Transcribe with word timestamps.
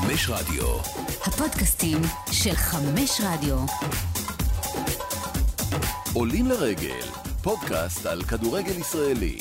חמש 0.00 0.28
רדיו. 0.30 0.64
הפודקאסטים 1.26 1.98
של 2.32 2.54
חמש 2.54 3.20
רדיו. 3.24 3.56
עולים 6.12 6.46
לרגל, 6.46 7.06
פודקאסט 7.42 8.06
על 8.06 8.22
כדורגל 8.22 8.78
ישראלי. 8.78 9.38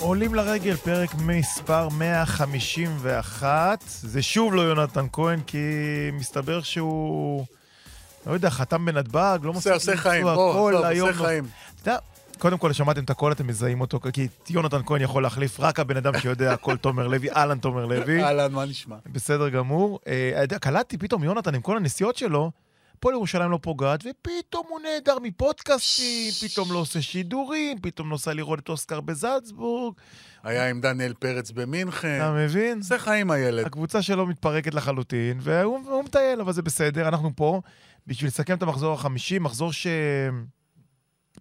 עולים 0.00 0.34
לרגל, 0.34 0.76
פרק 0.76 1.10
מספר 1.18 1.88
151. 1.88 3.84
זה 3.86 4.22
שוב 4.22 4.54
לא 4.54 4.60
יונתן 4.62 5.06
כהן, 5.12 5.40
כי 5.46 5.58
מסתבר 6.12 6.62
שהוא, 6.62 7.44
לא 8.26 8.32
יודע, 8.32 8.50
חתם 8.50 8.84
בנתב"ג, 8.86 9.38
לא 9.42 9.52
עושה, 9.54 9.74
עושה 9.74 9.96
חיים, 9.96 10.26
לנסוע 10.26 10.34
בוא, 10.34 10.52
כל 10.52 10.84
היום 10.84 11.08
עושה 11.08 11.20
לא- 11.20 11.26
חיים. 11.26 11.44
אתה 11.82 11.90
יודע, 11.90 12.00
קודם 12.40 12.58
כל, 12.58 12.72
שמעתם 12.72 13.04
את 13.04 13.10
הקול, 13.10 13.32
אתם 13.32 13.46
מזהים 13.46 13.80
אותו, 13.80 14.00
כי 14.12 14.28
את 14.42 14.50
יונתן 14.50 14.80
כהן 14.86 15.02
יכול 15.02 15.22
להחליף 15.22 15.60
רק 15.60 15.80
הבן 15.80 15.96
אדם 15.96 16.18
שיודע 16.18 16.52
הכל 16.52 16.76
תומר 16.76 17.06
לוי, 17.08 17.30
אהלן 17.30 17.58
תומר 17.58 17.86
לוי. 17.86 18.24
אהלן, 18.24 18.52
מה 18.52 18.64
נשמע? 18.64 18.96
בסדר 19.06 19.48
גמור. 19.48 19.98
אה, 20.06 20.58
קלטתי 20.60 20.98
פתאום 20.98 21.24
יונתן 21.24 21.54
עם 21.54 21.60
כל 21.60 21.76
הנסיעות 21.76 22.16
שלו, 22.16 22.50
פה 23.00 23.10
לירושלים 23.10 23.50
לא 23.50 23.58
פוגעת, 23.62 24.00
ופתאום 24.00 24.66
הוא 24.68 24.80
נעדר 24.80 25.18
מפודקאסטים, 25.18 26.32
פתאום 26.48 26.72
לא 26.72 26.78
עושה 26.78 27.02
שידורים, 27.02 27.78
פתאום 27.78 28.08
נוסע 28.08 28.32
לראות 28.32 28.58
את 28.58 28.68
אוסקר 28.68 29.00
בזלצבורג. 29.00 29.94
היה 30.42 30.70
עם 30.70 30.80
דניאל 30.80 31.14
פרץ 31.14 31.50
במינכן. 31.50 32.16
אתה 32.16 32.32
מבין? 32.32 32.78
עושה 32.78 32.98
חיים 32.98 33.30
הילד. 33.30 33.66
הקבוצה 33.66 34.02
שלו 34.02 34.26
מתפרקת 34.26 34.74
לחלוטין, 34.74 35.38
והוא 35.40 35.80
והוא 35.86 36.04
מטייל, 36.04 36.40
אבל 36.40 36.52
זה 36.52 36.62
בסדר, 36.62 37.08
אנחנו 37.08 37.30
פה 37.36 37.60
בשביל 38.06 38.28
לסכם 38.28 38.54
את 38.54 38.62
המחזור 38.62 38.94
החמישי, 38.94 39.38
מחזור 39.38 39.70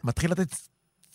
שמתחיל 0.03 0.31
לתת 0.31 0.68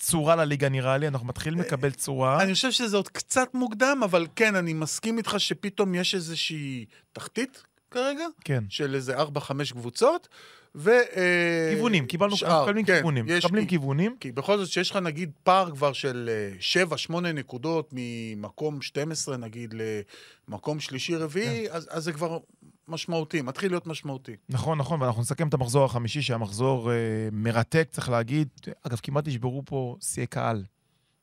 צורה 0.05 0.37
לליגה 0.37 0.69
נראה 0.69 0.99
לי, 0.99 1.09
אנחנו 1.09 1.27
מתחילים 1.27 1.61
לקבל 1.61 1.91
צורה. 1.91 2.43
אני 2.43 2.55
חושב 2.55 2.71
שזה 2.71 2.97
עוד 2.97 3.09
קצת 3.09 3.55
מוקדם, 3.55 4.01
אבל 4.05 4.27
כן, 4.37 4.57
אני 4.57 4.73
מסכים 4.73 5.19
איתך 5.19 5.35
שפתאום 5.39 5.95
יש 5.95 6.15
איזושהי 6.15 6.85
תחתית 7.13 7.63
כרגע, 7.95 8.25
כן. 8.45 8.65
של 8.69 8.95
איזה 8.95 9.23
4-5 9.23 9.27
קבוצות, 9.73 10.29
ו... 10.77 10.91
אה, 10.91 11.71
כיוונים, 11.75 12.07
קיבלנו, 12.07 12.37
שאר, 12.37 12.63
מקבלים 12.65 12.85
כן, 12.85 12.97
כיוונים, 12.97 13.25
יש- 13.29 13.45
מקבלים 13.45 13.65
כי- 13.65 13.69
כיוונים. 13.71 14.17
כי 14.21 14.33
בכל 14.33 14.59
זאת, 14.59 14.69
שיש 14.69 14.91
לך 14.91 14.97
נגיד 14.97 15.31
פער 15.43 15.71
כבר 15.71 15.93
של 15.93 16.31
7-8 17.11 17.13
נקודות 17.21 17.89
ממקום 17.93 18.83
12 18.83 19.37
נגיד 19.37 19.75
למקום 20.49 20.81
שלישי-רביעי, 20.81 21.71
אז, 21.71 21.89
אז 21.91 22.05
זה 22.05 22.13
כבר 22.13 22.39
משמעותי, 22.89 23.43
מתחיל 23.43 23.73
להיות 23.73 23.87
משמעותי. 23.87 24.37
נכון, 24.49 24.79
נכון, 24.79 25.03
ואנחנו 25.03 25.23
נסכם 25.23 25.49
את 25.49 25.55
המחזור 25.55 25.85
החמישי, 25.85 26.23
שהיה 26.23 26.39
מחזור 26.39 26.91
אה, 26.93 26.97
מרתק, 27.33 27.89
צריך 27.91 28.09
להגיד. 28.09 28.49
אגב, 28.83 29.01
כמעט 29.03 29.29
נשברו 29.29 29.63
פה 29.67 29.97
שיאי 30.01 30.27
קהל 30.27 30.65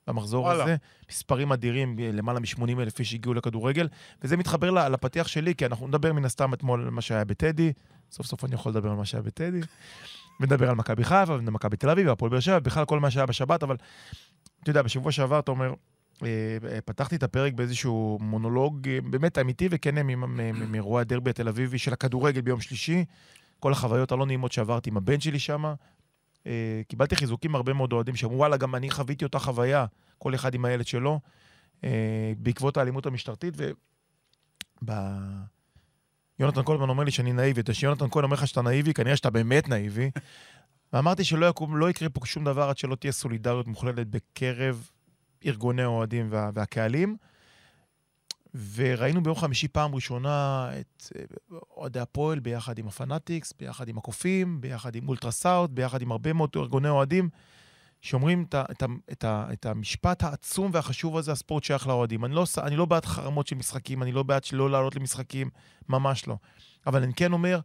במחזור 0.07 0.44
וואלה. 0.45 0.63
הזה. 0.63 0.75
מספרים 1.09 1.52
אדירים, 1.52 1.95
למעלה 1.99 2.39
מ-80 2.39 2.80
אלף 2.81 2.99
איש 2.99 3.13
הגיעו 3.13 3.33
לכדורגל, 3.33 3.88
וזה 4.21 4.38
מתחבר 4.38 4.89
לפתיח 4.89 5.27
שלי, 5.27 5.55
כי 5.55 5.66
אנחנו 5.66 5.88
נדבר 5.88 6.13
מן 6.13 6.25
הסתם 6.25 6.53
אתמול 6.53 6.81
על 6.81 6.89
מה 6.89 7.02
שהיה 7.02 7.25
בטדי. 7.25 7.73
סוף 8.11 8.25
סוף 8.27 8.45
אני 8.45 8.55
יכול 8.55 8.72
לדבר 8.72 8.89
על 8.89 8.95
מה 8.95 9.05
שהיה 9.05 9.23
בטדי. 9.23 9.59
ונדבר 10.39 10.69
על 10.69 10.75
מכבי 10.75 11.03
חיפה, 11.03 11.33
ומכבי 11.33 11.77
תל 11.77 11.89
אביב, 11.89 12.07
והפועל 12.07 12.31
באר 12.31 12.39
שבע, 12.39 12.59
בכלל 12.59 12.85
כל 12.85 12.99
מה 12.99 13.11
שהיה 13.11 13.25
בשבת, 13.25 13.63
אבל 13.63 13.75
אתה 14.63 14.69
יודע, 14.69 14.81
בשבוע 14.81 15.11
שעבר 15.11 15.39
אתה 15.39 15.52
אומר, 15.52 15.73
אה, 16.23 16.27
פתחתי 16.85 17.16
את 17.16 17.23
הפרק 17.23 17.53
באיזשהו 17.53 18.17
מונולוג 18.22 18.88
אה, 18.89 18.99
באמת 19.09 19.38
אמיתי 19.38 19.67
וכן 19.72 19.95
מ- 20.07 20.07
מ- 20.07 20.38
מ- 20.38 20.72
מאירועי 20.72 21.02
הדרבי 21.02 21.29
התל 21.29 21.47
אביבי 21.47 21.77
של 21.77 21.94
הכדורגל 21.94 22.41
ביום 22.41 22.61
שלישי. 22.61 23.05
כל 23.59 23.72
החוויות 23.72 24.11
הלא 24.11 24.25
נעימות 24.25 24.52
שעברתי 24.52 24.89
עם 24.89 24.97
הבן 24.97 25.19
שלי 25.19 25.39
שם. 25.39 25.73
אה, 26.47 26.81
קיבלתי 26.88 27.16
חיזוקים 27.16 27.52
מהרבה 27.52 27.73
מאוד 27.73 27.94
אוהדים 27.94 28.16
שאמרו, 28.16 28.38
וואלה, 28.38 28.58
גם 28.58 28.75
אני 28.75 28.89
חוויתי 28.89 29.25
אותה 29.25 29.39
חוויה, 29.39 29.86
כל 30.17 30.36
אחד 30.36 30.53
עם 30.53 30.66
הילד 30.66 30.88
שלו, 30.88 31.20
אה, 31.84 32.34
בעקבות 32.38 32.78
האלימות 32.78 33.06
המשטרתית. 33.06 33.53
ו... 33.58 33.72
ב... 34.86 34.92
יונתן 36.39 36.64
כל 36.64 36.75
הזמן 36.75 36.89
אומר 36.89 37.03
לי 37.03 37.12
שאני 37.12 37.34
נאיבי, 37.34 37.62
וכשיונתן 37.66 38.06
כהן 38.12 38.24
אומר 38.24 38.34
לך 38.34 38.47
שאתה 38.47 38.62
נאיבי, 38.62 38.94
כנראה 38.94 39.16
שאתה 39.16 39.29
באמת 39.29 39.69
נאיבי. 39.69 40.12
ואמרתי 40.94 41.24
שלא 41.24 41.46
יקום, 41.46 41.78
לא 41.78 41.90
יקרה 41.90 42.09
פה 42.09 42.25
שום 42.25 42.44
דבר 42.44 42.69
עד 42.69 42.78
שלא 42.78 42.96
תהיה 42.96 43.12
סולידריות 43.12 43.68
מוחלטת 43.68 44.08
בקרב 44.08 44.90
ארגוני 45.46 45.81
האוהדים 45.81 46.28
וה, 46.29 46.50
והקהלים. 46.53 47.18
וראינו 48.75 49.23
ביום 49.23 49.35
חמישי 49.35 49.67
פעם 49.67 49.95
ראשונה 49.95 50.69
את 50.79 51.07
אה, 51.16 51.23
אוהדי 51.78 52.00
הפועל 52.00 52.39
ביחד 52.39 52.78
עם 52.78 52.88
הפנאטיקס, 52.88 53.53
ביחד 53.59 53.88
עם 53.88 53.97
הקופים, 53.97 54.62
ביחד 54.62 54.95
עם 54.95 55.07
אולטרסאוט, 55.07 55.69
ביחד 55.69 56.01
עם 56.01 56.12
הרבה 56.12 56.34
מאוד 56.34 56.50
ארגוני 56.56 56.90
אוהדים, 56.90 57.29
שאומרים 58.01 58.45
את, 58.50 58.56
את, 58.56 58.84
את, 59.11 59.25
את 59.25 59.66
המשפט 59.66 60.23
העצום 60.23 60.72
והחשוב 60.73 61.17
הזה, 61.17 61.31
הספורט 61.31 61.63
שייך 61.63 61.88
לאוהדים. 61.88 62.25
אני 62.25 62.35
לא, 62.35 62.45
אני 62.63 62.75
לא 62.75 62.85
בעד 62.85 63.06
חרמות 63.06 63.47
של 63.47 63.56
משחקים, 63.56 64.03
אני 64.03 64.11
לא 64.11 64.23
בעד 64.23 64.44
שלא 64.44 64.69
לעלות 64.69 64.95
למשחקים, 64.95 65.50
ממש 65.90 66.28
לא. 66.28 66.38
אבל 66.88 67.03
אני 67.03 67.13
כן 67.13 67.34
אומר 67.34 67.59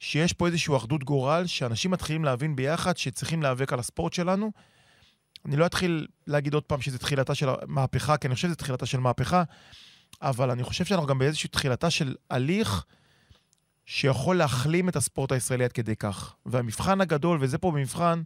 שיש 0.00 0.32
פה 0.32 0.46
איזושהי 0.46 0.76
אחדות 0.76 1.04
גורל, 1.04 1.46
שאנשים 1.46 1.90
מתחילים 1.90 2.24
להבין 2.24 2.56
ביחד 2.56 2.96
שצריכים 2.96 3.42
להיאבק 3.42 3.72
על 3.72 3.78
הספורט 3.78 4.12
שלנו. 4.12 4.52
אני 5.46 5.56
לא 5.56 5.66
אתחיל 5.66 6.06
להגיד 6.26 6.54
עוד 6.54 6.62
פעם 6.62 6.80
שזה 6.80 6.98
תחילתה 6.98 7.34
של 7.34 7.48
המהפכה, 7.48 8.16
כי 8.16 8.26
אני 8.26 8.34
חושב 8.34 8.48
שזה 8.48 8.56
תחילתה 8.56 8.86
של 8.86 9.00
מהפכה, 9.00 9.42
אבל 10.22 10.50
אני 10.50 10.62
חושב 10.62 10.84
שאנחנו 10.84 11.06
גם 11.06 11.18
באיזושהי 11.18 11.48
תחילתה 11.48 11.90
של 11.90 12.14
הליך 12.30 12.84
שיכול 13.86 14.36
להחלים 14.36 14.88
את 14.88 14.96
הספורט 14.96 15.32
הישראלי 15.32 15.64
עד 15.64 15.72
כדי 15.72 15.96
כך. 15.96 16.34
והמבחן 16.46 17.00
הגדול, 17.00 17.38
וזה 17.40 17.58
פה 17.58 17.70
במבחן, 17.70 18.22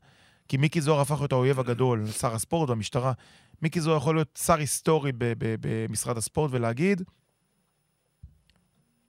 כי 0.48 0.56
מיקי 0.56 0.80
זוהר 0.80 1.00
הפך 1.00 1.18
להיות 1.18 1.32
האויב 1.32 1.60
הגדול, 1.60 2.06
שר 2.10 2.34
הספורט 2.34 2.68
והמשטרה. 2.68 3.12
מיקי 3.62 3.80
זוהר 3.80 3.96
יכול 3.96 4.14
להיות 4.14 4.38
שר 4.44 4.58
היסטורי 4.58 5.12
במשרד 5.60 6.16
הספורט 6.16 6.50
ולהגיד, 6.52 7.02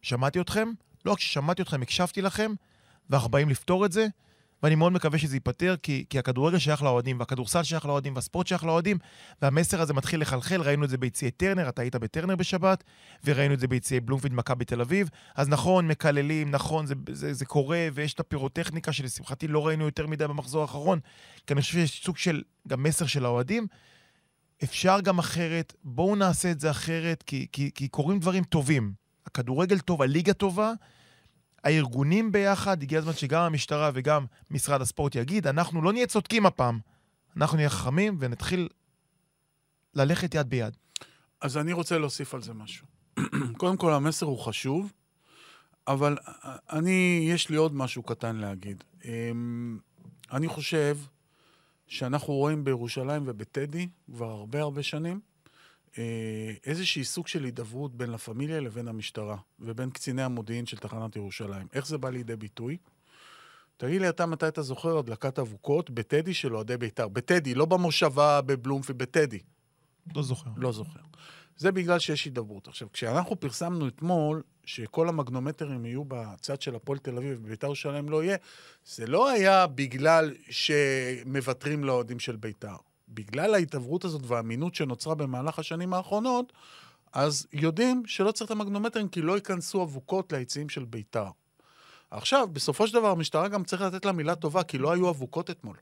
שמעתי 0.01 0.41
אתכם, 0.41 0.69
לא 1.05 1.11
רק 1.11 1.19
ששמעתי 1.19 1.61
אתכם, 1.61 1.81
הקשבתי 1.81 2.21
לכם, 2.21 2.53
ואנחנו 3.09 3.29
באים 3.29 3.49
לפתור 3.49 3.85
את 3.85 3.91
זה, 3.91 4.07
ואני 4.63 4.75
מאוד 4.75 4.93
מקווה 4.93 5.19
שזה 5.19 5.35
ייפתר, 5.35 5.75
כי, 5.83 6.05
כי 6.09 6.19
הכדורגל 6.19 6.57
שייך 6.57 6.83
לאוהדים, 6.83 7.19
והכדורסל 7.19 7.63
שייך 7.63 7.85
לאוהדים, 7.85 8.15
והספורט 8.15 8.47
שייך 8.47 8.63
לאוהדים, 8.63 8.97
והמסר 9.41 9.81
הזה 9.81 9.93
מתחיל 9.93 10.21
לחלחל, 10.21 10.61
ראינו 10.61 10.85
את 10.85 10.89
זה 10.89 10.97
ביציעי 10.97 11.31
טרנר, 11.31 11.69
אתה 11.69 11.81
היית 11.81 11.95
בטרנר 11.95 12.35
בשבת, 12.35 12.83
וראינו 13.25 13.53
את 13.53 13.59
זה 13.59 13.67
ביציעי 13.67 13.99
בלומפילד 13.99 14.33
מכבי 14.33 14.65
תל 14.65 14.81
אביב. 14.81 15.09
אז 15.35 15.49
נכון, 15.49 15.87
מקללים, 15.87 16.51
נכון, 16.51 16.85
זה, 16.85 16.95
זה, 17.11 17.33
זה 17.33 17.45
קורה, 17.45 17.87
ויש 17.93 18.13
את 18.13 18.19
הפירוטכניקה 18.19 18.91
שלשמחתי 18.91 19.47
לא 19.47 19.67
ראינו 19.67 19.85
יותר 19.85 20.07
מדי 20.07 20.27
במחזור 20.27 20.61
האחרון, 20.61 20.99
כי 21.47 21.53
אני 21.53 21.61
חושב 21.61 21.73
שיש 21.73 22.03
סוג 22.05 22.17
של 22.17 22.41
גם 22.67 22.83
מסר 22.83 23.05
של 23.05 23.25
האוהדים. 23.25 23.67
אפשר 24.63 25.01
גם 25.01 25.19
אחרת, 25.19 25.73
בואו 25.83 26.15
נעשה 26.15 26.51
את 26.51 26.59
זה 26.59 26.71
אחרת, 26.71 27.23
כי, 27.23 27.47
כי, 27.51 27.71
כי 27.75 27.87
קורים 27.87 28.19
דברים 28.19 28.43
טובים. 28.43 28.93
הכדורגל 29.25 29.79
טוב, 29.79 30.01
הליגה 30.01 30.33
טובה, 30.33 30.71
הארגונים 31.63 32.31
ביחד, 32.31 32.83
הגיע 32.83 32.99
הזמן 32.99 33.13
שגם 33.13 33.41
המשטרה 33.41 33.91
וגם 33.93 34.25
משרד 34.51 34.81
הספורט 34.81 35.15
יגיד, 35.15 35.47
אנחנו 35.47 35.81
לא 35.81 35.93
נהיה 35.93 36.07
צודקים 36.07 36.45
הפעם, 36.45 36.79
אנחנו 37.37 37.57
נהיה 37.57 37.69
חכמים 37.69 38.17
ונתחיל 38.19 38.69
ללכת 39.93 40.35
יד 40.35 40.49
ביד. 40.49 40.77
אז 41.41 41.57
אני 41.57 41.73
רוצה 41.73 41.97
להוסיף 41.97 42.33
על 42.33 42.41
זה 42.41 42.53
משהו. 42.53 42.87
קודם 43.57 43.77
כל, 43.77 43.93
המסר 43.93 44.25
הוא 44.25 44.39
חשוב, 44.39 44.93
אבל 45.87 46.17
אני, 46.69 47.27
יש 47.31 47.49
לי 47.49 47.55
עוד 47.55 47.75
משהו 47.75 48.03
קטן 48.03 48.35
להגיד. 48.35 48.83
אמ, 49.05 49.79
אני 50.31 50.47
חושב 50.47 50.97
שאנחנו 51.87 52.33
רואים 52.33 52.63
בירושלים 52.63 53.23
ובטדי 53.25 53.87
כבר 54.11 54.29
הרבה 54.29 54.61
הרבה 54.61 54.83
שנים 54.83 55.19
איזשהי 56.65 57.03
סוג 57.03 57.27
של 57.27 57.43
הידברות 57.43 57.95
בין 57.95 58.09
לה 58.09 58.17
פמיליה 58.17 58.59
לבין 58.59 58.87
המשטרה, 58.87 59.37
ובין 59.59 59.89
קציני 59.89 60.23
המודיעין 60.23 60.65
של 60.65 60.77
תחנת 60.77 61.15
ירושלים. 61.15 61.67
איך 61.73 61.87
זה 61.87 61.97
בא 61.97 62.09
לידי 62.09 62.35
ביטוי? 62.35 62.77
תגיד 63.77 64.01
לי 64.01 64.09
אתה 64.09 64.25
מתי 64.25 64.47
אתה 64.47 64.61
זוכר 64.61 64.97
הדלקת 64.97 65.39
אבוקות 65.39 65.89
בטדי 65.89 66.33
של 66.33 66.55
אוהדי 66.55 66.77
בית"ר. 66.77 67.07
בטדי, 67.07 67.53
לא 67.53 67.65
במושבה 67.65 68.41
בבלומפילד, 68.41 68.97
בטדי. 68.97 69.39
לא 70.15 70.23
זוכר. 70.23 70.49
לא 70.57 70.71
זוכר. 70.71 70.99
זה 71.57 71.71
בגלל 71.71 71.99
שיש 71.99 72.25
הידברות. 72.25 72.67
עכשיו, 72.67 72.91
כשאנחנו 72.91 73.39
פרסמנו 73.39 73.87
אתמול 73.87 74.43
שכל 74.65 75.09
המגנומטרים 75.09 75.85
יהיו 75.85 76.03
בצד 76.07 76.61
של 76.61 76.75
הפועל 76.75 76.99
תל 76.99 77.17
אביב 77.17 77.39
ובית"ר 77.41 77.67
ירושלים 77.67 78.09
לא 78.09 78.23
יהיה, 78.23 78.37
זה 78.85 79.07
לא 79.07 79.29
היה 79.29 79.67
בגלל 79.67 80.33
שמוותרים 80.49 81.83
לאוהדים 81.83 82.19
של 82.19 82.35
בית"ר. 82.35 82.75
בגלל 83.09 83.53
ההתעברות 83.53 84.05
הזאת 84.05 84.21
והאמינות 84.25 84.75
שנוצרה 84.75 85.15
במהלך 85.15 85.59
השנים 85.59 85.93
האחרונות, 85.93 86.53
אז 87.13 87.47
יודעים 87.53 88.03
שלא 88.05 88.31
צריך 88.31 88.45
את 88.47 88.55
המגנומטרים 88.55 89.07
כי 89.07 89.21
לא 89.21 89.35
ייכנסו 89.35 89.83
אבוקות 89.83 90.33
ליציעים 90.33 90.69
של 90.69 90.85
בית"ר. 90.85 91.27
עכשיו, 92.11 92.47
בסופו 92.53 92.87
של 92.87 92.93
דבר, 92.93 93.07
המשטרה 93.11 93.47
גם 93.47 93.63
צריך 93.63 93.81
לתת 93.81 94.05
לה 94.05 94.11
מילה 94.11 94.35
טובה, 94.35 94.63
כי 94.63 94.77
לא 94.77 94.91
היו 94.91 95.09
אבוקות 95.09 95.49
אתמול. 95.49 95.75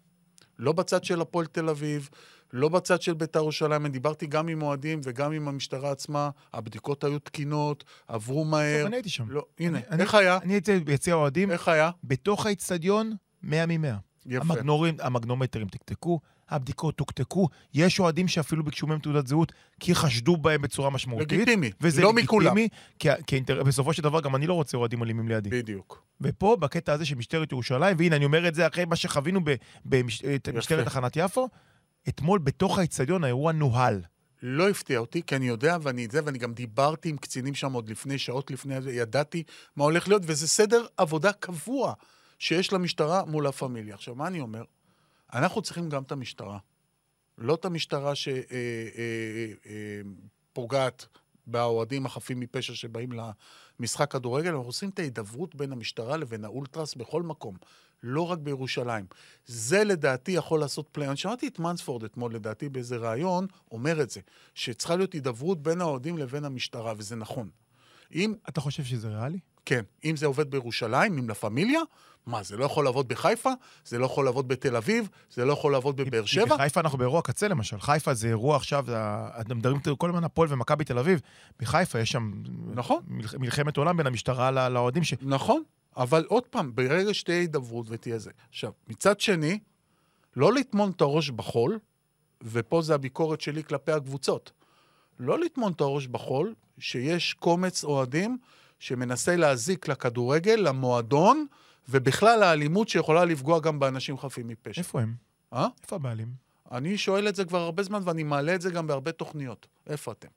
לא 0.60 0.72
בצד 0.72 1.04
של 1.04 1.22
הפועל 1.22 1.46
תל 1.46 1.70
אביב, 1.70 2.10
לא 2.54 2.70
בצד 2.70 3.02
של 3.02 3.14
בית"ר 3.14 3.40
ירושלים. 3.40 3.86
אני 3.86 3.90
דיברתי 3.90 4.28
גם 4.28 4.48
עם 4.48 4.62
אוהדים 4.62 5.02
וגם 5.04 5.32
עם 5.32 5.48
המשטרה 5.48 5.92
עצמה, 5.92 6.30
הבדיקות 6.54 7.04
היו 7.04 7.20
תקינות, 7.20 7.84
עברו 8.08 8.46
מהר. 8.46 8.86
אני 8.88 8.96
הייתי 8.96 9.10
שם. 9.10 9.30
לא, 9.30 9.46
הנה, 9.60 9.80
אני- 9.90 10.02
איך 10.04 10.16
היה? 10.16 10.38
אני 10.38 10.54
הייתי 10.54 10.80
ביציע 10.80 11.14
האוהדים, 11.14 11.52
איך 11.52 11.68
היה? 11.68 11.92
בתוך 12.04 12.46
האיצטדיון, 12.46 13.16
100 13.44 13.66
מ-100. 13.66 13.88
יפה. 14.26 14.54
המגנורים, 14.54 14.96
המגנומטרים 15.00 15.68
תקתקו, 15.68 16.20
הבדיקות 16.50 16.98
תוקתקו, 16.98 17.48
יש 17.74 18.00
אוהדים 18.00 18.28
שאפילו 18.28 18.64
ביקשו 18.64 18.88
מהם 18.88 19.00
תעודת 19.00 19.28
זהות, 19.28 19.52
כי 19.80 19.96
חשדו 19.96 20.38
בהם 20.38 20.62
בצורה 20.62 20.90
משמעותית. 20.90 21.32
לגיטימי, 21.32 21.72
וזה 21.82 22.02
לא 22.02 22.10
לגיטימי, 22.10 22.24
מכולם. 22.24 22.56
כי, 23.00 23.10
כי 23.28 23.36
אינטר... 23.36 23.64
בסופו 23.64 23.94
של 23.94 24.02
דבר 24.02 24.22
גם 24.22 24.36
אני 24.36 24.48
לא 24.48 24.54
רוצה 24.54 24.78
אוהדים 24.78 25.04
אלימים 25.04 25.28
לידי. 25.28 25.50
בדיוק. 25.50 26.04
ופה, 26.22 26.58
בקטע 26.60 26.94
הזה 26.94 27.06
של 27.06 27.16
משטרת 27.16 27.52
ירושלים, 27.52 27.98
והנה, 28.00 28.16
אני 28.16 28.26
אומר 28.26 28.48
את 28.48 28.56
זה 28.56 28.68
אחרי 28.68 28.86
מה 28.86 28.96
שחווינו 28.96 29.42
במשטרת 29.86 30.86
תחנת 30.86 31.16
יפו, 31.16 31.50
אתמול 32.10 32.40
בתוך 32.40 32.80
האיצטדיון 32.80 33.24
האירוע 33.24 33.52
נוהל. 33.52 34.02
לא 34.42 34.70
הפתיע 34.70 35.00
אותי, 35.00 35.22
כי 35.28 35.36
אני 35.36 35.48
יודע, 35.48 35.78
ואני 35.82 36.08
זה, 36.12 36.20
ואני 36.26 36.38
גם 36.38 36.54
דיברתי 36.54 37.10
עם 37.10 37.18
קצינים 37.18 37.56
שם 37.56 37.74
עוד 37.74 37.90
לפני, 37.90 38.18
שעות 38.18 38.52
לפני 38.52 38.76
ידעתי 38.92 39.44
מה 39.76 39.84
הולך 39.84 40.08
להיות, 40.08 40.22
וזה 40.26 40.48
סדר 40.48 40.86
עבודה 40.98 41.34
קבוע 41.34 41.94
שיש 42.40 42.74
למשטרה 42.74 43.26
מול 43.26 43.48
הפמיליה. 43.48 43.96
עכשיו, 43.96 44.16
מה 44.16 44.28
אני 44.28 44.42
אומר? 44.42 44.64
אנחנו 45.34 45.62
צריכים 45.62 45.90
גם 45.90 46.04
את 46.04 46.12
המשטרה. 46.12 46.58
לא 47.38 47.56
את 47.56 47.66
המשטרה 47.66 48.14
שפוגעת 50.54 51.08
באוהדים 51.48 52.06
החפים 52.06 52.40
מפשע 52.40 52.76
שבאים 52.76 53.10
למשחק 53.80 54.12
כדורגל, 54.12 54.50
אנחנו 54.50 54.66
עושים 54.66 54.90
את 54.90 55.00
ההידברות 55.00 55.56
בין 55.56 55.72
המשטרה 55.72 56.18
לבין 56.18 56.46
האולטרס 56.46 56.96
בכל 56.96 57.24
מקום, 57.24 57.58
לא 58.04 58.32
רק 58.32 58.40
בירושלים. 58.40 59.06
זה 59.46 59.84
לדעתי 59.84 60.32
יכול 60.32 60.60
לעשות 60.60 60.90
פליי. 60.92 61.08
אני 61.08 61.18
שמעתי 61.18 61.48
את 61.48 61.60
מנספורד 61.60 62.04
אתמול, 62.04 62.36
לדעתי, 62.36 62.70
באיזה 62.70 62.98
ראיון, 62.98 63.48
אומר 63.72 64.02
את 64.02 64.10
זה, 64.10 64.22
שצריכה 64.54 64.96
להיות 64.96 65.14
הידברות 65.14 65.64
בין 65.64 65.82
האוהדים 65.82 66.18
לבין 66.18 66.46
המשטרה, 66.46 66.94
וזה 66.98 67.16
נכון. 67.16 67.50
אם, 68.14 68.34
אתה 68.50 68.62
חושב 68.62 68.84
שזה 68.84 69.08
ריאלי? 69.08 69.40
כן, 69.66 69.82
אם 70.06 70.16
זה 70.16 70.26
עובד 70.26 70.52
בירושלים, 70.52 71.18
אם 71.18 71.28
לה 71.30 71.36
פמיליה, 71.36 71.82
מה, 72.26 72.44
זה 72.44 72.58
לא 72.58 72.66
יכול 72.66 72.86
לעבוד 72.86 73.08
בחיפה? 73.08 73.50
זה 73.86 73.98
לא 74.00 74.06
יכול 74.06 74.26
לעבוד 74.26 74.48
בתל 74.48 74.76
אביב? 74.76 75.10
זה 75.34 75.46
לא 75.46 75.54
יכול 75.54 75.72
לעבוד 75.72 75.98
בבאר 75.98 76.26
שבע? 76.26 76.56
בחיפה 76.56 76.80
אנחנו 76.80 76.98
באירוע 76.98 77.22
קצה 77.22 77.48
למשל. 77.48 77.80
חיפה 77.80 78.14
זה 78.14 78.28
אירוע 78.28 78.56
עכשיו, 78.56 78.86
אתם 79.42 79.58
מדברים 79.58 79.82
כל 79.98 80.10
הזמן 80.10 80.24
הפועל 80.24 80.54
ומכבי 80.54 80.84
תל 80.84 81.00
אביב. 81.00 81.22
בחיפה 81.60 82.00
יש 82.00 82.12
שם 82.12 82.32
נכון. 82.74 83.02
מלח- 83.08 83.36
מלחמת 83.40 83.78
עולם 83.78 83.98
בין 83.98 84.08
המשטרה 84.08 84.70
לאוהדים, 84.70 85.04
ש... 85.04 85.14
נכון, 85.22 85.64
אבל 85.98 86.26
עוד 86.28 86.44
פעם, 86.46 86.76
ברגע 86.76 87.14
שתהיה 87.14 87.40
הידברות 87.40 87.86
ותהיה 87.90 88.20
זה. 88.20 88.32
עכשיו, 88.50 88.72
מצד 88.88 89.20
שני, 89.20 89.60
לא 90.36 90.54
לטמון 90.54 90.92
את 90.96 91.02
הראש 91.02 91.30
בחול, 91.30 91.80
ופה 92.44 92.82
זה 92.82 92.96
הביקורת 92.96 93.42
שלי 93.42 93.64
כלפי 93.64 93.92
הקבוצות. 93.92 94.52
לא 95.20 95.40
לטמון 95.40 95.72
את 95.72 95.82
הראש 95.82 96.08
בחול, 96.08 96.54
שיש 96.80 97.34
קומץ 97.34 97.84
אוהדים 97.84 98.38
שמנסה 98.80 99.36
להזיק 99.36 99.88
לכדורגל, 99.88 100.56
למועדון, 100.56 101.46
ובכלל 101.90 102.44
האלימות 102.44 102.90
שיכולה 102.90 103.26
לפגוע 103.26 103.60
גם 103.60 103.80
באנשים 103.80 104.18
חפים 104.18 104.48
מפשע. 104.48 104.82
איפה 104.82 105.02
הם? 105.02 105.16
אה? 105.54 105.68
איפה 105.84 105.96
הבעלים? 105.96 106.28
אני 106.72 106.98
שואל 106.98 107.28
את 107.28 107.36
זה 107.36 107.46
כבר 107.46 107.62
הרבה 107.62 107.84
זמן, 107.84 108.02
ואני 108.06 108.24
מעלה 108.24 108.56
את 108.56 108.62
זה 108.62 108.72
גם 108.72 108.88
בהרבה 108.88 109.12
תוכניות. 109.12 109.68
איפה 109.88 110.12
אתם? 110.12 110.28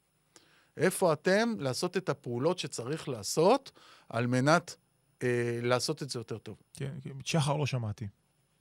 איפה 0.76 1.12
אתם 1.12 1.55
לעשות 1.58 1.96
את 1.96 2.08
הפעולות 2.08 2.58
שצריך 2.58 3.08
לעשות 3.08 3.70
על 4.08 4.26
מנת 4.26 4.76
אה, 5.23 5.58
לעשות 5.62 6.02
את 6.02 6.11
זה 6.11 6.19
יותר 6.19 6.38
טוב? 6.38 6.56
כן, 6.73 6.93
כן, 7.02 7.11
שחר 7.25 7.56
לא 7.56 7.67
שמעתי. 7.67 8.06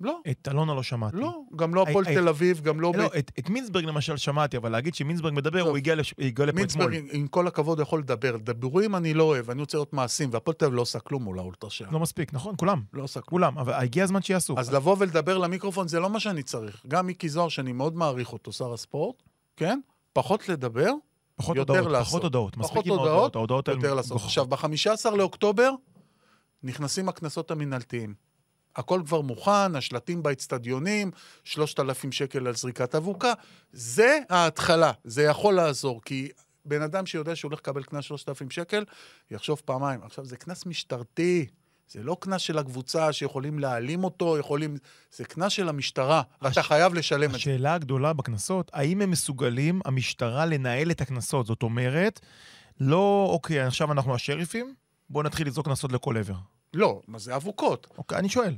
לא, 0.02 0.20
את 0.32 0.48
אלונה 0.52 0.74
לא 0.74 0.84
שמעתי. 0.84 1.18
לא, 1.18 1.42
גם 1.56 1.76
לא 1.76 1.86
הפועל 1.90 2.06
תל 2.06 2.28
אביב, 2.28 2.62
גם 2.62 2.82
לא... 2.82 2.92
לא, 2.96 3.10
את, 3.20 3.32
את 3.40 3.50
מינסברג 3.50 3.86
למשל 3.86 4.18
שמעתי, 4.18 4.58
אבל 4.58 4.72
להגיד 4.72 4.96
שמינסברג 4.96 5.34
מדבר, 5.34 5.60
טוב. 5.60 5.68
הוא 5.68 5.78
הגיע, 5.78 5.96
לש... 5.96 6.14
הגיע 6.20 6.46
לפה 6.46 6.62
אתמול. 6.64 6.90
מינסברג, 6.90 7.16
עם 7.16 7.28
כל 7.28 7.48
הכבוד, 7.48 7.80
יכול 7.80 8.00
לדבר. 8.00 8.38
דיבורים 8.38 8.96
אני 8.96 9.14
לא 9.14 9.24
אוהב, 9.24 9.50
אני 9.50 9.62
רוצה 9.62 9.78
להיות 9.78 9.94
מעשים, 9.94 10.30
והפועל 10.32 10.56
תל 10.56 10.66
אביב 10.66 10.76
לא 10.76 10.82
עושה 10.82 11.00
כלום 11.00 11.24
מול 11.24 11.40
האולטרה 11.40 11.70
שלה. 11.70 11.88
לא 11.92 12.00
מספיק, 12.00 12.34
נכון? 12.34 12.56
כולם. 12.58 12.82
לא 12.94 13.04
עושה 13.04 13.22
כלום. 13.22 13.30
כולם, 13.30 13.58
אבל 13.58 13.74
הגיע 13.74 14.04
הזמן 14.04 14.22
שיעשו. 14.22 14.56
אז 14.60 14.74
לבוא 14.74 14.96
ולדבר 15.00 15.38
למיקרופון 15.38 15.88
זה 15.88 16.00
לא 16.00 16.10
מה 16.10 16.20
שאני 16.20 16.44
צריך. 16.44 16.86
גם 16.88 17.08
מיקי 17.08 17.30
זוהר, 17.30 17.50
שאני 17.50 17.72
מאוד 17.74 17.96
מעריך 17.96 18.34
אותו, 18.34 18.52
שר 18.52 18.74
הספורט, 18.74 19.24
כן? 19.56 19.80
פחות 20.14 20.50
לדבר, 20.50 20.92
פחות 21.36 21.56
יותר 21.56 21.74
הודעות, 21.74 21.92
לעשות. 21.92 22.08
פחות 22.08 22.24
הודעות. 22.24 22.58
מספיק 22.58 22.72
פחות 22.74 22.86
עם 22.86 22.92
הודעות, 22.92 23.36
ההודעות, 23.36 23.68
יותר 23.68 23.94
לעשות. 23.94 24.18
עכשיו, 24.18 24.46
ב-15 24.46 25.10
לאוקטובר 25.18 25.72
נכנסים 26.64 27.10
הקנסות 27.10 27.52
המינהלתיים. 27.52 28.27
הכל 28.78 29.02
כבר 29.06 29.22
מוכן, 29.22 29.76
השלטים 29.76 30.24
באצטדיונים, 30.24 31.12
3,000 31.44 32.12
שקל 32.12 32.48
על 32.48 32.56
זריקת 32.56 32.96
אבוקה. 32.96 33.34
זה 33.72 34.20
ההתחלה, 34.30 34.92
זה 35.04 35.24
יכול 35.24 35.54
לעזור, 35.54 36.02
כי 36.06 36.30
בן 36.66 36.82
אדם 36.82 37.06
שיודע 37.06 37.36
שהוא 37.36 37.50
הולך 37.50 37.60
לקבל 37.60 37.84
קנס 37.84 38.04
3,000 38.04 38.50
שקל, 38.50 38.84
יחשוב 39.32 39.62
פעמיים. 39.66 40.00
עכשיו, 40.04 40.26
זה 40.26 40.38
קנס 40.38 40.66
משטרתי, 40.66 41.46
זה 41.90 42.04
לא 42.04 42.18
קנס 42.20 42.42
של 42.42 42.58
הקבוצה 42.58 43.14
שיכולים 43.14 43.60
להעלים 43.60 44.04
אותו, 44.04 44.38
יכולים... 44.38 44.78
זה 45.16 45.26
קנס 45.26 45.52
של 45.52 45.70
המשטרה, 45.70 46.22
ואתה 46.42 46.64
חייב 46.64 46.94
לשלם 46.94 47.24
את 47.24 47.32
זה. 47.32 47.38
השאלה 47.38 47.74
הגדולה 47.74 48.14
בקנסות, 48.14 48.72
האם 48.74 49.02
הם 49.02 49.12
מסוגלים, 49.12 49.82
המשטרה, 49.86 50.46
לנהל 50.46 50.92
את 50.92 51.02
הקנסות? 51.02 51.46
זאת 51.46 51.64
אומרת, 51.64 52.20
לא, 52.80 53.28
אוקיי, 53.32 53.60
עכשיו 53.60 53.92
אנחנו 53.92 54.16
השריפים, 54.16 54.74
בואו 55.10 55.24
נתחיל 55.24 55.48
לזרוק 55.48 55.66
קנסות 55.66 55.92
לכל 55.92 56.18
עבר. 56.18 56.57
לא, 56.74 57.02
מה 57.08 57.20
זה 57.20 57.36
אבוקות? 57.36 57.88
אוקיי, 57.98 58.18
אני 58.18 58.30
שואל. 58.30 58.56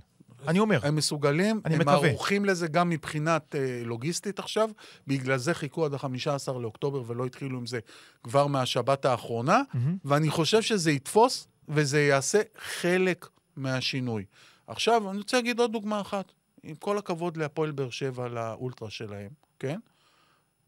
אני 0.47 0.59
אומר. 0.59 0.79
הם 0.83 0.95
מסוגלים, 0.95 1.61
אני 1.65 1.75
הם 1.75 1.81
מקווה. 1.81 2.09
ערוכים 2.09 2.45
לזה 2.45 2.67
גם 2.67 2.89
מבחינת 2.89 3.55
אה, 3.55 3.81
לוגיסטית 3.85 4.39
עכשיו, 4.39 4.69
בגלל 5.07 5.37
זה 5.37 5.53
חיכו 5.53 5.85
עד 5.85 5.93
ה-15 5.93 6.51
לאוקטובר 6.51 7.03
ולא 7.07 7.25
התחילו 7.25 7.57
עם 7.57 7.65
זה 7.65 7.79
כבר 8.23 8.47
מהשבת 8.47 9.05
האחרונה, 9.05 9.61
מהמם. 9.73 9.97
ואני 10.05 10.29
חושב 10.29 10.61
שזה 10.61 10.91
יתפוס 10.91 11.47
וזה 11.67 12.01
יעשה 12.01 12.41
חלק 12.57 13.27
מהשינוי. 13.55 14.25
עכשיו, 14.67 15.09
אני 15.09 15.17
רוצה 15.17 15.37
להגיד 15.37 15.59
עוד 15.59 15.71
דוגמה 15.71 16.01
אחת. 16.01 16.31
עם 16.63 16.75
כל 16.75 16.97
הכבוד 16.97 17.37
להפועל 17.37 17.71
באר 17.71 17.89
שבע, 17.89 18.27
לאולטרה 18.27 18.89
שלהם, 18.89 19.29
כן? 19.59 19.79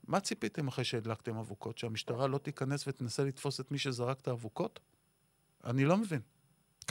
מה 0.08 0.20
ציפיתם 0.20 0.68
אחרי 0.68 0.86
שהדלקתם 0.86 1.38
אבוקות? 1.38 1.78
שהמשטרה 1.78 2.28
לא 2.28 2.38
תיכנס 2.38 2.88
ותנסה 2.88 3.24
לתפוס 3.24 3.60
את 3.60 3.72
מי 3.72 3.78
שזרק 3.78 4.20
את 4.20 4.28
האבוקות? 4.28 4.80
אני 5.64 5.86
לא 5.86 5.98
מבין. 5.98 6.20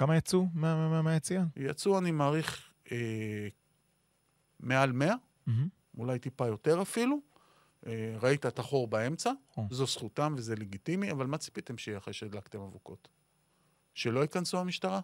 כמה 0.00 0.16
יצאו 0.16 0.46
מה- 0.54 0.74
מה- 0.76 0.88
מה- 0.88 1.02
מהיציאה? 1.02 1.42
יצאו, 1.56 1.98
אני 1.98 2.10
מעריך, 2.10 2.70
אה, 2.92 3.48
מעל 4.60 4.92
100, 4.92 5.14
מהמם. 5.46 5.68
אולי 5.98 6.18
טיפה 6.18 6.46
יותר 6.46 6.82
אפילו. 6.82 7.20
אה, 7.86 8.16
ראית 8.20 8.46
את 8.46 8.58
החור 8.58 8.86
באמצע, 8.88 9.30
או. 9.56 9.66
זו 9.70 9.86
זכותם 9.86 10.34
וזה 10.36 10.54
לגיטימי, 10.54 11.10
אבל 11.10 11.26
מה 11.26 11.38
ציפיתם 11.38 11.78
שיהיה 11.78 11.98
אחרי 11.98 12.12
שהדלקתם 12.12 12.60
אבוקות? 12.60 13.08
שלא 13.94 14.20
ייכנסו 14.20 14.58
המשטרה? 14.58 15.00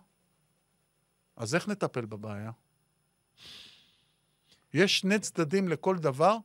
אז 1.36 1.54
איך 1.54 1.68
נטפל 1.68 2.04
בבעיה? 2.06 2.50
יש 4.74 4.98
שני 4.98 5.18
צדדים 5.18 5.68
לכל 5.68 5.98
דבר, 5.98 6.36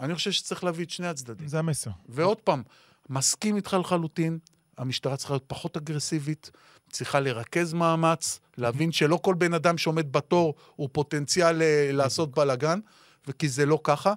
אני 0.00 0.14
חושב 0.14 0.30
שצריך 0.30 0.64
להביא 0.64 0.84
את 0.84 0.90
שני 0.90 1.06
הצדדים. 1.06 1.48
זה 1.48 1.58
המסר. 1.58 1.90
ועוד 2.08 2.40
פעם, 2.40 2.62
מסכים 3.08 3.56
איתך 3.56 3.76
לחלוטין, 3.80 4.38
המשטרה 4.78 5.16
צריכה 5.16 5.34
להיות 5.34 5.44
פחות 5.46 5.76
אגרסיבית, 5.76 6.50
צריכה 6.90 7.20
לרכז 7.20 7.72
מאמץ, 7.72 8.40
להבין 8.58 8.92
שלא 8.92 9.18
כל 9.22 9.34
בן 9.34 9.54
אדם 9.54 9.78
שעומד 9.78 10.12
בתור 10.12 10.54
הוא 10.76 10.88
פוטנציאל 10.92 11.62
אה, 11.62 11.90
לעשות 11.92 12.30
בלאגן, 12.30 12.78
וכי 13.26 13.48
זה 13.48 13.66
לא 13.66 13.80
ככה. 13.84 14.12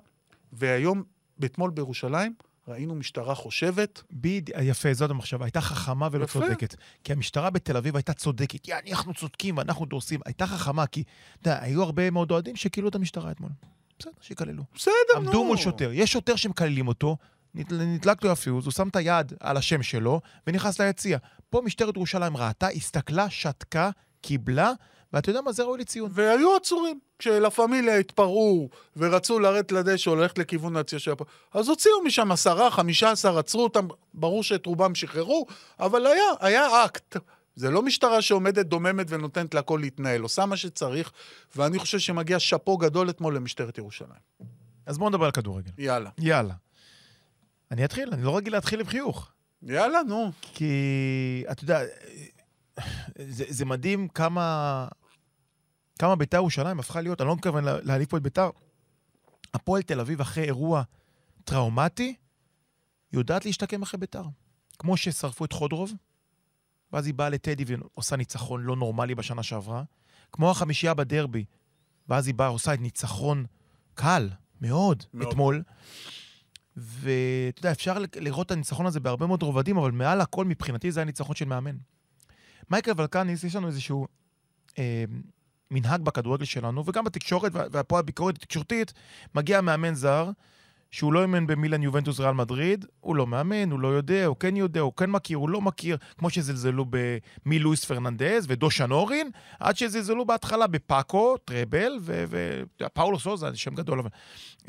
והיום, 0.53 1.03
אתמול 1.45 1.71
בירושלים, 1.71 2.33
ראינו 2.67 2.95
משטרה 2.95 3.35
חושבת, 3.35 4.03
ביד... 4.11 4.49
יפה, 4.61 4.93
זאת 4.93 5.09
המחשבה. 5.09 5.45
הייתה 5.45 5.61
חכמה 5.61 6.07
ולא 6.11 6.23
יפה. 6.23 6.39
צודקת. 6.39 6.75
כי 7.03 7.13
המשטרה 7.13 7.49
בתל 7.49 7.77
אביב 7.77 7.95
הייתה 7.95 8.13
צודקת. 8.13 8.67
יא, 8.67 8.75
אנחנו 8.91 9.13
צודקים 9.13 9.57
ואנחנו 9.57 9.85
דורסים. 9.85 10.19
הייתה 10.25 10.47
חכמה, 10.47 10.87
כי, 10.87 11.03
אתה 11.41 11.49
יודע, 11.49 11.63
היו 11.63 11.83
הרבה 11.83 12.09
מאוד 12.09 12.31
אוהדים 12.31 12.55
שקיללו 12.55 12.89
את 12.89 12.95
המשטרה 12.95 13.31
אתמול. 13.31 13.51
בסדר, 13.99 14.11
שיקללו. 14.21 14.63
בסדר, 14.75 14.93
נו. 15.15 15.19
עמדו 15.19 15.43
מול 15.43 15.57
שוטר. 15.57 15.91
יש 15.93 16.11
שוטר 16.11 16.35
שמקללים 16.35 16.87
אותו, 16.87 17.17
נדלק 17.55 18.23
לו 18.23 18.31
הפיוז, 18.31 18.65
הוא 18.65 18.71
שם 18.71 18.87
את 18.87 18.95
היד 18.95 19.33
על 19.39 19.57
האשם 19.57 19.83
שלו, 19.83 20.21
ונכנס 20.47 20.81
ליציע. 20.81 21.17
פה 21.49 21.61
משטרת 21.61 21.95
ירושלים 21.95 22.37
ראתה, 22.37 22.67
הסתכלה, 22.67 23.29
שתקה, 23.29 23.89
קיבלה, 24.21 24.71
ואתה 25.13 25.29
יודע 25.29 25.41
מה? 25.41 25.51
זה 25.51 25.63
ראוי 25.63 25.79
לציון. 25.79 26.11
והיו 26.13 26.55
עצורים. 26.55 26.99
כשלה 27.19 27.49
פמיליה 27.49 27.97
התפרעו 27.97 28.69
ורצו 28.97 29.39
לרדת 29.39 29.71
לדשא 29.71 30.09
או 30.09 30.15
ללכת 30.15 30.37
לכיוון 30.37 30.77
היציע 30.77 30.99
של 30.99 31.11
הפועל, 31.11 31.29
אז 31.53 31.69
הוציאו 31.69 32.03
משם 32.03 32.31
עשרה, 32.31 32.71
חמישה 32.71 33.11
עשר, 33.11 33.39
עצרו 33.39 33.63
אותם, 33.63 33.87
ברור 34.13 34.43
שאת 34.43 34.65
רובם 34.65 34.95
שחררו, 34.95 35.45
אבל 35.79 36.05
היה, 36.05 36.23
היה 36.39 36.85
אקט. 36.85 37.17
זה 37.55 37.71
לא 37.71 37.81
משטרה 37.81 38.21
שעומדת 38.21 38.65
דוממת 38.65 39.05
ונותנת 39.09 39.53
להכל 39.53 39.79
להתנהל, 39.81 40.21
עושה 40.21 40.45
מה 40.45 40.57
שצריך, 40.57 41.11
ואני 41.55 41.79
חושב 41.79 41.99
שמגיע 41.99 42.39
שאפו 42.39 42.77
גדול 42.77 43.09
אתמול 43.09 43.35
למשטרת 43.35 43.77
ירושלים. 43.77 44.21
אז 44.85 44.97
בואו 44.97 45.09
נדבר 45.09 45.25
על 45.25 45.31
כדורגל. 45.31 45.71
יאללה. 45.77 46.09
יאללה. 46.17 46.53
אני 47.71 47.85
אתחיל, 47.85 48.09
אני 48.13 48.23
לא 48.23 48.37
רגיל 48.37 48.53
להתחיל 48.53 48.79
עם 48.79 48.85
חיוך. 48.85 49.31
יאללה, 49.63 49.99
נו. 50.07 50.31
כי, 50.41 50.73
אתה 51.51 51.63
יודע, 51.63 51.79
זה, 53.29 53.45
זה 53.49 53.65
מדהים 53.65 54.07
כמה, 54.07 54.87
כמה 55.99 56.15
ביתר 56.15 56.37
ירושלים 56.37 56.79
הפכה 56.79 57.01
להיות, 57.01 57.21
אני 57.21 57.27
לא 57.27 57.35
מתכוון 57.35 57.63
לה- 57.63 57.81
להעליב 57.81 58.07
פה 58.07 58.17
את 58.17 58.21
ביתר, 58.23 58.49
הפועל 59.53 59.81
תל 59.81 59.99
אביב 59.99 60.21
אחרי 60.21 60.43
אירוע 60.43 60.83
טראומטי, 61.43 62.15
יודעת 63.13 63.45
להשתקם 63.45 63.81
אחרי 63.81 63.99
ביתר. 63.99 64.23
כמו 64.79 64.97
ששרפו 64.97 65.45
את 65.45 65.51
חודרוב, 65.53 65.91
ואז 66.93 67.05
היא 67.05 67.13
באה 67.13 67.29
לטדי 67.29 67.63
ועושה 67.67 68.15
ניצחון 68.15 68.61
לא 68.63 68.75
נורמלי 68.75 69.15
בשנה 69.15 69.43
שעברה, 69.43 69.83
כמו 70.31 70.51
החמישייה 70.51 70.93
בדרבי, 70.93 71.45
ואז 72.07 72.27
היא 72.27 72.35
באה, 72.35 72.47
עושה 72.47 72.73
את 72.73 72.79
ניצחון 72.79 73.45
קל, 73.93 74.29
מאוד, 74.61 75.03
מאוד. 75.13 75.27
אתמול. 75.27 75.63
ואתה 76.77 77.59
יודע, 77.59 77.71
אפשר 77.71 77.97
לראות 78.15 78.45
את 78.45 78.51
הניצחון 78.51 78.85
הזה 78.85 78.99
בהרבה 78.99 79.27
מאוד 79.27 79.43
רובדים, 79.43 79.77
אבל 79.77 79.91
מעל 79.91 80.21
הכל 80.21 80.45
מבחינתי 80.45 80.91
זה 80.91 80.99
היה 80.99 81.05
ניצחון 81.05 81.35
של 81.35 81.45
מאמן. 81.45 81.75
מייקל 82.69 82.91
ולקניס, 82.97 83.43
יש 83.43 83.55
לנו 83.55 83.67
איזשהו 83.67 84.07
אה, 84.79 85.03
מנהג 85.71 86.01
בכדורגל 86.01 86.45
שלנו, 86.45 86.85
וגם 86.85 87.03
בתקשורת, 87.03 87.51
ופה 87.71 87.99
הביקורת 87.99 88.35
התקשורתית, 88.35 88.93
מגיע 89.35 89.61
מאמן 89.61 89.93
זר, 89.93 90.31
שהוא 90.91 91.13
לא 91.13 91.21
אימן 91.21 91.47
במילאן 91.47 91.83
יובנטוס 91.83 92.19
ריאל 92.19 92.33
מדריד, 92.33 92.85
הוא 92.99 93.15
לא 93.15 93.27
מאמן, 93.27 93.71
הוא 93.71 93.79
לא 93.79 93.87
יודע, 93.87 94.25
הוא 94.25 94.35
כן 94.35 94.55
יודע, 94.55 94.79
הוא 94.79 94.93
כן 94.93 95.09
מכיר, 95.09 95.37
הוא 95.37 95.49
לא 95.49 95.61
מכיר, 95.61 95.97
כמו 96.17 96.29
שזלזלו 96.29 96.85
בלואיס 96.89 97.85
פרננדז 97.85 98.45
ודושאן 98.47 98.91
אוהרין, 98.91 99.29
עד 99.59 99.77
שזלזלו 99.77 100.25
בהתחלה 100.25 100.67
בפאקו, 100.67 101.37
טראבל, 101.37 101.99
ופאולו 102.01 103.19
סוזה, 103.19 103.51
זה 103.51 103.57
שם 103.57 103.75
גדול, 103.75 103.99
אבל... 103.99 104.09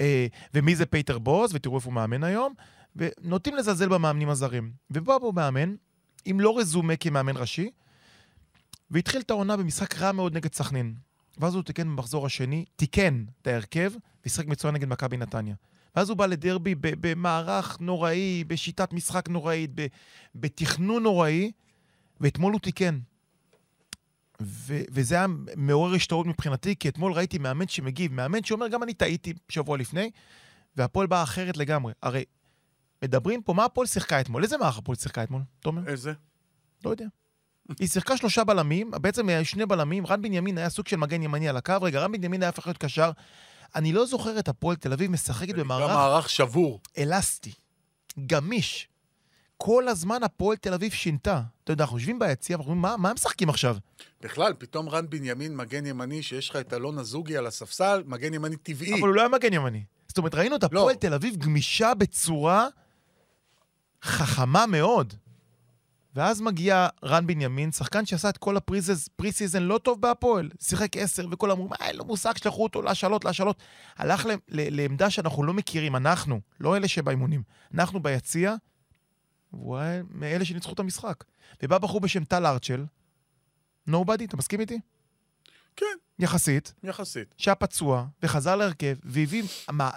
אה, 0.01 0.27
ומי 0.55 0.77
זה 0.77 0.87
פיטר 0.87 1.19
בוס, 1.19 1.55
ותראו 1.55 1.77
איפה 1.77 1.87
הוא 1.87 1.95
מאמן 1.95 2.25
היום, 2.25 2.55
ונוטים 2.97 3.57
לזלזל 3.57 3.89
במאמנים 3.89 4.29
הזרים. 4.29 4.73
ובא 4.91 5.19
פה 5.21 5.33
מאמן, 5.35 5.75
עם 6.25 6.41
לא 6.41 6.59
רזומה 6.59 6.97
כמאמן 6.97 7.37
ראשי, 7.37 7.71
והתחיל 8.91 9.21
את 9.21 9.31
העונה 9.31 9.57
במשחק 9.57 9.99
רע 9.99 10.13
מאוד 10.13 10.37
נגד 10.37 10.55
סכנין. 10.55 10.95
ואז 11.39 11.55
הוא 11.55 11.63
תיקן 11.63 11.89
במחזור 11.89 12.27
השני, 12.27 12.65
תיקן 12.77 13.25
את 13.43 13.47
ההרכב, 13.47 13.93
ושיחק 14.27 14.47
מצוין 14.47 14.75
נגד 14.75 14.89
מכבי 14.89 15.17
נתניה. 15.17 15.55
ואז 15.97 16.09
הוא 16.09 16.17
בא 16.17 16.27
לדרבי 16.27 16.75
במערך 16.81 17.81
נוראי, 17.81 18.45
בשיטת 18.47 18.93
משחק 18.93 19.29
נוראית, 19.29 19.71
בתכנון 20.35 21.03
נוראי, 21.03 21.53
ואתמול 22.21 22.53
הוא 22.53 22.61
תיקן. 22.61 22.99
ו- 24.43 24.83
וזה 24.91 25.15
היה 25.15 25.27
מעורר 25.57 25.95
השתאות 25.95 26.27
מבחינתי, 26.27 26.77
כי 26.77 26.89
אתמול 26.89 27.13
ראיתי 27.13 27.39
מאמן 27.39 27.69
שמגיב, 27.69 28.13
מאמן 28.13 28.45
שאומר, 28.45 28.69
גם 28.69 28.83
אני 28.83 28.95
טעיתי 28.95 29.33
שבוע 29.49 29.79
לפני, 29.79 30.11
והפועל 30.77 31.07
באה 31.07 31.23
אחרת 31.23 31.57
לגמרי. 31.57 31.93
הרי 32.03 32.25
מדברים 33.05 33.43
פה, 33.43 33.53
מה 33.53 33.65
הפועל 33.65 33.87
שיחקה 33.87 34.21
אתמול? 34.21 34.43
איזה 34.43 34.57
מערך 34.57 34.79
הפועל 34.79 34.97
שיחקה 34.97 35.23
אתמול, 35.23 35.43
תומר? 35.61 35.89
איזה? 35.89 36.13
לא 36.85 36.91
יודע. 36.91 37.07
היא 37.81 37.89
שיחקה 37.89 38.17
שלושה 38.17 38.45
בלמים, 38.45 38.91
בעצם 38.91 39.29
היה 39.29 39.45
שני 39.45 39.67
בלמים, 39.67 40.07
רן 40.07 40.23
בנימין 40.23 40.59
היה 40.59 40.71
סוג 40.71 40.87
של 40.87 40.97
מגן 40.97 41.23
ימני 41.23 41.49
על 41.49 41.57
הקו, 41.57 41.75
רגע, 41.83 42.01
רן 42.01 42.13
בנימין 42.13 42.43
היה 42.43 42.49
הפך 42.49 42.67
להיות 42.67 42.79
קשר. 42.79 43.11
אני 43.75 43.93
לא 43.93 44.07
זוכר 44.07 44.39
את 44.39 44.49
הפועל 44.49 44.77
תל 44.77 44.93
אביב 44.93 45.11
משחקת 45.11 45.55
במערך 45.55 45.91
מערך 45.91 46.31
שבור. 46.31 46.81
אלסטי, 46.99 47.53
גמיש. 48.27 48.89
כל 49.57 49.89
הזמן 49.89 50.23
הפועל 50.23 50.57
תל 50.57 50.75
אביב 50.75 50.93
שינתה. 50.93 51.43
אתה 51.65 51.73
יודע, 51.73 51.85
אנחנו 51.85 51.99
יושבים 51.99 52.19
ביציע, 52.19 52.57
ואנחנו 52.57 52.73
אומרים, 52.73 52.83
מה, 52.83 52.97
מה 52.97 53.09
הם 53.09 53.15
משחקים 53.15 53.49
עכשיו? 53.49 53.77
בכלל, 54.21 54.53
פתאום 54.59 54.89
רן 54.89 55.11
בנימין, 55.11 55.57
מגן 55.57 55.87
ימני, 55.87 56.23
שיש 56.23 56.51
לך 56.51 56.57
את 56.57 56.73
אלון 56.73 56.99
אזוגי 56.99 57.37
על 57.37 57.47
הספסל, 57.47 58.03
מגן 58.07 58.35
ימני 58.35 58.57
טבעי. 58.57 58.93
אבל 58.93 59.01
הוא 59.01 59.15
לא 59.15 59.21
היה 59.21 59.29
מגן 59.29 59.53
ימני. 59.53 59.85
זאת 60.09 60.19
אומרת, 60.19 60.35
ראינו 60.35 60.57
את 60.57 60.65
הפועל 60.65 60.95
לא. 60.95 61.01
תל 61.01 61.15
אביב 61.15 61.37
גמישה 61.37 61.95
בצורה 61.95 62.69
חכמה 64.05 64.67
מאוד. 64.67 65.15
ואז 66.15 66.41
מגיע 66.41 66.89
רן 67.05 67.27
בנימין, 67.27 67.73
שחקן 67.73 68.07
שעשה 68.07 68.29
את 68.29 68.39
כל 68.39 68.57
ה 68.57 68.81
pre-season 69.33 69.63
לא 69.63 69.79
טוב 69.79 70.01
בהפועל. 70.01 70.51
שיחק 70.61 70.97
עשר, 70.97 71.27
וכולם 71.31 71.51
אמרו, 71.53 71.69
מה, 71.69 71.77
אין 71.81 71.97
לו 71.97 72.05
מושג, 72.05 72.37
שלחו 72.37 72.63
אותו 72.63 72.83
להשאלות, 72.83 73.25
להשאלות. 73.25 73.63
הלך 73.97 74.27
ל- 74.27 74.31
ל- 74.49 74.77
לעמדה 74.81 75.11
שאנחנו 75.11 75.45
לא 75.45 75.53
מכירים, 75.55 75.97
אנחנו, 75.97 76.41
לא 76.61 76.77
אלה 76.77 76.89
שבאימונים. 76.89 77.43
אנחנו 77.75 78.03
ביציע, 78.03 78.55
והוא 79.53 79.77
היה 79.79 80.03
מאלה 80.11 80.45
שניצחו 80.45 80.73
את 80.73 80.79
המשחק. 80.81 81.25
ובא 81.63 81.79
בחור 81.79 82.01
בשם 82.01 82.25
טל 82.25 82.47
ארצ'ל, 82.47 82.85
nobody, 83.87 84.25
אתה 84.25 84.37
מסכים 84.37 84.61
איתי? 84.61 84.81
כן, 85.77 85.87
יחסית. 86.19 86.75
יחסית. 86.85 87.35
שהיה 87.39 87.55
פצוע, 87.55 88.07
וחזר 88.23 88.57
להרכב, 88.57 88.97
והביא 89.05 89.43
מה- 89.71 89.91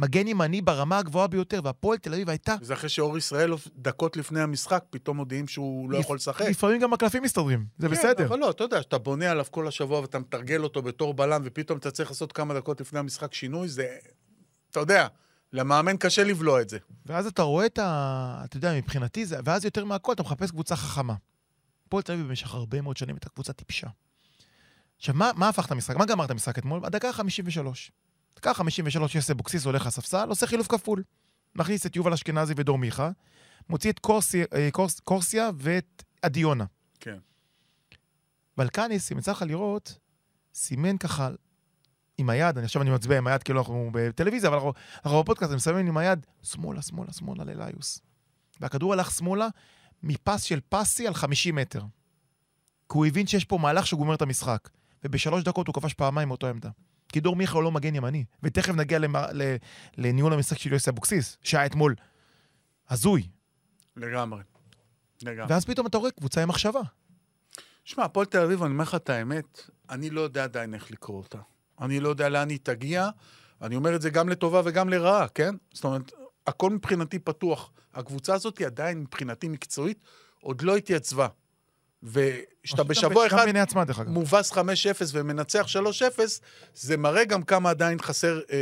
מגן 0.00 0.28
ימני 0.28 0.62
ברמה 0.62 0.98
הגבוהה 0.98 1.26
ביותר, 1.26 1.60
והפועל 1.64 1.98
תל 1.98 2.14
אביב 2.14 2.28
הייתה... 2.28 2.54
וזה 2.60 2.74
אחרי 2.74 2.88
שאור 2.88 3.18
ישראל, 3.18 3.52
דקות 3.76 4.16
לפני 4.16 4.40
המשחק, 4.40 4.84
פתאום 4.90 5.16
מודיעים 5.16 5.48
שהוא 5.48 5.90
לא 5.90 5.98
יכול 5.98 6.16
לשחק. 6.16 6.44
לפעמים 6.50 6.80
גם 6.80 6.92
הקלפים 6.92 7.22
מסתדרים, 7.22 7.66
זה 7.78 7.88
כן, 7.88 7.94
בסדר. 7.94 8.26
אבל 8.26 8.38
לא, 8.38 8.50
אתה 8.50 8.64
יודע, 8.64 8.82
שאתה 8.82 8.98
בונה 8.98 9.30
עליו 9.30 9.44
כל 9.50 9.68
השבוע 9.68 10.00
ואתה 10.00 10.18
מתרגל 10.18 10.64
אותו 10.64 10.82
בתור 10.82 11.14
בלם, 11.14 11.42
ופתאום 11.44 11.78
אתה 11.78 11.90
צריך 11.90 12.10
לעשות 12.10 12.32
כמה 12.32 12.54
דקות 12.54 12.80
לפני 12.80 12.98
המשחק 12.98 13.34
שינוי, 13.34 13.68
זה... 13.68 13.86
אתה 14.70 14.80
יודע, 14.80 15.06
למאמן 15.52 15.96
קשה 15.96 16.24
לבלוע 16.24 16.60
את 16.60 16.68
זה. 16.68 16.78
ואז 17.06 17.26
אתה 17.26 17.42
רואה 17.42 17.66
את 17.66 17.78
ה... 17.78 18.42
אתה 18.44 18.56
יודע, 18.56 18.74
מבחינתי 18.74 19.26
זה... 19.26 19.36
ואז 19.44 19.64
יותר 19.64 19.84
מהכל 19.84 20.12
אתה 20.12 20.22
מחפש 20.22 20.50
קבוצה 20.50 20.76
חכמה. 20.76 21.14
הפועל 21.86 22.02
תל 22.02 22.12
אביב 22.12 22.26
במשך 22.26 22.54
הרבה 22.54 22.80
מאוד 22.80 22.96
שנים 22.96 23.14
הייתה 23.14 23.28
קבוצה 23.28 23.52
טיפשה. 23.52 23.86
עכשיו, 24.96 25.14
מה, 25.14 25.30
מה 25.36 25.48
הפך 25.48 25.66
את 25.66 25.70
המשחק? 25.70 25.96
מה 25.96 26.04
גמר 26.04 26.24
את 26.24 26.30
המשחק 26.30 26.58
אתמול? 26.58 26.80
הדקה 26.84 27.08
ה-53. 27.08 27.66
דקה 28.36 28.50
ה-53, 28.50 29.00
יוסי 29.14 29.32
אבוקסיס 29.32 29.64
הולך 29.64 29.86
לספסל, 29.86 30.28
עושה 30.28 30.46
חילוף 30.46 30.66
כפול. 30.66 31.02
מכניס 31.54 31.86
את 31.86 31.96
יובל 31.96 32.12
אשכנזי 32.12 32.54
ודור 32.56 32.78
מיכה, 32.78 33.10
מוציא 33.68 33.90
את 33.90 33.98
קורסיה, 33.98 34.44
אה, 34.54 34.68
קורס, 34.72 35.00
קורסיה 35.00 35.50
ואת 35.56 36.02
עדיונה. 36.22 36.64
כן. 37.00 37.18
ולקניס, 38.58 39.12
אם 39.12 39.18
יצא 39.18 39.30
לך 39.30 39.42
לראות, 39.42 39.98
סימן 40.54 40.96
ככה 40.96 41.30
עם 42.18 42.30
היד, 42.30 42.58
אני 42.58 42.64
עכשיו 42.64 42.82
אני 42.82 42.90
מצביע 42.90 43.18
עם 43.18 43.26
היד 43.26 43.42
כאילו 43.42 43.58
אנחנו 43.58 43.90
בטלוויזיה, 43.92 44.48
אבל 44.48 44.56
אנחנו, 44.56 44.72
אנחנו 45.04 45.22
בפודקאסט, 45.22 45.50
אני 45.50 45.56
מסמן 45.56 45.86
עם 45.86 45.96
היד, 45.96 46.26
שמאלה, 46.42 46.82
שמאלה, 46.82 47.12
שמאלה 47.12 47.44
לליוס. 47.44 48.00
והכדור 48.60 48.92
הלך 48.92 49.10
שמאלה 49.10 49.48
מפס 50.02 50.42
של 50.42 50.60
פסי 50.68 51.06
על 51.06 51.14
50 51.14 51.54
מטר. 51.54 51.80
כי 51.80 52.98
הוא 52.98 53.06
הבין 53.06 53.26
שיש 53.26 53.44
פה 53.44 53.58
מהלך 53.58 53.86
שגומר 53.86 54.14
את 54.14 54.22
המשחק. 54.22 54.68
ובשלוש 55.04 55.44
דקות 55.44 55.66
הוא 55.66 55.74
כבש 55.74 55.94
פעמיים 55.94 56.28
מאותו 56.28 56.46
עמדה. 56.46 56.70
כי 57.12 57.20
דור 57.20 57.36
מיכה 57.36 57.54
הוא 57.54 57.62
לא 57.62 57.72
מגן 57.72 57.94
ימני. 57.94 58.24
ותכף 58.42 58.72
נגיע 58.72 58.98
למ... 58.98 59.16
ל... 59.16 59.56
לניהול 59.96 60.32
המשחק 60.32 60.58
של 60.58 60.72
יוסי 60.72 60.90
אבוקסיס, 60.90 61.36
שהיה 61.42 61.66
אתמול 61.66 61.94
הזוי. 62.90 63.28
לגמרי. 63.96 64.42
לגמרי. 65.22 65.52
ואז 65.52 65.64
פתאום 65.64 65.86
אתה 65.86 65.98
רואה 65.98 66.10
קבוצה 66.10 66.42
עם 66.42 66.48
מחשבה. 66.48 66.80
שמע, 67.84 68.04
הפועל 68.04 68.26
תל 68.26 68.38
אביב, 68.38 68.62
אני 68.62 68.72
אומר 68.72 68.82
לך 68.82 68.94
את 68.94 69.10
האמת, 69.10 69.60
אני 69.90 70.10
לא 70.10 70.20
יודע 70.20 70.44
עדיין 70.44 70.74
איך 70.74 70.90
לקרוא 70.90 71.18
אותה. 71.18 71.38
אני 71.80 72.00
לא 72.00 72.08
יודע 72.08 72.28
לאן 72.28 72.48
היא 72.48 72.58
תגיע. 72.62 73.08
אני 73.62 73.76
אומר 73.76 73.96
את 73.96 74.02
זה 74.02 74.10
גם 74.10 74.28
לטובה 74.28 74.62
וגם 74.64 74.88
לרעה, 74.88 75.28
כן? 75.28 75.54
זאת 75.72 75.84
אומרת, 75.84 76.12
הכל 76.46 76.70
מבחינתי 76.70 77.18
פתוח. 77.18 77.72
הקבוצה 77.94 78.34
הזאת 78.34 78.58
היא 78.58 78.66
עדיין, 78.66 79.00
מבחינתי 79.00 79.48
מקצועית, 79.48 79.98
עוד 80.40 80.62
לא 80.62 80.76
התייצבה. 80.76 81.28
ושאתה 82.02 82.84
בשבוע 82.84 83.26
אחד. 83.26 83.36
מובס 84.08 84.52
5-0 84.52 84.56
ומנצח 85.12 85.66
3-0, 86.16 86.20
זה 86.74 86.96
מראה 86.96 87.24
גם 87.24 87.42
כמה 87.42 87.70
עדיין 87.70 87.98
חסר 88.02 88.40
אה, 88.52 88.56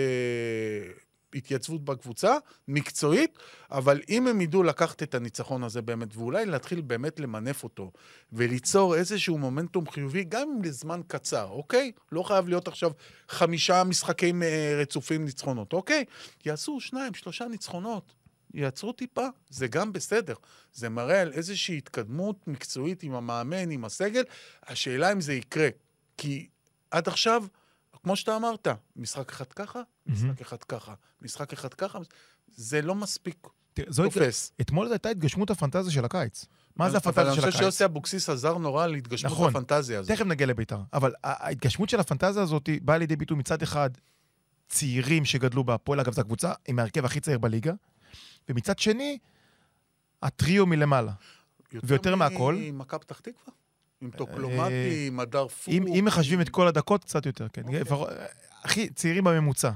התייצבות 1.35 1.85
בקבוצה, 1.85 2.37
מקצועית, 2.69 3.39
אבל 3.71 4.01
אם 4.09 4.27
הם 4.27 4.41
ידעו 4.41 4.63
לקחת 4.63 5.03
את 5.03 5.15
הניצחון 5.15 5.65
הזה 5.65 5.83
באמת, 5.83 6.17
ואולי 6.17 6.47
להתחיל 6.47 6.81
באמת 6.81 7.21
למנף 7.21 7.65
אותו, 7.65 7.91
וליצור 8.33 8.95
איזשהו 8.95 9.39
מומנטום 9.39 9.91
חיובי, 9.91 10.25
גם 10.25 10.49
אם 10.57 10.63
לזמן 10.65 11.01
קצר, 11.07 11.49
אוקיי? 11.51 11.93
לא 12.13 12.23
חייב 12.23 12.49
להיות 12.49 12.69
עכשיו 12.69 12.91
חמישה 13.29 13.85
משחקים 13.85 14.43
אה, 14.43 14.79
רצופים 14.81 15.25
ניצחונות, 15.25 15.73
אוקיי? 15.73 16.05
יעשו 16.47 16.81
שניים, 16.81 17.15
שלושה 17.15 17.45
ניצחונות. 17.45 18.13
יעצרו 18.55 18.93
טיפה, 18.93 19.27
זה 19.49 19.69
גם 19.69 19.93
בסדר. 19.93 20.35
זה 20.73 20.89
מראה 20.89 21.21
על 21.21 21.33
איזושהי 21.33 21.79
התקדמות 21.79 22.49
מקצועית 22.49 23.03
עם 23.03 23.15
המאמן, 23.15 23.71
עם 23.71 23.85
הסגל. 23.85 24.23
השאלה 24.67 25.13
אם 25.13 25.21
זה 25.21 25.35
יקרה. 25.35 25.69
כי 26.17 26.49
עד 26.91 27.09
עכשיו, 27.09 27.45
כמו 28.03 28.17
שאתה 28.17 28.37
אמרת, 28.37 28.69
משחק 28.97 29.31
אחד 29.33 29.53
ככה, 29.53 29.83
משחק 30.07 30.41
אחד 30.41 30.63
ככה, 30.63 30.95
משחק 31.23 31.53
אחד 31.53 31.75
ככה, 31.75 31.99
זה 32.57 32.83
לא 32.83 32.95
מספיק 32.95 33.47
תופס. 33.75 34.53
אתמול 34.61 34.87
זו 34.87 34.93
הייתה 34.93 35.09
התגשמות 35.09 35.51
הפנטזיה 35.51 35.93
של 35.93 36.05
הקיץ. 36.05 36.45
מה 36.77 36.91
זה 36.91 36.97
הפנטזיה 36.97 37.25
של 37.25 37.31
אבל 37.31 37.31
אני 37.31 37.39
הקיץ? 37.41 37.53
חושב 37.53 37.65
שיוסי 37.65 37.85
אבוקסיס 37.85 38.29
עזר 38.29 38.59
נורא 38.59 38.87
להתגשמות 38.87 39.33
נכון. 39.33 39.51
הפנטזיה 39.51 39.99
הזאת. 39.99 40.17
תכף 40.17 40.25
נגיע 40.25 40.47
לביתר. 40.47 40.81
אבל 40.93 41.13
ההתגשמות 41.25 41.89
של 41.89 42.01
הפנטזיה 42.01 42.43
הזאת 42.43 42.69
באה 42.83 42.99
לידי 42.99 43.17
ביטוי 43.17 43.37
מצד 43.37 43.63
אחד 43.63 43.91
צעירים 44.69 45.25
שגדלו 45.25 45.65
בהפועל, 45.65 46.01
אגב, 46.01 46.13
זו 46.13 46.21
הקבוצה 46.21 46.53
עם 46.69 46.79
ההרכב 46.79 47.05
הכי 47.05 47.21
צעיר 47.21 47.39
בליגה, 47.39 47.73
ומצד 48.49 48.79
שני, 48.79 49.19
הטריו 50.23 50.67
מלמעלה. 50.67 51.13
ויותר 51.83 52.15
מהכל- 52.17 52.55
ממכבי 52.59 53.01
פתח 53.01 53.19
תקווה? 53.21 53.53
עם 54.01 54.11
טוקלומטי, 54.11 55.05
עם 55.07 55.21
הדר 55.21 55.49
פור. 55.49 55.75
אם, 55.75 55.87
אם 55.87 56.05
מחשבים 56.05 56.41
את 56.41 56.49
כל 56.49 56.69
הדקות, 56.69 57.05
קצת 57.05 57.27
יותר, 57.27 57.49
כן. 57.49 57.63
אוקיי. 57.65 57.83
הכי 58.65 58.89
צעירים 58.91 59.25
בממוצע. 59.25 59.71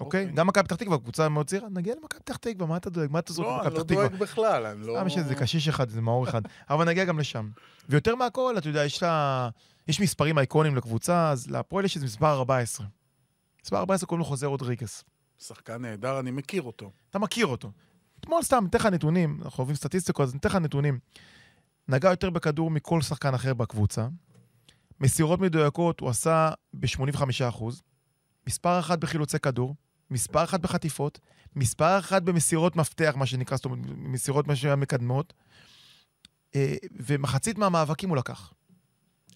אוקיי? 0.00 0.22
אוקיי. 0.22 0.34
גם 0.36 0.46
מכבי 0.46 0.64
פתח 0.64 0.76
תקווה, 0.76 0.98
קבוצה 0.98 1.28
מאוד 1.28 1.46
צעירה, 1.46 1.68
נגיע 1.68 1.94
למכבי 1.94 2.20
פתח 2.20 2.36
תקווה, 2.36 2.66
מה 2.66 2.76
אתה 2.76 2.90
דואג? 2.90 3.10
מה 3.10 3.18
אתה 3.18 3.32
זוכר 3.32 3.48
לא, 3.48 3.56
במכבי 3.56 3.68
אני 3.68 3.78
לא 3.78 3.82
פתח 3.84 3.92
תקווה? 3.92 4.08
דואג 4.08 4.20
בכלל, 4.20 4.66
אני 4.66 4.86
לא... 4.86 4.94
סתם 4.98 5.06
יש 5.06 5.18
איזה 5.18 5.34
קשיש 5.34 5.68
אחד, 5.68 5.88
איזה 5.88 6.00
מאור 6.00 6.28
אחד. 6.28 6.42
אבל 6.70 6.84
נגיע 6.88 7.04
גם 7.04 7.18
לשם. 7.18 7.50
ויותר 7.88 8.14
מהכל, 8.14 8.54
אתה 8.58 8.68
יודע, 8.68 8.84
יש 8.84 9.02
לה... 9.02 9.48
יש 9.88 10.00
מספרים 10.00 10.38
אייקונים 10.38 10.76
לקבוצה, 10.76 11.30
אז 11.30 11.50
להפועל 11.50 11.84
יש 11.84 11.96
איזה 11.96 12.06
מספר 12.06 12.32
14. 12.34 12.86
מספר 13.64 13.76
14 13.76 14.06
קוראים 14.06 14.18
לו 14.18 14.24
חוזה 14.24 14.46
רודריגס. 14.46 15.04
שחקן 15.38 15.82
נהדר, 15.82 16.20
אני 16.20 16.30
מכיר 16.30 16.62
אותו. 16.62 16.90
אתה 17.10 17.18
מכיר 17.18 17.46
אותו. 17.46 17.72
אתמול 18.20 18.42
סתם, 18.42 18.64
ניתן 18.64 18.78
לך 18.78 18.86
נתונים, 18.86 19.40
אנחנו 19.44 19.58
אוהבים 19.58 19.76
סטטיסטיקות, 19.76 20.28
אז 20.28 20.34
ניתן 20.34 20.48
לך 20.48 20.54
נתונים. 20.54 20.98
נגע 21.88 22.10
יותר 22.10 22.30
בכדור 22.30 22.70
מכל 22.70 23.02
שחקן 23.02 23.34
אחר 23.34 23.54
בקבוצה. 23.54 24.08
מסירות 25.00 25.40
מדויקות 25.40 26.00
הוא 26.00 26.08
עשה 26.10 26.50
ב-85%, 26.72 27.64
מספר 28.46 28.78
אחת 28.78 28.98
בחילוצי 28.98 29.38
כדור, 29.38 29.74
מספר 30.10 30.44
אחת 30.44 30.60
בחטיפות, 30.60 31.18
מספר 31.56 31.98
אחת 31.98 32.22
במסירות 32.22 32.76
מפתח, 32.76 33.14
מה 33.16 33.26
שנקרא, 33.26 33.56
זאת 33.56 33.64
אומרת, 33.64 33.78
מסירות 33.96 34.46
מה 34.46 34.56
שהיה 34.56 34.76
מקדמות, 34.76 35.32
אה, 36.54 36.74
ומחצית 36.90 37.58
מהמאבקים 37.58 38.08
הוא 38.08 38.16
לקח. 38.16 38.52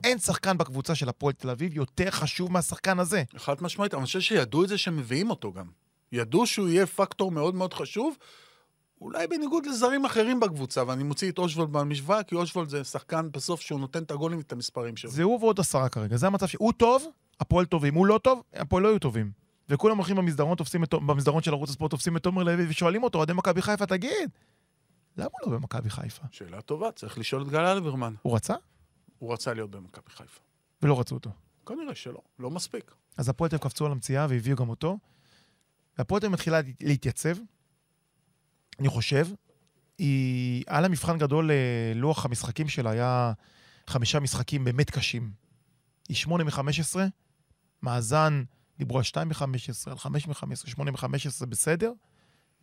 אין 0.05 0.19
שחקן 0.19 0.59
בקבוצה 0.59 0.95
של 0.95 1.09
הפועל 1.09 1.33
תל 1.33 1.51
אביב 1.51 1.77
יותר 1.77 2.11
חשוב 2.11 2.53
מהשחקן 2.53 2.99
הזה. 2.99 3.23
חד 3.37 3.55
משמעית, 3.63 3.95
אני 3.95 4.05
חושב 4.05 4.21
שידעו 4.21 4.65
את 4.65 4.69
זה 4.69 4.79
שמביאים 4.79 5.31
אותו 5.31 5.53
גם. 5.53 5.67
ידעו 6.13 6.47
שהוא 6.47 6.69
יהיה 6.69 6.87
פקטור 6.87 7.31
מאוד 7.31 7.55
מאוד 7.55 7.75
חשוב, 7.75 8.17
אולי 9.01 9.27
בניגוד 9.27 9.67
לזרים 9.67 10.05
אחרים 10.05 10.41
בקבוצה, 10.41 10.83
ואני 10.87 11.03
מוציא 11.03 11.31
את 11.31 11.39
אושוולד 11.39 11.71
מהמשוואה, 11.71 12.23
כי 12.23 12.35
אושוולד 12.35 12.69
זה 12.69 12.85
שחקן 12.85 13.29
בסוף 13.33 13.61
שהוא 13.61 13.81
נותן 13.81 14.03
את 14.03 14.11
הגולים 14.11 14.39
ואת 14.39 14.53
המספרים 14.53 14.97
שלו. 14.97 15.11
זה 15.11 15.23
הוא 15.23 15.41
ועוד 15.41 15.61
עשרה 15.61 15.89
כרגע, 15.89 16.17
זה 16.17 16.27
המצב 16.27 16.47
שהוא 16.47 16.73
טוב, 16.73 17.07
הפועל 17.41 17.65
טובים. 17.65 17.95
הוא 17.95 18.07
לא 18.07 18.19
טוב, 18.19 18.43
הפועל 18.53 18.83
לא 18.83 18.89
יהיו 18.89 18.99
טובים. 18.99 19.31
וכולם 19.69 19.97
הולכים 19.97 20.17
במסדרון, 20.17 20.57
תופסים 20.57 20.85
את, 20.85 20.95
במסדרון 20.95 21.43
של 21.43 21.53
ערוץ 21.53 21.71
הספורט, 21.71 21.91
תופסים 21.91 22.17
את 22.17 22.23
תומר 22.23 22.43
לוי 22.43 22.67
ושואלים 22.69 23.03
אותו, 23.03 23.19
אוהדי 23.19 23.33
מכבי 23.33 23.63
חיפה, 23.63 23.87
תגיד, 23.87 24.31
למה 25.17 25.29
הוא 25.43 25.53
לא 25.53 25.59
במכבי 25.59 25.91
חיפה? 25.91 26.23
שאלה 26.31 26.61
טובה, 26.61 26.93
צריך 26.93 27.19
לשאול 27.19 27.43
את 27.43 27.49
גל 27.49 27.65
אלברמן. 27.65 28.15
הוא 28.23 28.37
רצה 28.37 28.55
הוא 29.19 29.33
רצה 29.33 29.55
להיות 29.55 29.71
במכבי 29.71 30.11
חיפה. 30.11 30.41
ולא 30.83 31.01
רצו 31.01 31.15
אותו. 31.15 31.31
כנראה 31.67 31.95
שלא, 31.95 32.21
לא 32.39 32.51
מספיק. 32.51 32.95
אז 33.19 33.29
הפועל 33.29 33.51
תל 33.51 33.59
קפצו 33.59 33.87
על 33.87 33.93
המציאה 33.93 34.27
והביאו 34.29 34.57
גם 34.57 34.69
אותו. 34.69 34.99
והפועל 35.99 36.21
תל 36.21 36.27
אביב 36.27 36.33
מתחילה 36.35 36.61
להתייצב, 36.81 37.35
אני 38.79 38.89
חושב. 38.89 39.27
היא, 39.99 40.65
היה 40.69 40.81
לה 40.81 40.89
מבחן 40.89 41.19
גדול 41.19 41.51
ללוח 41.95 42.25
המשחקים 42.25 42.69
שלה, 42.69 42.91
היה 42.91 43.33
חמישה 43.87 44.21
משחקים 44.21 44.65
באמת 44.65 44.91
קשים. 44.91 45.31
היא 46.09 46.17
שמונה 46.17 46.45
מ-15, 46.45 46.97
מאזן, 47.83 48.43
דיברו 48.79 48.99
על 48.99 49.05
שתיים 49.05 49.29
מ-15, 49.29 49.45
על 49.91 49.99
חמש 49.99 50.27
מ-15, 50.29 50.35
שמונה 50.71 50.91
מ-15, 50.91 51.07
בסדר. 51.49 51.93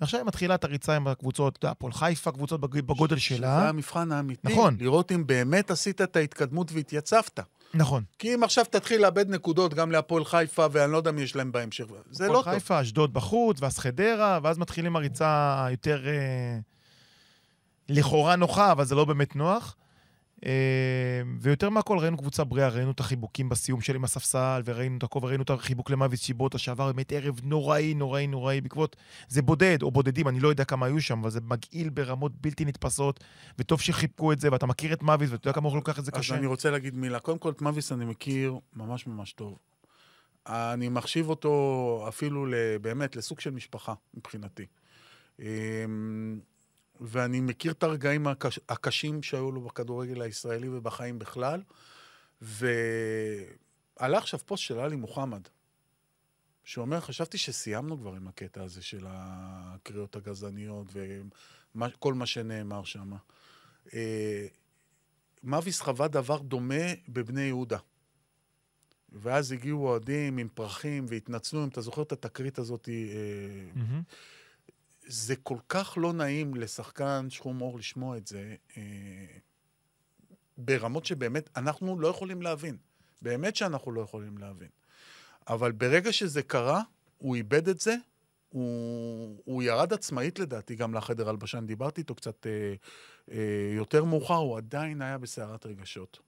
ועכשיו 0.01 0.19
היא 0.19 0.27
מתחילה 0.27 0.55
את 0.55 0.63
הריצה 0.63 0.95
עם 0.95 1.07
הקבוצות, 1.07 1.57
אתה 1.57 1.65
יודע, 1.65 1.71
הפועל 1.71 1.93
חיפה, 1.93 2.31
קבוצות 2.31 2.61
בג- 2.61 2.79
בגודל 2.81 3.17
שזה 3.17 3.35
שלה. 3.37 3.69
המבחן 3.69 4.11
האמיתי. 4.11 4.47
נכון. 4.53 4.77
לראות 4.79 5.11
אם 5.11 5.27
באמת 5.27 5.71
עשית 5.71 6.01
את 6.01 6.15
ההתקדמות 6.15 6.71
והתייצבת. 6.71 7.39
נכון. 7.73 8.03
כי 8.19 8.35
אם 8.35 8.43
עכשיו 8.43 8.65
תתחיל 8.69 9.01
לאבד 9.01 9.29
נקודות 9.29 9.73
גם 9.73 9.91
להפועל 9.91 10.25
חיפה, 10.25 10.65
ואני 10.71 10.91
לא 10.91 10.97
יודע 10.97 11.11
מי 11.11 11.21
יש 11.21 11.35
להם 11.35 11.51
בהמשך, 11.51 11.85
זה 12.11 12.27
לא 12.27 12.29
הפועל 12.29 12.43
טוב. 12.43 12.53
חיפה, 12.53 12.81
אשדוד 12.81 13.13
בחוץ, 13.13 13.61
ואז 13.61 13.77
חדרה, 13.77 14.39
ואז 14.43 14.57
מתחילים 14.57 14.95
הריצה 14.95 15.67
יותר 15.71 16.07
אה, 16.07 16.59
לכאורה 17.89 18.35
נוחה, 18.35 18.71
אבל 18.71 18.85
זה 18.85 18.95
לא 18.95 19.05
באמת 19.05 19.35
נוח. 19.35 19.75
אה, 20.45 21.21
ויותר 21.39 21.69
מהכל 21.69 21.97
ראינו 21.97 22.17
קבוצה 22.17 22.43
בריאה, 22.43 22.69
ראינו 22.69 22.91
את 22.91 22.99
החיבוקים 22.99 23.49
בסיום 23.49 23.81
של 23.81 23.95
עם 23.95 24.03
הספסל, 24.03 24.61
וראינו 24.65 24.97
את 24.97 25.03
הכל, 25.03 25.19
וראינו 25.21 25.43
את 25.43 25.49
החיבוק 25.49 25.89
למאביס 25.89 26.21
שיבוטה, 26.21 26.57
שעבר 26.57 26.91
באמת 26.91 27.11
ערב 27.11 27.39
נוראי, 27.43 27.93
נוראי, 27.93 28.27
נוראי, 28.27 28.61
בעקבות... 28.61 28.95
זה 29.27 29.41
בודד, 29.41 29.81
או 29.81 29.91
בודדים, 29.91 30.27
אני 30.27 30.39
לא 30.39 30.47
יודע 30.47 30.63
כמה 30.63 30.85
היו 30.85 31.01
שם, 31.01 31.19
אבל 31.19 31.29
זה 31.29 31.39
מגעיל 31.41 31.89
ברמות 31.89 32.31
בלתי 32.41 32.65
נתפסות, 32.65 33.23
וטוב 33.59 33.81
שחיבקו 33.81 34.31
את 34.31 34.39
זה, 34.39 34.51
ואתה 34.51 34.65
מכיר 34.65 34.93
את 34.93 35.03
מאביס, 35.03 35.31
ואתה 35.31 35.47
יודע 35.47 35.55
כמה 35.55 35.69
הוא 35.69 35.75
לוקח 35.75 35.99
את 35.99 36.05
זה 36.05 36.11
אז 36.13 36.19
קשה. 36.19 36.35
אני 36.35 36.45
רוצה 36.45 36.71
להגיד 36.71 36.95
מילה. 36.95 37.19
קודם 37.19 37.37
כל, 37.37 37.49
את 37.49 37.61
מביס 37.61 37.91
אני 37.91 38.05
מכיר 38.05 38.59
ממש 38.75 39.07
ממש 39.07 39.33
טוב. 39.33 39.57
אני 40.47 40.89
מחשיב 40.89 41.29
אותו 41.29 42.05
אפילו 42.07 42.45
באמת 42.81 43.15
לסוג 43.15 43.39
של 43.39 43.51
משפחה, 43.51 43.93
מבחינתי. 44.13 44.65
ואני 46.99 47.41
מכיר 47.41 47.71
את 47.71 47.83
הרגעים 47.83 48.27
הקש, 48.27 48.59
הקשים 48.69 49.23
שהיו 49.23 49.51
לו 49.51 49.61
בכדורגל 49.61 50.21
הישראלי 50.21 50.69
ובחיים 50.69 51.19
בכלל. 51.19 51.61
ועלה 52.41 54.17
עכשיו 54.17 54.39
פוסט 54.39 54.63
של 54.63 54.79
עלי 54.79 54.95
מוחמד, 54.95 55.41
שאומר, 56.63 56.99
חשבתי 56.99 57.37
שסיימנו 57.37 57.97
כבר 57.99 58.13
עם 58.13 58.27
הקטע 58.27 58.63
הזה 58.63 58.81
של 58.81 59.05
הקריאות 59.07 60.15
הגזעניות 60.15 60.87
וכל 61.75 62.13
מה 62.13 62.25
שנאמר 62.25 62.83
שם. 62.83 63.13
אה, 63.93 64.47
מאביס 65.43 65.81
חווה 65.81 66.07
דבר 66.07 66.37
דומה 66.37 66.93
בבני 67.09 67.41
יהודה. 67.41 67.77
ואז 69.11 69.51
הגיעו 69.51 69.87
אוהדים 69.87 70.37
עם 70.37 70.47
פרחים 70.53 71.05
והתנצלו, 71.09 71.63
אם 71.63 71.67
אתה 71.67 71.81
זוכר 71.81 72.01
את 72.01 72.11
התקרית 72.11 72.59
הזאת, 72.59 72.89
מהמם. 73.75 74.01
זה 75.09 75.35
כל 75.35 75.57
כך 75.69 75.97
לא 76.01 76.13
נעים 76.13 76.55
לשחקן 76.55 77.27
שחום 77.29 77.59
עור 77.59 77.79
לשמוע 77.79 78.17
את 78.17 78.27
זה, 78.27 78.55
אה, 78.77 79.25
ברמות 80.57 81.05
שבאמת 81.05 81.49
אנחנו 81.57 81.99
לא 81.99 82.07
יכולים 82.07 82.41
להבין. 82.41 82.77
באמת 83.21 83.55
שאנחנו 83.55 83.91
לא 83.91 84.01
יכולים 84.01 84.37
להבין. 84.37 84.67
אבל 85.47 85.71
ברגע 85.71 86.13
שזה 86.13 86.43
קרה, 86.43 86.81
הוא 87.17 87.35
איבד 87.35 87.69
את 87.69 87.79
זה, 87.79 87.95
הוא, 88.49 89.41
הוא 89.45 89.63
ירד 89.63 89.93
עצמאית 89.93 90.39
לדעתי 90.39 90.75
גם 90.75 90.93
לחדר 90.93 91.29
הלבשה, 91.29 91.57
אני 91.57 91.67
דיברתי 91.67 92.01
איתו 92.01 92.15
קצת 92.15 92.47
אה, 92.47 92.73
אה, 93.31 93.71
יותר 93.75 94.03
מאוחר, 94.03 94.33
הוא 94.33 94.57
עדיין 94.57 95.01
היה 95.01 95.17
בסערת 95.17 95.65
רגשות. 95.65 96.19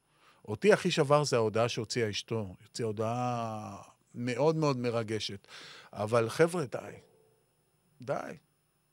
אותי 0.45 0.73
הכי 0.73 0.91
שבר 0.91 1.23
זה 1.23 1.35
ההודעה 1.35 1.69
שהוציאה 1.69 2.09
אשתו, 2.09 2.55
הוציאה 2.63 2.87
הודעה 2.87 3.81
מאוד 4.15 4.55
מאוד 4.55 4.77
מרגשת. 4.77 5.47
אבל 5.93 6.29
חבר'ה, 6.29 6.65
די. 6.65 6.91
די. 8.01 8.37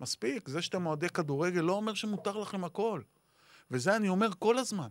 מספיק. 0.01 0.49
זה 0.49 0.63
שאתם 0.63 0.87
אוהדי 0.87 1.09
כדורגל 1.09 1.61
לא 1.61 1.73
אומר 1.73 1.95
שמותר 1.95 2.39
לכם 2.39 2.65
הכל. 2.65 3.01
וזה 3.71 3.97
אני 3.97 4.09
אומר 4.09 4.29
כל 4.39 4.59
הזמן. 4.59 4.89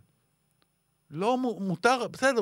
לא 1.11 1.37
מו- 1.37 1.59
מותר, 1.59 2.07
בסדר, 2.07 2.41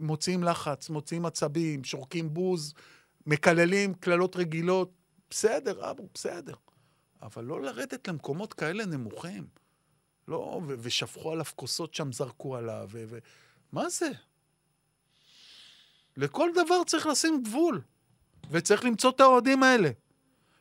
מוציאים 0.00 0.44
לחץ, 0.44 0.88
מוציאים 0.88 1.26
עצבים, 1.26 1.84
שורקים 1.84 2.34
בוז, 2.34 2.74
מקללים 3.26 3.94
קללות 3.94 4.36
רגילות, 4.36 4.90
בסדר, 5.30 5.90
אבו, 5.90 6.08
בסדר. 6.14 6.54
אבל 7.22 7.44
לא 7.44 7.62
לרדת 7.62 8.08
למקומות 8.08 8.52
כאלה 8.52 8.86
נמוכים. 8.86 9.46
לא, 10.28 10.60
ו- 10.66 10.74
ושפכו 10.78 11.32
עליו 11.32 11.44
כוסות 11.56 11.94
שם, 11.94 12.12
זרקו 12.12 12.56
עליו, 12.56 12.88
ו... 12.92 13.04
ו- 13.08 13.18
מה 13.72 13.88
זה? 13.88 14.10
לכל 16.16 16.50
דבר 16.54 16.84
צריך 16.86 17.06
לשים 17.06 17.42
גבול. 17.42 17.80
וצריך 18.50 18.84
למצוא 18.84 19.10
את 19.10 19.20
האוהדים 19.20 19.62
האלה. 19.62 19.90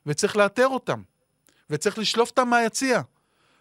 וצריך 0.06 0.38
לאתר 0.38 0.68
אותם. 0.68 1.02
וצריך 1.72 2.00
לשלוף 2.00 2.30
אותם 2.30 2.48
מהיציע. 2.48 3.02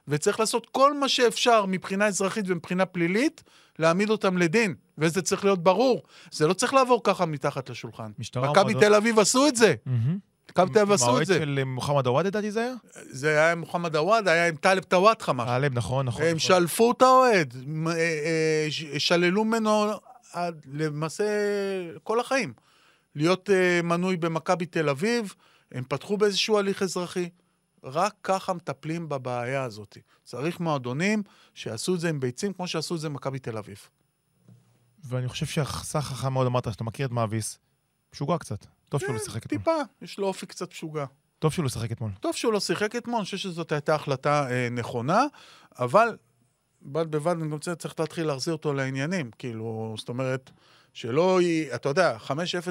וצריך 0.09 0.41
לעשות 0.41 0.67
כל 0.73 0.95
מה 0.95 1.09
שאפשר 1.09 1.67
מבחינה 1.67 2.07
אזרחית 2.07 2.45
ומבחינה 2.49 2.87
פלילית, 2.87 3.43
להעמיד 3.79 4.11
אותם 4.11 4.39
לדין. 4.39 4.75
וזה 4.99 5.23
צריך 5.23 5.45
להיות 5.45 5.63
ברור. 5.63 6.03
זה 6.31 6.47
לא 6.47 6.53
צריך 6.53 6.75
לעבור 6.75 7.01
ככה 7.05 7.27
מתחת 7.27 7.71
לשולחן. 7.71 8.11
מכבי 8.37 8.75
תל 8.75 8.95
אביב 8.95 9.19
עשו 9.19 9.49
את 9.49 9.57
זה. 9.57 9.75
מכבי 10.51 10.73
תל 10.73 10.79
אביב 10.79 10.93
עשו 10.93 11.21
את 11.21 11.27
זה. 11.27 11.39
של 11.39 11.59
אה, 11.59 11.65
מוחמד 11.65 12.07
עוואד 12.07 12.27
לדעתי 12.27 12.51
זה 12.51 12.61
היה? 12.61 12.75
זה 13.11 13.29
היה 13.29 13.53
עם 13.53 13.59
מוחמד 13.59 13.97
עוואד, 13.97 14.29
היה 14.29 14.49
עם 14.49 14.57
טלב 14.57 14.83
טוואטחה 14.83 15.33
משהו. 15.33 15.55
טלב, 15.55 15.75
נכון, 15.75 16.07
נכון. 16.07 16.23
הם 16.23 16.29
נכון. 16.29 16.39
שלפו 16.39 16.93
את 16.93 17.03
האוהד, 17.03 17.55
אה, 17.87 17.93
אה, 17.93 18.67
שללו 18.99 19.45
ממנו 19.45 19.93
למעשה 20.73 21.25
כל 22.03 22.21
החיים. 22.21 22.53
להיות 23.17 23.51
מנוי 23.83 24.17
במכבי 24.17 24.67
תל 24.67 24.89
אביב, 24.89 25.35
הם 25.73 25.85
פתחו 25.89 26.17
באיזשהו 26.17 26.59
הליך 26.59 26.83
אזרחי. 26.83 27.29
רק 27.85 28.15
ככה 28.23 28.53
מטפלים 28.53 29.09
בבעיה 29.09 29.63
הזאת. 29.63 29.99
צריך 30.25 30.61
מועדונים 30.61 31.23
שיעשו 31.55 31.95
את 31.95 32.01
זה 32.01 32.09
עם 32.09 32.21
ביצים, 32.21 32.53
כמו 32.53 32.69
שעשו 32.69 32.95
את 32.95 33.01
זה 33.01 33.09
במכבי 33.09 33.39
תל 33.39 33.59
אביב. 33.59 33.89
ואני 35.05 35.29
חושב 35.29 35.47
שהסך 35.47 35.99
חכם 35.99 36.33
מאוד 36.33 36.47
אמרת 36.47 36.73
שאתה 36.73 36.85
מכיר 36.85 37.07
את 37.07 37.11
מאביס. 37.11 37.59
משוגע 38.15 38.39
קצת. 38.39 38.67
טוב 38.89 39.01
שהוא 39.01 39.13
לא 39.13 39.19
שיחק 39.19 39.47
אתמול. 39.47 39.59
טיפה, 39.59 39.77
יש 40.03 40.19
לו 40.19 40.27
אופי 40.27 40.47
קצת 40.47 40.71
משוגע. 40.71 41.05
טוב 41.39 41.53
שהוא 41.53 41.63
לא 41.63 41.69
שיחק 41.69 41.93
אתמול. 41.93 42.11
טוב 42.21 42.33
שהוא 42.33 42.53
לא 42.53 42.61
שיחק 42.61 42.97
אתמול, 42.97 43.17
אני 43.17 43.25
חושב 43.25 43.37
שזאת 43.37 43.73
הייתה 43.73 43.95
החלטה 43.95 44.51
אה, 44.51 44.69
נכונה, 44.71 45.25
אבל 45.79 46.17
בד 46.83 47.11
בבד 47.11 47.37
אני 47.43 47.53
רוצה, 47.53 47.75
צריך 47.75 48.01
להתחיל 48.01 48.27
להחזיר 48.27 48.55
אותו 48.55 48.73
לעניינים. 48.73 49.31
כאילו, 49.39 49.95
זאת 49.99 50.09
אומרת, 50.09 50.51
שלא 50.93 51.41
היא, 51.41 51.75
אתה 51.75 51.89
יודע, 51.89 52.17
5-0 52.17 52.31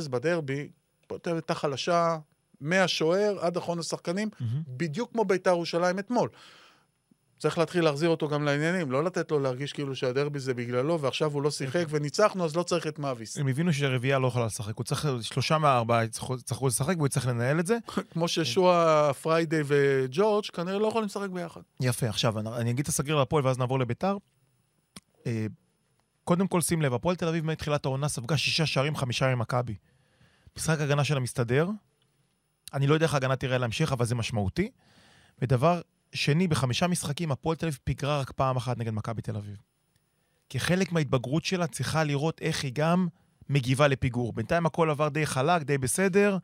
בדרבי, 0.09 0.69
פותרת 1.07 1.33
הייתה 1.33 1.55
חלשה 1.55 2.17
מהשוער 2.61 3.37
עד 3.39 3.57
אחרון 3.57 3.79
השחקנים, 3.79 4.29
מהמם. 4.39 4.61
בדיוק 4.67 5.11
כמו 5.11 5.25
בית"ר 5.25 5.49
ירושלים 5.49 5.99
אתמול. 5.99 6.29
צריך 7.39 7.57
להתחיל 7.57 7.83
להחזיר 7.83 8.09
אותו 8.09 8.27
גם 8.27 8.43
לעניינים, 8.43 8.91
לא 8.91 9.03
לתת 9.03 9.31
לו 9.31 9.39
להרגיש 9.39 9.73
כאילו 9.73 9.95
שהדרבי 9.95 10.39
זה 10.39 10.53
בגללו, 10.53 11.01
ועכשיו 11.01 11.31
הוא 11.31 11.41
לא 11.41 11.51
שיחק 11.51 11.85
וניצחנו, 11.89 12.45
אז 12.45 12.55
לא 12.55 12.63
צריך 12.63 12.87
את 12.87 12.99
מאביס. 12.99 13.37
הם 13.37 13.47
הבינו 13.47 13.73
שהרביעייה 13.73 14.19
לא 14.19 14.27
יכולה 14.27 14.45
לשחק. 14.45 14.77
הוא 14.77 14.83
צריך, 14.83 15.07
שלושה 15.21 15.57
מהארבעה 15.57 16.03
יצטרכו 16.03 16.67
לשחק 16.67 16.95
והוא 16.95 17.07
יצטרך 17.07 17.27
לנהל 17.27 17.59
את 17.59 17.67
זה. 17.67 17.77
כמו 18.13 18.27
ששועה, 18.27 19.13
פריידי 19.13 19.61
וג'ורג' 19.65 20.45
כנראה 20.45 20.79
לא 20.79 20.87
יכולים 20.87 21.05
לשחק 21.05 21.29
ביחד. 21.29 21.61
יפה, 21.81 22.09
עכשיו, 22.09 22.39
אני 22.39 22.49
אני 22.49 22.71
אגיד 22.71 22.83
את 22.83 22.89
הסגריר 22.89 23.15
להפועל 23.15 23.45
ואז 23.45 23.57
נעבור 23.57 23.79
לביתר. 23.79 24.17
אה, 25.27 25.45
קודם 26.23 26.47
כל, 26.47 26.61
שים 26.61 26.81
לב, 26.81 26.93
הפועל 26.93 27.15
תל 27.15 27.27
אביב 27.27 27.45
מתחילת 27.45 27.85
העונה 27.85 28.07
ספגה 28.07 28.37
שישה 28.37 28.65
שערים, 28.65 28.95
חמישה 28.95 29.35
ממכבי. 29.35 29.75
משחק 30.57 30.79
הגנה 30.79 31.03
שלה 31.03 31.19
מסתדר. 31.19 31.67
אני 32.73 32.87
לא 32.87 32.93
יודע 32.93 33.05
איך 33.05 33.13
ההגנה 33.13 33.35
תראה 33.35 33.57
להמשך, 33.57 33.91
אבל 33.91 34.05
זה 34.05 34.15
משמעותי. 34.15 34.71
ודבר 35.41 35.81
שני, 36.13 36.47
בחמישה 36.47 36.87
משחקים 36.87 37.31
הפועל 37.31 37.55
תל 37.55 37.65
אביב 37.65 37.79
פיגרה 37.83 38.19
רק 38.19 38.31
פעם 38.31 38.57
אחת 38.57 38.77
נגד 38.77 38.93
מכבי 38.93 39.21
תל 39.21 39.35
אביב. 39.35 39.57
כחלק 40.49 40.91
מההתבגרות 40.91 41.45
שלה 41.45 41.67
צריכה 41.67 42.03
לראות 42.03 42.41
איך 42.41 42.63
היא 42.63 42.71
גם 42.75 43.07
מגיבה 43.49 43.87
לפיגור. 43.87 44.33
בינתיים 44.33 44.65
הכל 44.65 44.89
עבר 44.89 45.09
די 45.09 45.25
חלק, 45.25 45.61
די 45.61 45.77
בסדר. 45.77 46.37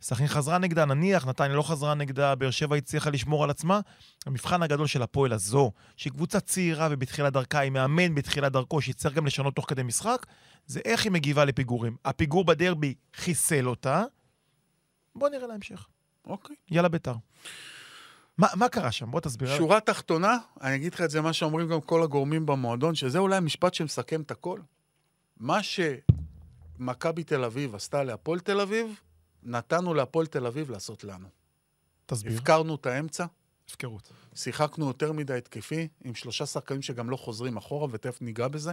סכנין 0.00 0.28
חזרה 0.28 0.58
נגדה, 0.58 0.84
נניח, 0.84 1.26
נתניה 1.26 1.56
לא 1.56 1.62
חזרה 1.62 1.94
נגדה, 1.94 2.34
באר 2.34 2.50
שבע 2.50 2.76
הצליחה 2.76 3.10
לשמור 3.10 3.44
על 3.44 3.50
עצמה. 3.50 3.80
המבחן 4.26 4.62
הגדול 4.62 4.86
של 4.86 5.02
הפועל 5.02 5.32
הזו, 5.32 5.72
שהיא 5.96 6.12
קבוצה 6.12 6.40
צעירה 6.40 6.88
ובתחילת 6.90 7.32
דרכה, 7.32 7.58
היא 7.58 7.70
מאמן 7.70 8.14
בתחילת 8.14 8.52
דרכו, 8.52 8.80
שיצטרך 8.80 9.14
גם 9.14 9.26
לשנות 9.26 9.54
תוך 9.54 9.64
כדי 9.68 9.82
משחק, 9.82 10.26
זה 10.66 10.80
איך 10.84 11.04
היא 11.04 11.12
מגיבה 11.12 11.44
לפיגורים. 11.44 11.96
הפיגור 12.04 12.44
בדרבי 12.44 12.94
חיסל 13.14 13.68
אותה, 13.68 14.04
בוא 15.18 15.28
נראה 15.28 15.46
להמשך. 15.46 15.86
אוקיי. 16.24 16.56
יאללה 16.70 16.88
ביתר. 16.88 17.14
מה, 18.38 18.46
מה 18.54 18.68
קרה 18.68 18.92
שם? 18.92 19.10
בוא 19.10 19.20
תסביר. 19.20 19.56
שורה 19.56 19.80
תחתונה, 19.80 20.38
אני 20.60 20.76
אגיד 20.76 20.94
לך 20.94 21.00
את 21.00 21.10
זה, 21.10 21.20
מה 21.20 21.32
שאומרים 21.32 21.68
גם 21.68 21.80
כל 21.80 22.02
הגורמים 22.02 22.46
במועדון, 22.46 22.94
שזה 22.94 23.18
אולי 23.18 23.36
המשפט 23.36 23.74
שמסכם 23.74 24.20
את 24.20 24.30
הכל. 24.30 24.60
מה 25.36 25.58
שמכבי 25.62 27.24
תל 27.24 27.44
אביב 27.44 27.74
עשתה 27.74 28.04
להפועל 28.04 28.40
תל 28.40 28.60
אביב, 28.60 29.00
נתנו 29.42 29.94
להפועל 29.94 30.26
תל 30.26 30.46
אביב 30.46 30.70
לעשות 30.70 31.04
לנו. 31.04 31.28
תסביר. 32.06 32.32
הפקרנו 32.32 32.74
את 32.74 32.86
האמצע, 32.86 33.26
הפקרות. 33.68 34.12
שיחקנו 34.34 34.86
יותר 34.86 35.12
מדי 35.12 35.34
התקפי, 35.34 35.88
עם 36.04 36.14
שלושה 36.14 36.46
שחקנים 36.46 36.82
שגם 36.82 37.10
לא 37.10 37.16
חוזרים 37.16 37.56
אחורה, 37.56 37.88
ותכף 37.90 38.22
ניגע 38.22 38.48
בזה. 38.48 38.72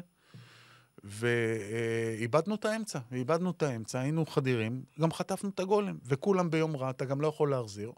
ואיבדנו 1.03 2.55
את 2.55 2.65
האמצע, 2.65 2.99
ואיבדנו 3.11 3.51
את 3.51 3.63
האמצע, 3.63 3.99
היינו 3.99 4.25
חדירים, 4.25 4.83
גם 5.01 5.13
חטפנו 5.13 5.49
את 5.49 5.59
הגולם, 5.59 5.97
וכולם 6.05 6.49
ביום 6.49 6.77
רע, 6.77 6.89
אתה 6.89 7.05
גם 7.05 7.21
לא 7.21 7.27
יכול 7.27 7.49
להחזיר. 7.49 7.91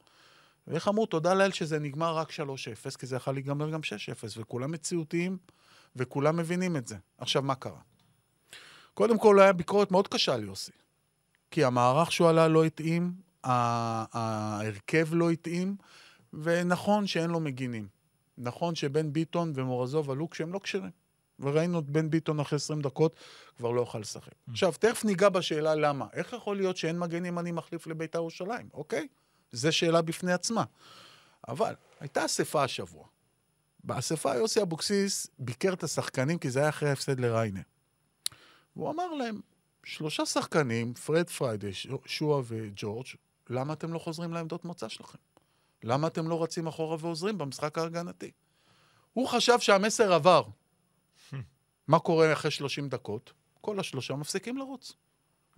ואיך 0.67 0.87
אמרו, 0.87 1.05
תודה 1.05 1.33
לאל 1.33 1.51
שזה 1.51 1.79
נגמר 1.79 2.17
רק 2.17 2.31
3-0, 2.31 2.97
כי 2.97 3.05
זה 3.05 3.15
יכול 3.15 3.33
להיגמר 3.33 3.69
גם 3.69 3.79
6-0, 3.79 3.83
וכולם 4.37 4.71
מציאותיים, 4.71 5.37
וכולם 5.95 6.37
מבינים 6.37 6.77
את 6.77 6.87
זה. 6.87 6.97
עכשיו, 7.17 7.41
מה 7.41 7.55
קרה? 7.55 7.81
קודם 8.93 9.17
כל, 9.17 9.39
היה 9.39 9.53
ביקורת 9.53 9.91
מאוד 9.91 10.07
קשה 10.07 10.33
על 10.33 10.43
יוסי. 10.43 10.71
כי 11.51 11.63
המערך 11.63 12.11
שהוא 12.11 12.29
עלה 12.29 12.47
לא 12.47 12.65
התאים, 12.65 13.13
ההרכב 13.43 15.07
לא 15.11 15.29
התאים, 15.31 15.75
ונכון 16.33 17.07
שאין 17.07 17.29
לו 17.29 17.39
מגינים. 17.39 17.87
נכון 18.37 18.75
שבן 18.75 19.13
ביטון 19.13 19.51
ומורזוב 19.55 20.11
עלו 20.11 20.29
כשהם 20.29 20.53
לא 20.53 20.59
כשרים. 20.63 21.04
וראינו 21.39 21.79
את 21.79 21.89
בן 21.89 22.09
ביטון 22.09 22.39
אחרי 22.39 22.55
20 22.55 22.81
דקות, 22.81 23.15
כבר 23.57 23.71
לא 23.71 23.81
יוכל 23.81 23.99
לשחק. 23.99 24.31
עכשיו, 24.49 24.73
תכף 24.79 25.05
ניגע 25.05 25.29
בשאלה 25.29 25.75
למה. 25.75 26.05
איך 26.13 26.33
יכול 26.33 26.57
להיות 26.57 26.77
שאין 26.77 26.99
מגן 26.99 27.25
ימני 27.25 27.51
מחליף 27.51 27.87
לבית"ר 27.87 28.17
ירושלים, 28.17 28.69
אוקיי? 28.73 29.07
זו 29.51 29.71
שאלה 29.71 30.01
בפני 30.01 30.33
עצמה. 30.33 30.63
אבל 31.47 31.73
הייתה 31.99 32.25
אספה 32.25 32.63
השבוע. 32.63 33.05
באספה 33.83 34.35
יוסי 34.35 34.61
אבוקסיס 34.61 35.27
ביקר 35.39 35.73
את 35.73 35.83
השחקנים, 35.83 36.37
כי 36.37 36.49
זה 36.49 36.59
היה 36.59 36.69
אחרי 36.69 36.89
ההפסד 36.89 37.19
לריינה. 37.19 37.61
והוא 38.75 38.91
אמר 38.91 39.13
להם, 39.13 39.41
שלושה 39.83 40.25
שחקנים, 40.25 40.93
פרד 40.93 41.29
פריידי, 41.29 41.71
שועה 42.05 42.41
וג'ורג', 42.45 43.05
למה 43.49 43.73
אתם 43.73 43.93
לא 43.93 43.99
חוזרים 43.99 44.33
לעמדות 44.33 44.65
מוצא 44.65 44.87
שלכם? 44.87 45.17
למה 45.83 46.07
אתם 46.07 46.27
לא 46.27 46.43
רצים 46.43 46.67
אחורה 46.67 46.97
ועוזרים 46.99 47.37
במשחק 47.37 47.77
ההגנתי? 47.77 48.31
הוא 49.13 49.27
חשב 49.27 49.59
שהמסר 49.59 50.13
עבר. 50.13 50.43
מה 51.87 51.99
קורה 51.99 52.33
אחרי 52.33 52.51
30 52.51 52.89
דקות? 52.89 53.33
כל 53.61 53.79
השלושה 53.79 54.15
מפסיקים 54.15 54.57
לרוץ. 54.57 54.93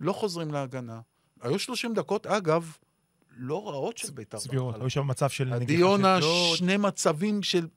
לא 0.00 0.12
חוזרים 0.12 0.50
להגנה. 0.52 1.00
היו 1.40 1.58
30 1.58 1.94
דקות, 1.94 2.26
אגב, 2.26 2.72
לא 3.36 3.68
רעות 3.70 3.98
של 3.98 4.10
בית"ר. 4.10 4.38
סבירות. 4.38 4.74
היו 4.80 4.90
שם 4.90 5.06
מצב 5.06 5.28
של... 5.30 5.52
של 5.68 5.76
לוד, 5.80 6.10
שני 6.56 6.76
מצבים 6.76 7.42
של 7.42 7.68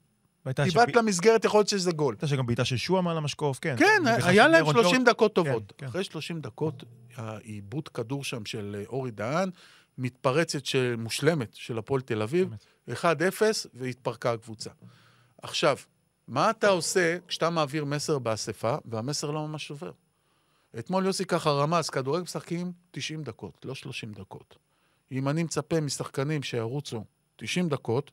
שב- 0.68 0.96
למסגרת, 0.96 1.44
יכול 1.44 1.58
להיות 1.58 1.68
שזה 1.68 1.92
גול. 1.92 2.14
הייתה 2.14 2.26
שם 2.26 2.36
גם 2.36 2.46
בעיטה 2.46 2.64
של 2.64 2.76
שועה 2.76 3.02
מעל 3.02 3.16
המשקוף, 3.16 3.58
כן. 3.58 3.76
כן, 3.78 4.02
היה 4.24 4.48
להם 4.48 4.54
לירון 4.54 4.74
30 4.74 4.92
ג'ורג'. 4.96 5.08
דקות 5.08 5.34
טובות. 5.34 5.72
כן. 5.78 5.86
אחרי 5.86 6.04
30 6.04 6.40
דקות, 6.40 6.84
העיבוד 7.16 7.88
כדור 7.88 8.24
שם 8.24 8.44
של 8.44 8.76
אה, 8.78 8.84
אורי 8.86 9.10
דהן, 9.10 9.50
מתפרצת 9.98 10.66
של- 10.66 10.94
מושלמת 10.98 11.54
של 11.54 11.78
הפועל 11.78 12.00
תל 12.02 12.22
אביב, 12.22 12.48
1-0, 12.90 12.94
והתפרקה 13.74 14.32
הקבוצה. 14.32 14.70
עכשיו, 15.42 15.76
מה 16.32 16.50
אתה 16.50 16.68
עושה 16.68 17.18
כשאתה 17.28 17.50
מעביר 17.50 17.84
מסר 17.84 18.18
באספה, 18.18 18.76
והמסר 18.84 19.30
לא 19.30 19.48
ממש 19.48 19.70
עובר? 19.70 19.90
אתמול 20.78 21.06
יוסי 21.06 21.24
ככה 21.24 21.50
רמז, 21.50 21.90
כדורגל 21.90 22.22
משחקים 22.22 22.72
90 22.90 23.22
דקות, 23.22 23.64
לא 23.64 23.74
30 23.74 24.12
דקות. 24.12 24.56
אם 25.12 25.28
אני 25.28 25.42
מצפה 25.42 25.80
משחקנים 25.80 26.42
שירוצו 26.42 27.04
90 27.36 27.68
דקות, 27.68 28.10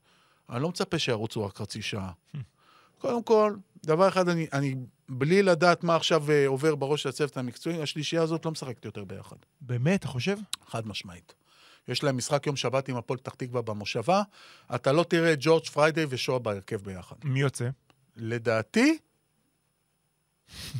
אני 0.50 0.62
לא 0.62 0.70
מצפה 0.70 1.00
שירוצו 1.00 1.46
רק 1.46 1.58
חצי 1.58 1.82
שעה. 1.82 2.12
קודם 3.02 3.24
כל, 3.24 3.56
דבר 3.86 4.08
אחד, 4.08 4.30
אני, 4.30 4.48
אני 4.54 4.76
בלי 5.10 5.44
לדעת 5.44 5.84
מה 5.84 5.96
עכשיו 5.96 6.32
אה, 6.32 6.48
עובר 6.48 6.76
בראש 6.76 7.04
של 7.04 7.10
הצוות 7.10 7.38
המקצועי, 7.38 7.82
השלישייה 7.82 8.22
הזאת 8.22 8.46
לא 8.46 8.52
משחקת 8.52 8.86
יותר 8.86 9.04
ביחד. 9.04 9.38
באמת, 9.62 10.00
אתה 10.00 10.08
חושב? 10.08 10.38
חד 10.68 10.88
משמעית. 10.88 11.34
יש 11.88 12.04
להם 12.04 12.18
משחק 12.18 12.48
יום 12.48 12.56
שבת 12.56 12.90
עם 12.90 12.96
הפועל 12.96 13.20
פתח 13.20 13.34
תקווה 13.34 13.62
במושבה, 13.62 14.22
אתה 14.76 14.92
לא 14.92 15.04
תראה 15.04 15.34
את 15.34 15.38
ג'ורג' 15.42 15.66
פריידי 15.66 16.06
ושואה 16.10 16.40
בהרכב 16.40 16.82
ביחד. 16.82 17.16
מי 17.24 17.40
יוצא? 17.40 17.70
לדעתי, 18.20 18.98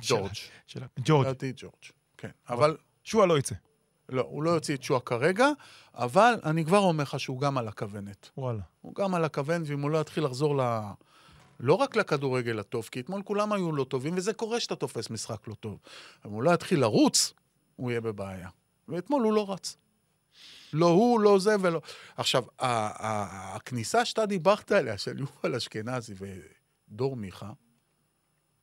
ג'ורג'. 0.02 0.32
ג'ורג'. 0.98 1.26
לדעתי 1.26 1.54
ג'ורג', 1.56 1.74
כן. 2.18 2.30
אבל, 2.50 2.78
שועה 3.04 3.26
לא 3.26 3.40
יצא. 3.40 3.56
לא, 4.10 4.22
הוא 4.22 4.44
לא 4.44 4.50
יוציא 4.50 4.76
את 4.76 4.84
שואה 4.84 5.00
כרגע, 5.00 5.48
אבל 5.94 6.34
אני 6.44 6.66
כבר 6.66 6.78
אומר 6.78 7.04
לך 7.04 7.20
שהוא 7.20 7.40
גם 7.40 7.58
על 7.58 7.68
הכוונת. 7.68 8.30
וואלה. 8.38 8.62
הוא 8.82 8.96
גם 8.96 9.16
על 9.16 9.26
הכוון, 9.26 9.64
ואם 9.66 9.82
הוא 9.82 9.92
לא 9.92 10.02
יתחיל 10.02 10.26
לחזור 10.26 10.58
ל... 10.58 10.80
לא 11.60 11.74
רק 11.74 11.96
לכדורגל 11.96 12.60
הטוב, 12.60 12.90
כי 12.92 13.00
אתמול 13.00 13.22
כולם 13.24 13.54
היו 13.54 13.72
לא 13.72 13.84
טובים, 13.84 14.18
וזה 14.18 14.34
קורה 14.34 14.60
שאתה 14.60 14.76
תופס 14.76 15.10
משחק 15.10 15.48
לא 15.48 15.54
טוב. 15.54 15.80
אם 16.26 16.32
הוא 16.32 16.44
לא 16.44 16.52
יתחיל 16.52 16.80
לרוץ, 16.80 17.34
הוא 17.76 17.92
יהיה 17.92 18.02
בבעיה. 18.02 18.50
ואתמול 18.88 19.24
הוא 19.24 19.34
לא 19.34 19.52
רץ. 19.54 19.78
לא 20.74 20.86
הוא, 20.86 21.20
לא 21.20 21.40
זה 21.40 21.56
ולא... 21.62 21.82
עכשיו, 22.18 22.44
ה- 22.60 23.08
ה- 23.08 23.56
הכניסה 23.56 24.06
שאתה 24.06 24.26
דיברת 24.26 24.72
עליה, 24.72 24.98
של 24.98 25.20
יובל 25.20 25.56
אשכנזי 25.56 26.14
ודור 26.92 27.16
מיכה, 27.16 27.52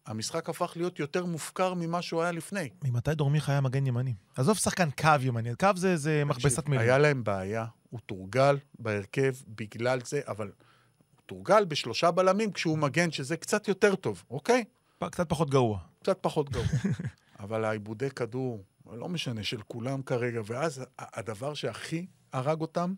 המשחק 0.07 0.49
הפך 0.49 0.73
להיות 0.77 0.99
יותר 0.99 1.25
מופקר 1.25 1.75
ממה 1.75 2.03
שהוא 2.03 2.23
היה 2.23 2.33
לפני. 2.33 2.69
ממתי 2.85 3.15
דורמיך 3.15 3.49
היה 3.49 3.61
מגן 3.61 3.87
ימני? 3.87 4.15
עזוב 4.37 4.57
שחקן 4.57 4.91
קו 4.91 5.11
ימני, 5.21 5.55
קו 5.61 5.69
זה, 5.77 5.97
זה 5.97 6.23
מכבסת 6.25 6.69
מילים. 6.69 6.81
היה 6.81 6.99
להם 6.99 7.25
בעיה, 7.25 7.67
הוא 7.91 8.01
תורגל 8.07 8.59
בהרכב 8.79 9.35
בגלל 9.49 10.01
זה, 10.05 10.21
אבל 10.27 10.47
הוא 10.47 11.23
תורגל 11.27 11.65
בשלושה 11.65 12.11
בלמים 12.11 12.53
כשהוא 12.53 12.79
מגן, 12.79 13.11
שזה 13.11 13.37
קצת 13.37 13.69
יותר 13.69 13.95
טוב, 13.95 14.25
אוקיי? 14.31 14.65
קצת 15.11 15.29
פחות 15.29 15.51
גרוע. 15.51 15.79
קצת 16.03 16.19
פחות 16.21 16.51
גרוע. 16.51 16.67
אבל 17.41 17.65
העיבודי 17.65 18.11
כדור, 18.11 18.65
לא 18.93 19.09
משנה, 19.09 19.43
של 19.43 19.63
כולם 19.63 20.03
כרגע, 20.03 20.41
ואז 20.47 20.85
הדבר 20.99 21.55
שהכי 21.55 22.07
הרג 22.33 22.61
אותם, 22.61 22.95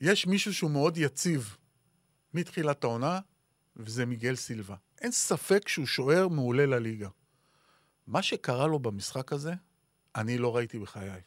יש 0.00 0.26
מישהו 0.26 0.54
שהוא 0.54 0.70
מאוד 0.70 0.96
יציב 0.96 1.56
מתחילת 2.34 2.84
העונה, 2.84 3.20
וזה 3.76 4.06
מיגל 4.06 4.34
סילבה. 4.36 4.74
אין 5.00 5.12
ספק 5.12 5.68
שהוא 5.68 5.86
שוער 5.86 6.28
מעולה 6.28 6.66
לליגה. 6.66 7.08
מה 8.06 8.22
שקרה 8.22 8.66
לו 8.66 8.78
במשחק 8.78 9.32
הזה, 9.32 9.52
אני 10.16 10.38
לא 10.38 10.56
ראיתי 10.56 10.78
בחיי. 10.78 11.20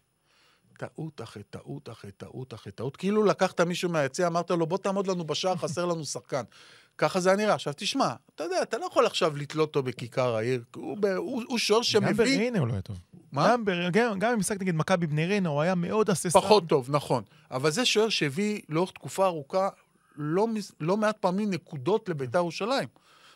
טעות 0.77 1.21
אחרי 1.21 1.43
טעות 1.43 1.89
אחרי 1.89 2.11
טעות 2.11 2.53
אחרי 2.53 2.71
טעות. 2.71 2.97
כאילו 2.97 3.23
לקחת 3.23 3.61
מישהו 3.61 3.89
מהיציע, 3.89 4.27
אמרת 4.27 4.51
לו, 4.51 4.65
בוא 4.65 4.77
תעמוד 4.77 5.07
לנו 5.07 5.23
בשער, 5.23 5.55
חסר 5.63 5.85
לנו 5.85 6.05
שחקן. 6.05 6.43
ככה 6.97 7.19
זה 7.19 7.29
היה 7.29 7.37
נראה. 7.37 7.53
עכשיו, 7.53 7.73
תשמע, 7.77 8.13
אתה 8.35 8.43
יודע, 8.43 8.61
אתה 8.61 8.77
לא 8.77 8.85
יכול 8.85 9.05
עכשיו 9.05 9.37
לתלות 9.37 9.69
אותו 9.69 9.83
בכיכר 9.83 10.35
העיר. 10.35 10.63
הוא, 10.75 10.97
הוא, 11.17 11.43
הוא 11.47 11.57
שוער 11.57 11.79
גם 11.79 11.83
שמביא... 11.83 12.13
בריינה 12.13 12.59
הוא 12.59 12.67
לא 12.67 12.73
היה 12.73 12.81
טוב. 12.81 12.99
מה? 13.31 13.47
גם 13.51 13.65
בר- 13.65 13.89
גם- 13.89 14.19
גם 14.19 14.33
במשחק 14.33 14.61
נגד 14.61 14.75
מכבי 14.75 15.07
בני 15.07 15.25
ריינה 15.25 15.49
הוא 15.49 15.61
היה 15.61 15.75
מאוד 15.75 16.09
הססן. 16.09 16.29
פחות 16.29 16.67
טוב, 16.69 16.87
נכון. 16.91 17.23
אבל 17.51 17.71
זה 17.71 17.85
שוער 17.85 18.09
שהביא 18.09 18.61
לאורך 18.69 18.91
תקופה 18.91 19.25
ארוכה 19.25 19.69
לא, 20.17 20.47
לא 20.79 20.97
מעט 20.97 21.17
פעמים 21.17 21.49
נקודות 21.51 22.09
לביתר 22.09 22.37
ירושלים. 22.37 22.87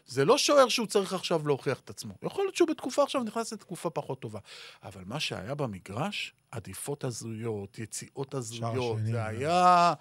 זה 0.07 0.25
לא 0.25 0.37
שוער 0.37 0.69
שהוא 0.69 0.87
צריך 0.87 1.13
עכשיו 1.13 1.47
להוכיח 1.47 1.79
את 1.79 1.89
עצמו. 1.89 2.13
יכול 2.23 2.43
להיות 2.43 2.55
שהוא 2.55 2.67
בתקופה 2.67 3.03
עכשיו 3.03 3.23
נכנס 3.23 3.53
לתקופה 3.53 3.89
פחות 3.89 4.19
טובה. 4.19 4.39
אבל 4.83 5.03
מה 5.05 5.19
שהיה 5.19 5.55
במגרש, 5.55 6.33
עדיפות 6.51 7.03
הזויות, 7.03 7.79
יציאות 7.79 8.33
הזויות, 8.33 8.97
שני, 8.97 9.05
זה 9.05 9.11
זה- 9.11 9.25
היה... 9.25 9.93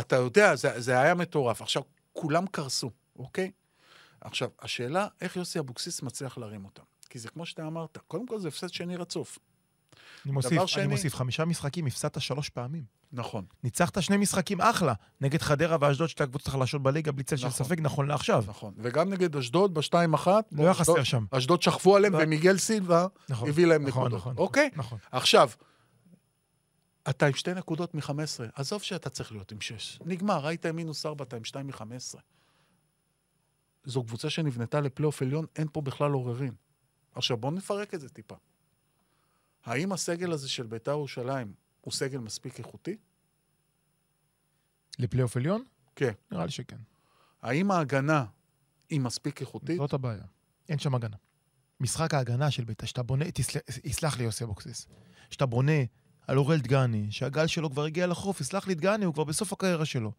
אתה 0.00 0.16
יודע, 0.16 0.56
זה, 0.56 0.80
זה 0.80 1.00
היה 1.00 1.14
מטורף. 1.14 1.62
עכשיו, 1.62 1.82
כולם 2.12 2.46
קרסו, 2.46 2.90
אוקיי? 3.18 3.50
עכשיו, 4.20 4.48
השאלה, 4.60 5.06
איך 5.20 5.36
יוסי 5.36 5.58
אבוקסיס 5.58 6.02
מצליח 6.02 6.38
להרים 6.38 6.64
אותם? 6.64 6.82
כי 7.10 7.18
זה 7.18 7.28
כמו 7.28 7.46
שאתה 7.46 7.66
אמרת, 7.66 7.98
קודם 8.08 8.26
כל 8.26 8.38
זה 8.38 8.48
הפסד 8.48 8.68
שני 8.68 8.96
רצוף. 8.96 9.38
אני 10.24 10.32
מוסיף, 10.32 10.52
דבר 10.52 10.60
אני 10.60 10.68
שני- 10.68 10.86
מוסיף, 10.86 11.14
חמישה 11.14 11.44
משחקים, 11.44 11.86
הפסדת 11.86 12.20
שלוש 12.20 12.48
פעמים. 12.48 13.01
נכון. 13.12 13.44
ניצחת 13.64 14.02
שני 14.02 14.16
משחקים 14.16 14.60
אחלה, 14.60 14.92
נגד 15.20 15.42
חדרה 15.42 15.76
ואשדוד, 15.80 16.08
שתי 16.08 16.22
הקבוצות 16.22 16.48
החלשות 16.48 16.82
בליגה, 16.82 17.12
בלי 17.12 17.24
צל 17.24 17.36
של 17.36 17.46
נכון. 17.46 17.66
ספק, 17.66 17.78
נכון 17.80 18.06
לעכשיו. 18.06 18.44
נכון. 18.48 18.74
וגם 18.76 19.12
נגד 19.12 19.36
אשדוד 19.36 19.74
בשתיים 19.74 20.14
אחת. 20.14 20.44
לא 20.52 20.62
היה 20.62 20.74
חסר 20.74 21.02
שם. 21.02 21.24
אשדוד 21.30 21.62
שכבו 21.62 21.96
עליהם. 21.96 22.14
ומיגל 22.14 22.58
סילבה 22.58 23.06
נכון, 23.28 23.48
הביא 23.48 23.66
להם 23.66 23.86
נכון, 23.86 24.02
נקודות. 24.02 24.20
נכון, 24.20 24.34
אוקיי? 24.36 24.70
נכון. 24.76 24.98
עכשיו, 25.10 25.50
אתה 27.10 27.26
עם 27.26 27.34
שתי 27.34 27.54
נקודות 27.54 27.94
מ-15, 27.94 28.10
עזוב 28.54 28.82
שאתה 28.82 29.10
צריך 29.10 29.32
להיות 29.32 29.52
עם 29.52 29.60
6. 29.60 29.98
נגמר, 30.04 30.46
היית 30.46 30.66
עם 30.66 30.76
מינוס 30.76 31.06
4, 31.06 31.24
אתה 31.24 31.36
עם 31.36 31.44
2 31.44 31.66
מ-15. 31.66 32.18
זו 33.84 34.04
קבוצה 34.04 34.30
שנבנתה 34.30 34.80
לפלייאוף 34.80 35.22
עליון, 35.22 35.46
אין 35.56 35.68
פה 35.72 35.80
בכלל 35.80 36.12
עוררין. 36.12 36.54
עכשיו, 37.14 37.36
בואו 37.36 37.52
נפרק 37.52 37.94
את 37.94 38.00
זה 38.00 38.08
טיפה. 38.08 38.34
האם 39.64 39.92
הסגל 39.92 40.32
הזה 40.32 40.48
של 40.48 40.66
בית"ר 40.66 40.90
ירושלים 40.90 41.52
הוא 41.82 41.92
סגל 41.92 42.18
מספיק 42.18 42.58
איכותי? 42.58 42.96
לפלייאוף 44.98 45.36
עליון? 45.36 45.64
כן. 45.96 46.12
נראה 46.30 46.44
לי 46.44 46.50
שכן. 46.50 46.76
האם 47.42 47.70
ההגנה 47.70 48.24
היא 48.90 49.00
מספיק 49.00 49.40
איכותית? 49.40 49.76
זאת 49.76 49.92
הבעיה. 49.92 50.24
אין 50.68 50.78
שם 50.78 50.94
הגנה. 50.94 51.16
משחק 51.80 52.14
ההגנה 52.14 52.50
של 52.50 52.64
בית"ר, 52.64 52.86
שאתה 52.86 53.02
בונה, 53.02 53.30
תסל... 53.30 53.58
יסלח 53.84 54.18
לי 54.18 54.24
יוסי 54.24 54.44
אבוקסיס, 54.44 54.86
שאתה 55.30 55.46
בונה 55.46 55.82
על 56.26 56.38
אורל 56.38 56.60
דגני, 56.60 57.06
שהגל 57.10 57.46
שלו 57.46 57.70
כבר 57.70 57.84
הגיע 57.84 58.06
לחוף, 58.06 58.40
יסלח 58.40 58.66
לי 58.66 58.74
דגני, 58.74 59.04
הוא 59.04 59.14
כבר 59.14 59.24
בסוף 59.24 59.52
הקריירה 59.52 59.84
שלו. 59.84 60.12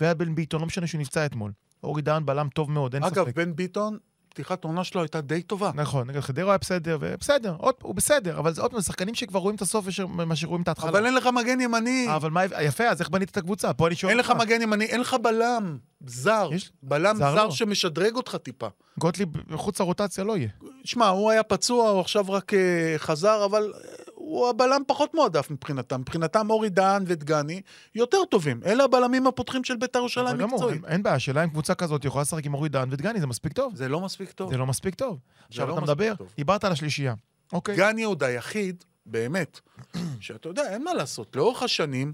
והיה 0.00 0.14
בן 0.14 0.34
ביטון, 0.34 0.60
לא 0.60 0.66
משנה 0.66 0.86
שהוא 0.86 1.00
נפצע 1.00 1.26
אתמול. 1.26 1.52
אורי 1.82 2.02
דהן 2.02 2.26
בלם 2.26 2.48
טוב 2.48 2.70
מאוד, 2.70 2.94
אין 2.94 3.04
אגב, 3.04 3.24
ספק. 3.24 3.36
בן 3.36 3.56
ביטון, 3.56 3.98
פתיחת 4.34 4.64
העונה 4.64 4.84
שלו 4.84 5.00
הייתה 5.00 5.20
די 5.20 5.42
טובה. 5.42 5.70
נכון, 5.74 6.10
נגד 6.10 6.20
חדרה 6.20 6.50
היה 6.50 6.58
בסדר, 6.58 6.98
ובסדר, 7.00 7.54
עוד, 7.58 7.74
הוא 7.82 7.94
בסדר, 7.94 8.38
אבל 8.38 8.54
זה 8.54 8.62
עוד 8.62 8.70
פעם, 8.70 8.80
שחקנים 8.80 9.14
שכבר 9.14 9.38
רואים 9.38 9.56
את 9.56 9.62
הסוף 9.62 9.84
מאשר- 9.86 10.06
מאשר 10.06 10.46
רואים 10.46 10.62
את 10.62 10.68
ההתחלה. 10.68 10.90
אבל 10.90 11.06
אין 11.06 11.14
לך 11.14 11.26
מגן 11.26 11.60
ימני. 11.60 12.06
אבל 12.16 12.30
מה, 12.30 12.44
יפה, 12.44 12.84
אז 12.84 13.00
איך 13.00 13.08
בנית 13.10 13.30
את 13.30 13.36
הקבוצה? 13.36 13.72
פה 13.72 13.86
אני 13.86 13.94
שואל 13.96 14.10
אין 14.10 14.18
לך. 14.18 14.30
מגן 14.30 14.62
ימני, 14.62 14.84
אין 14.84 15.00
לך 15.00 15.16
בלם 15.22 15.78
זר. 16.06 16.48
יש- 16.52 16.72
בלם 16.82 17.16
זר 17.16 17.34
זר 17.34 17.44
לא. 17.44 17.50
שמשדרג 17.50 18.14
אותך 18.16 18.36
טיפה. 18.42 18.66
גוטליב 18.98 19.28
מחוץ 19.48 19.80
לרוטציה 19.80 20.24
לא 20.24 20.36
יהיה. 20.36 20.48
שמע, 20.84 21.08
הוא 21.08 21.30
היה 21.30 21.42
פצוע, 21.42 21.88
הוא 21.90 22.00
עכשיו 22.00 22.30
רק 22.32 22.54
אה, 22.54 22.58
חזר, 22.96 23.44
אבל 23.44 23.72
אה, 23.74 23.80
הוא 24.24 24.48
הבלם 24.48 24.82
פחות 24.86 25.14
מועדף 25.14 25.50
מבחינתם. 25.50 26.00
מבחינתם 26.00 26.50
אורי 26.50 26.68
דהן 26.70 27.04
ודגני 27.06 27.60
יותר 27.94 28.24
טובים. 28.30 28.60
אלה 28.66 28.84
הבלמים 28.84 29.26
הפותחים 29.26 29.64
של 29.64 29.76
בית"ר 29.76 29.98
ירושלים 29.98 30.38
מקצועית. 30.38 30.84
אין- 30.84 31.02
בעיה, 31.02 31.16
השאלה 31.16 31.44
אם 31.44 31.48
קבוצה 31.50 31.74
כזאת 31.74 32.04
יכולה 32.04 32.22
לשחק 32.22 32.46
עם 32.46 32.54
אורי 32.54 32.68
דהן 32.68 32.88
ודגני, 32.92 33.20
זה 33.20 33.26
מספיק 33.26 33.52
טוב. 33.52 33.76
זה 33.76 33.88
לא 33.88 34.00
מספיק 34.00 34.32
טוב. 34.32 34.50
זה 34.50 34.56
לא 34.58 34.66
מספיק 34.66 34.94
טוב. 34.94 35.18
עכשיו 35.48 35.68
לא 35.68 35.72
אתה 35.74 35.80
מדבר. 35.80 36.14
דיברת 36.36 36.64
על 36.64 36.72
השלישייה. 36.72 37.14
אוקיי. 37.52 37.76
גן 37.76 37.98
יהודה 37.98 38.26
היחיד, 38.26 38.84
באמת, 39.06 39.60
שאתה 40.20 40.48
יודע, 40.48 40.62
אין 40.72 40.84
מה 40.84 40.94
לעשות. 40.94 41.36
לאורך 41.36 41.62
השנים, 41.62 42.12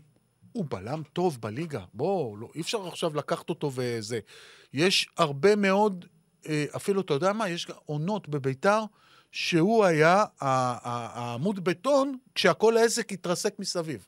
הוא 0.52 0.64
בלם 0.68 1.02
טוב 1.12 1.38
בליגה. 1.40 1.80
בוא, 1.94 2.38
לא, 2.38 2.48
אי 2.54 2.60
אפשר 2.60 2.88
עכשיו 2.88 3.16
לקחת 3.16 3.48
אותו 3.48 3.70
וזה. 3.74 4.18
יש 4.72 5.08
הרבה 5.18 5.56
מאוד, 5.56 6.04
אה, 6.48 6.64
אפילו, 6.76 7.00
אתה 7.00 7.14
יודע 7.14 7.32
מה, 7.32 7.48
יש 7.48 7.66
עונות 7.86 8.28
בביתר, 8.28 8.82
שהוא 9.30 9.84
היה 9.84 10.24
העמוד 10.40 11.64
בטון 11.64 12.18
כשהכל 12.34 12.76
העסק 12.76 13.12
התרסק 13.12 13.58
מסביב. 13.58 14.06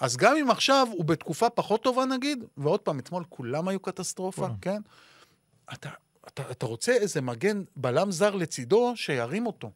אז 0.00 0.16
גם 0.16 0.36
אם 0.36 0.50
עכשיו 0.50 0.88
הוא 0.90 1.04
בתקופה 1.04 1.50
פחות 1.50 1.82
טובה 1.82 2.04
נגיד, 2.04 2.44
ועוד 2.56 2.80
פעם, 2.80 2.98
אתמול 2.98 3.24
כולם 3.28 3.68
היו 3.68 3.80
קטסטרופה, 3.80 4.46
כולם. 4.46 4.56
כן? 4.60 4.80
אתה, 5.72 5.90
אתה, 6.26 6.50
אתה 6.50 6.66
רוצה 6.66 6.92
איזה 6.92 7.20
מגן 7.20 7.62
בלם 7.76 8.10
זר 8.10 8.34
לצידו 8.34 8.92
שירים 8.96 9.46
אותו. 9.46 9.70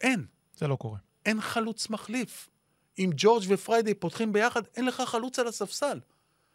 אין. 0.00 0.24
זה 0.56 0.68
לא 0.68 0.76
קורה. 0.76 0.98
אין 1.26 1.40
חלוץ 1.40 1.90
מחליף. 1.90 2.48
אם 2.98 3.10
ג'ורג' 3.16 3.44
ופריידי 3.48 3.94
פותחים 3.94 4.32
ביחד, 4.32 4.62
אין 4.76 4.86
לך 4.86 5.00
חלוץ 5.00 5.38
על 5.38 5.46
הספסל. 5.46 6.00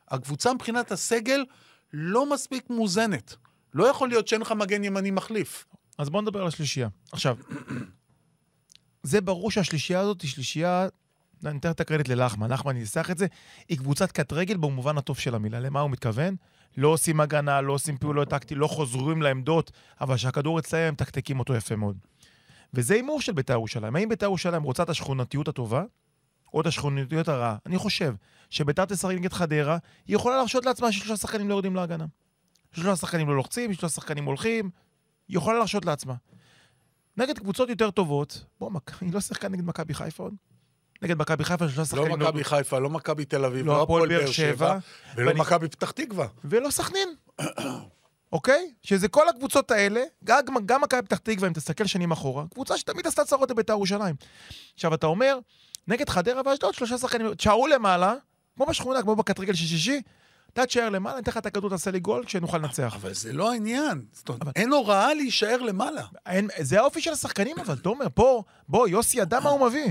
הקבוצה 0.07 0.53
מבחינת 0.53 0.91
הסגל 0.91 1.45
לא 1.93 2.29
מספיק 2.29 2.69
מאוזנת. 2.69 3.35
לא 3.73 3.85
יכול 3.85 4.09
להיות 4.09 4.27
שאין 4.27 4.41
לך 4.41 4.51
מגן 4.51 4.83
ימני 4.83 5.11
מחליף. 5.11 5.65
אז 5.97 6.09
בואו 6.09 6.21
נדבר 6.21 6.41
על 6.41 6.47
השלישייה. 6.47 6.87
עכשיו, 7.11 7.37
זה 9.03 9.21
ברור 9.21 9.51
שהשלישייה 9.51 9.99
הזאת 9.99 10.21
היא 10.21 10.29
שלישייה, 10.29 10.87
אני 11.45 11.59
אתן 11.59 11.71
את 11.71 11.79
הקרדיט 11.79 12.07
ללחמן, 12.07 12.51
לחמן 12.51 12.73
ניסח 12.73 13.11
את 13.11 13.17
זה, 13.17 13.27
היא 13.69 13.77
קבוצת 13.77 14.11
קט 14.11 14.33
רגל 14.33 14.57
במובן 14.57 14.97
הטוב 14.97 15.19
של 15.19 15.35
המילה. 15.35 15.59
למה 15.59 15.79
הוא 15.79 15.91
מתכוון? 15.91 16.35
לא 16.77 16.87
עושים 16.87 17.19
הגנה, 17.19 17.61
לא 17.61 17.73
עושים 17.73 17.97
פעולות 17.97 18.29
טקטי, 18.29 18.55
לא 18.55 18.67
חוזרים 18.67 19.21
לעמדות, 19.21 19.71
אבל 20.01 20.15
כשהכדור 20.15 20.59
אצלם, 20.59 20.79
הם 20.79 20.93
מתקתקים 20.93 21.39
אותו 21.39 21.55
יפה 21.55 21.75
מאוד. 21.75 21.97
וזה 22.73 22.93
הימור 22.93 23.21
של 23.21 23.31
בית"ר 23.31 23.53
ירושלים. 23.53 23.95
האם 23.95 24.09
בית"ר 24.09 24.25
ירושלים 24.25 24.63
רוצה 24.63 24.83
את 24.83 24.89
השכונתיות 24.89 25.47
הטובה, 25.47 25.83
או 26.53 26.61
את 26.61 26.65
השכונתיות 26.65 27.27
הרעה? 27.27 27.57
אני 27.65 27.77
חושב 27.77 28.13
שבית"ר 28.49 28.85
תשחק 28.85 29.15
נגד 29.15 29.33
חדרה, 29.33 29.77
היא 30.07 30.15
יכולה 30.15 30.37
להרשות 30.37 30.65
לעצמה 30.65 30.91
ששלושה 30.91 31.17
שחקנים 31.17 31.49
לא 31.49 31.53
יורדים 31.53 31.75
להגנה. 31.75 32.05
שלושה 32.71 32.95
שחקנים 32.95 33.27
לא 33.27 33.35
לוחצים, 33.35 33.73
שלושה 33.73 33.95
שחקנים 33.95 34.25
הולכים, 34.25 34.69
יכולה 35.29 35.57
להרשות 35.57 35.85
לעצמה. 35.85 36.13
נגד 37.17 37.39
קבוצות 37.39 37.69
יותר 37.69 37.91
טובות, 37.91 38.45
בוא, 38.59 38.71
מק- 38.71 39.01
היא 39.01 39.13
לא 39.13 39.19
שיחקה 39.21 39.49
נגד 39.49 39.65
מכבי 39.65 39.93
חיפה 39.93 40.23
עוד? 40.23 40.33
נגד 41.01 41.17
מכבי 41.17 41.43
חיפה 41.43 41.65
שלושה 41.69 41.95
לא 41.95 42.03
שחקנים 42.03 42.19
מכבי 42.19 42.43
חיפה, 42.43 42.79
לא 42.79 42.89
מכבי 42.89 43.25
תל 43.25 43.45
אביב, 43.45 43.65
לא 43.65 43.81
הפועל 43.83 44.09
באר 44.09 44.25
שבע, 44.31 44.77
ולא 45.15 45.27
ואני- 45.27 45.39
מכבי 45.39 45.67
פתח 45.69 45.91
תקווה. 45.91 46.27
ולא 46.43 46.69
סכנין. 46.69 47.09
אוקיי? 48.33 48.71
שזה 48.83 49.07
כל 49.07 49.29
הקבוצות 49.29 49.71
האלה, 49.71 50.03
גם, 50.23 50.39
גם 50.65 50.81
מכבי 50.81 51.01
פתח 51.01 51.17
תקווה, 51.17 51.47
אם 51.47 51.53
תסתכל 51.53 51.85
שנים 51.85 52.11
אחורה, 52.11 52.43
קבוצה 52.53 52.77
שתמיד 52.77 53.07
עשתה 53.07 53.25
צרות 53.25 53.51
לבית"ר 53.51 53.73
ירושלים. 53.73 54.15
עכשיו, 54.73 54.93
אתה 54.93 55.07
אומר, 55.07 55.39
נגד 55.87 56.09
חדרה 56.09 56.41
ואשדוד, 56.45 56.73
שלושה 56.73 56.97
שחקנים, 56.97 57.33
תשארו 57.33 57.67
למעלה, 57.67 58.13
כמו 58.55 58.65
בשכונה, 58.65 59.01
כמו 59.01 59.15
בקטרגל 59.15 59.53
של 59.53 59.65
שישי, 59.65 60.01
אתה 60.55 60.65
תשאר 60.65 60.89
למעלה, 60.89 61.15
ניתן 61.17 61.31
לך 61.31 61.37
את 61.37 61.45
הכדור, 61.45 61.69
תעשה 61.69 61.91
לי 61.91 61.99
גול, 61.99 62.23
שנוכל 62.27 62.57
לנצח. 62.57 62.95
אבל 63.01 63.13
זה 63.13 63.33
לא 63.33 63.51
העניין. 63.51 64.01
זאת 64.13 64.29
אומרת, 64.29 64.47
אין 64.57 64.71
הוראה 64.71 65.13
להישאר 65.13 65.57
למעלה. 65.61 66.01
אין, 66.25 66.47
זה 66.59 66.79
האופי 66.79 67.01
של 67.01 67.11
השחקנים, 67.11 67.55
אבל, 67.65 67.75
תומר, 67.75 68.05
פה, 68.13 68.43
בוא, 68.69 68.87
יוסי 68.87 69.19
ידע 69.19 69.39
מה 69.39 69.49
הוא 69.49 69.67
מביא. 69.67 69.85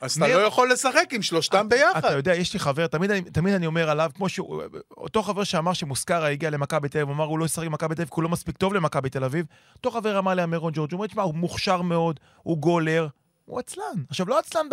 אז 0.00 0.16
אתה 0.16 0.28
לא 0.28 0.40
יכול 0.40 0.72
לשחק 0.72 1.08
עם 1.12 1.22
שלושתם 1.22 1.66
אתה 1.68 1.76
ביחד. 1.76 2.12
יודע, 2.16 2.34
יש 2.34 2.52
לי 2.52 2.58
חבר, 2.58 2.86
תמיד, 2.86 3.10
אני- 3.10 3.30
תמיד 3.30 3.54
אני 3.54 3.66
אומר 3.66 3.90
עליו, 3.90 4.10
כמו 4.14 4.28
שהוא, 4.28 4.62
אותו 4.96 5.22
חבר 5.22 5.44
שאמר 5.44 5.72
שמוסקרה 5.72 6.28
הגיע 6.28 6.50
למכבי 6.50 6.88
תל 6.88 6.98
אביב, 6.98 7.08
הוא 7.08 7.14
אמר, 7.16 7.24
הוא 7.24 7.38
לא 7.38 7.44
ישחק 7.44 7.66
במכבי 7.66 7.94
תל 7.94 8.02
אביב, 8.02 8.08
כי 8.08 8.14
הוא 8.16 8.22
לא 8.22 8.28
מספיק 8.28 8.56
טוב 8.56 8.74
למכבי 8.74 9.10
תל 9.10 9.24
אביב. 9.24 9.46
אותו 9.76 9.90
חבר 9.90 10.18
אמר 10.18 10.34
לי, 10.34 10.44
אמרון 10.44 10.72
ג'ורג', 10.74 10.90
הוא 10.92 10.98
אומר, 10.98 11.06
תשמע, 11.06 11.22
הוא 11.22 11.34
מוכשר 11.34 11.82
מאוד, 11.82 12.20
הוא 12.42 12.58
גולר, 12.58 13.06
הוא 13.44 13.58
עצלן. 13.58 13.84
עכשיו, 14.08 14.26
לא 14.28 14.38
עצלן, 14.38 14.66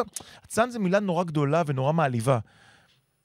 עצלן 0.44 0.70
זה 0.70 0.80
מילה 0.80 1.00
נורא 1.00 1.24
גדולה 1.24 1.64
ונורא 1.66 1.94
מעליבה. 1.94 2.40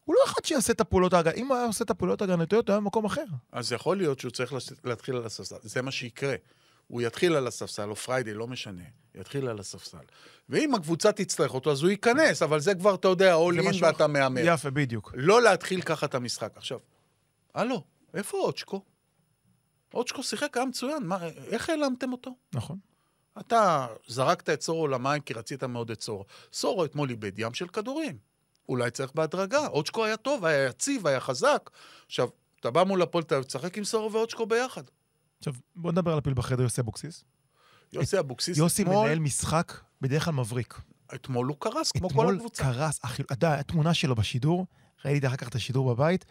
הוא 0.05 0.15
לא 0.15 0.21
אחד 0.27 0.45
שיעשה 0.45 0.73
את 0.73 0.81
הפעולות 0.81 1.13
ההגנתיות, 1.13 1.39
אם 1.39 1.49
הוא 1.49 1.57
היה 1.57 1.67
עושה 1.67 1.85
את 1.85 1.91
הפעולות 1.91 2.21
ההגנתיות, 2.21 2.69
הוא 2.69 2.75
היה 2.75 2.81
במקום 2.81 3.05
אחר. 3.05 3.25
אז 3.53 3.73
יכול 3.73 3.97
להיות 3.97 4.21
שהוא 4.21 4.31
צריך 4.31 4.53
להתחיל 4.85 5.17
על 5.17 5.27
הספסל. 5.27 5.57
זה 5.63 5.83
מה 5.83 5.91
שיקרה. 5.91 6.35
הוא 6.87 7.03
יתחיל 7.03 7.35
על 7.35 7.47
הספסל, 7.47 7.91
או 7.91 7.97
פריידי, 7.97 8.35
לא 8.35 8.47
משנה. 8.47 8.83
יתחיל 9.15 9.49
על 9.49 9.59
הספסל. 9.59 9.99
ואם 10.49 10.75
הקבוצה 10.75 11.13
תצטרך 11.13 11.55
אותו, 11.55 11.73
אז 11.73 11.83
הוא 11.83 11.91
ייכנס, 11.91 12.43
אבל 12.43 12.61
זה 12.61 12.75
כבר, 12.75 12.95
אתה 12.95 13.09
יודע, 13.09 13.35
in 13.35 13.69
משהו 13.69 13.87
ואתה. 13.87 14.07
מהמר. 14.07 14.41
יפה, 14.45 14.71
בדיוק. 14.71 15.13
לא 15.15 15.43
להתחיל 15.43 15.83
ככה 15.83 16.07
את 16.07 16.15
המשחק. 16.15 16.53
עכשיו, 16.57 16.79
הלו, 17.55 17.83
איפה 18.15 18.39
אוצ'קו? 18.39 18.83
אוצ'קו 19.95 20.23
שיחק, 20.23 20.57
היה 20.57 20.67
מצוין, 20.67 21.03
מה, 21.03 21.19
איך 21.27 21.71
העלמתם 21.71 22.13
אותו? 22.13 22.37
נכון. 22.55 22.79
אתה 23.41 23.87
זרקת 24.07 24.51
את 24.51 24.63
סורו 24.63 24.89
למים 24.89 25.21
כי 25.21 25.35
רצית 25.35 25.65
מאוד 25.65 25.91
את 25.91 26.01
סורו. 26.01 26.25
סורו 26.53 26.85
אתמול 26.85 27.11
איבד 27.11 27.39
ים 27.39 27.55
של 27.55 27.69
כדורים. 27.69 28.32
אולי 28.69 28.91
צריך 28.91 29.13
בהדרגה. 29.15 29.67
אוצ'קו 29.67 30.05
היה 30.05 30.17
טוב, 30.17 30.45
היה 30.45 30.67
יציב, 30.67 31.07
היה 31.07 31.21
חזק. 31.21 31.71
עכשיו, 32.07 32.29
אתה 32.61 32.71
בא 32.71 32.85
מול 32.85 33.03
הפועל 33.03 33.25
תל 33.25 33.35
אביב, 33.35 33.47
תשחק 33.47 33.79
עם 33.79 33.85
סורו 33.85 34.13
ואוצ'קו 34.13 34.47
ביחד. 34.47 34.83
עכשיו, 35.39 35.55
בוא 35.77 35.93
נדבר 35.93 36.13
על 36.13 36.19
הפיל 36.19 36.35
בחדר, 36.35 36.63
יוסי 36.63 36.81
אבוקסיס. 36.81 37.25
יוסי 37.93 38.19
אבוקסיס 38.19 38.59
יוסי 38.59 38.83
אתמול, 38.83 39.05
מנהל 39.05 39.19
משחק 39.19 39.73
בדרך 40.01 40.25
כלל 40.25 40.35
מבריק. 40.35 40.81
אתמול 41.15 41.47
הוא 41.47 41.57
קרס, 41.61 41.93
כמו 41.93 42.09
כל 42.09 42.15
אתמול 42.15 42.37
הקבוצה. 42.37 42.63
קרס, 42.63 43.01
אחי, 43.03 43.23
אתה 43.23 43.33
יודע, 43.33 43.55
התמונה 43.55 43.95
שלו 43.95 44.15
בשידור, 44.15 44.67
ראיתי 45.05 45.27
אחר 45.27 45.37
כך 45.37 45.49
את 45.49 45.55
השידור 45.55 45.95
בבית, 45.95 46.25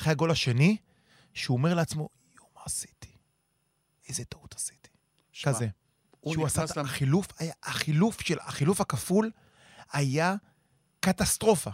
אחרי 0.00 0.12
הגול 0.12 0.30
השני, 0.30 0.76
שהוא 1.34 1.56
אומר 1.56 1.74
לעצמו, 1.74 2.08
יואו, 2.36 2.46
מה 2.54 2.60
עשיתי? 2.64 3.16
איזה 4.08 4.24
טעות 4.24 4.54
עשיתי. 4.54 4.88
כזה. 5.42 5.68
הוא 6.20 6.32
שהוא 6.32 6.46
עשה 6.46 6.64
את 6.64 6.76
החילוף, 6.76 7.26
היה, 7.38 7.52
החילוף 7.62 8.20
של, 8.20 8.38
החילוף 8.40 8.80
הכפול 8.80 9.30
היה 9.92 10.34
קטסטרופה. 11.04 11.70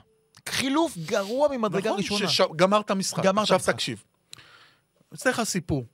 חילוף 0.48 0.96
גרוע 1.06 1.48
ממדרגה 1.56 1.90
נכון, 1.90 1.98
ראשונה. 1.98 2.28
שגמר 2.30 2.80
את 2.80 2.90
המשחק. 2.90 3.24
גמר 3.24 3.42
את 3.42 3.44
עכשיו 3.44 3.56
המשחק. 3.56 3.74
תקשיב. 3.74 4.04
אני 4.36 4.42
אעשה 5.12 5.30
לך 5.30 5.42
סיפור. 5.42 5.86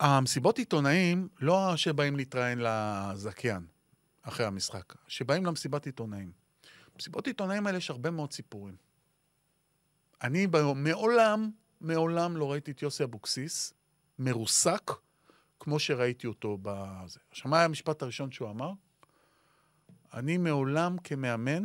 המסיבות 0.00 0.58
עיתונאים, 0.58 1.28
לא 1.40 1.76
שבאים 1.76 2.16
להתראיין 2.16 2.58
לזכיין 2.62 3.66
אחרי 4.22 4.46
המשחק, 4.46 4.94
שבאים 5.08 5.46
למסיבת 5.46 5.86
עיתונאים. 5.86 6.32
במסיבות 6.94 7.26
עיתונאים 7.26 7.66
האלה 7.66 7.78
יש 7.78 7.90
הרבה 7.90 8.10
מאוד 8.10 8.32
סיפורים. 8.32 8.76
אני 10.22 10.46
ב- 10.46 10.72
מעולם, 10.72 11.50
מעולם 11.80 12.36
לא 12.36 12.52
ראיתי 12.52 12.70
את 12.70 12.82
יוסי 12.82 13.04
אבוקסיס 13.04 13.72
מרוסק 14.18 14.90
כמו 15.60 15.78
שראיתי 15.78 16.26
אותו 16.26 16.58
בזה. 16.62 17.20
עכשיו, 17.30 17.50
מה 17.50 17.56
היה 17.56 17.64
המשפט 17.64 18.02
הראשון 18.02 18.32
שהוא 18.32 18.50
אמר? 18.50 18.70
אני 20.14 20.36
מעולם 20.38 20.96
כמאמן 21.04 21.62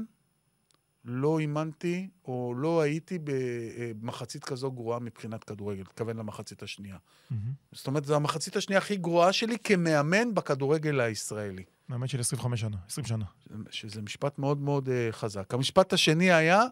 לא 1.06 1.40
אימנתי 1.40 2.10
או 2.26 2.54
לא 2.58 2.82
הייתי 2.82 3.20
במחצית 3.24 4.44
כזו 4.44 4.72
גרועה 4.72 5.00
מבחינת 5.00 5.44
כדורגל, 5.44 5.82
מתכוון 5.82 6.18
למחצית 6.18 6.64
השנייה. 6.64 6.98
מהמם. 7.30 7.52
זאת 7.72 7.88
אומרת, 7.88 8.06
זו 8.06 8.16
המחצית 8.16 8.56
השנייה 8.56 8.78
הכי 8.78 8.96
גרועה 8.96 9.34
שלי 9.34 9.58
כמאמן 9.64 10.34
בכדורגל 10.34 11.00
הישראלי. 11.00 11.64
מאמן 11.90 12.08
של 12.08 12.20
25 12.20 12.62
שנה, 12.62 12.78
20 12.88 13.06
שנה. 13.06 13.26
שזה 13.70 14.02
משפט 14.02 14.40
מאוד 14.40 14.62
מאוד 14.62 14.88
uh, 14.88 14.92
חזק. 15.12 15.54
המשפט 15.54 15.94
השני 15.94 16.32
היה, 16.32 16.64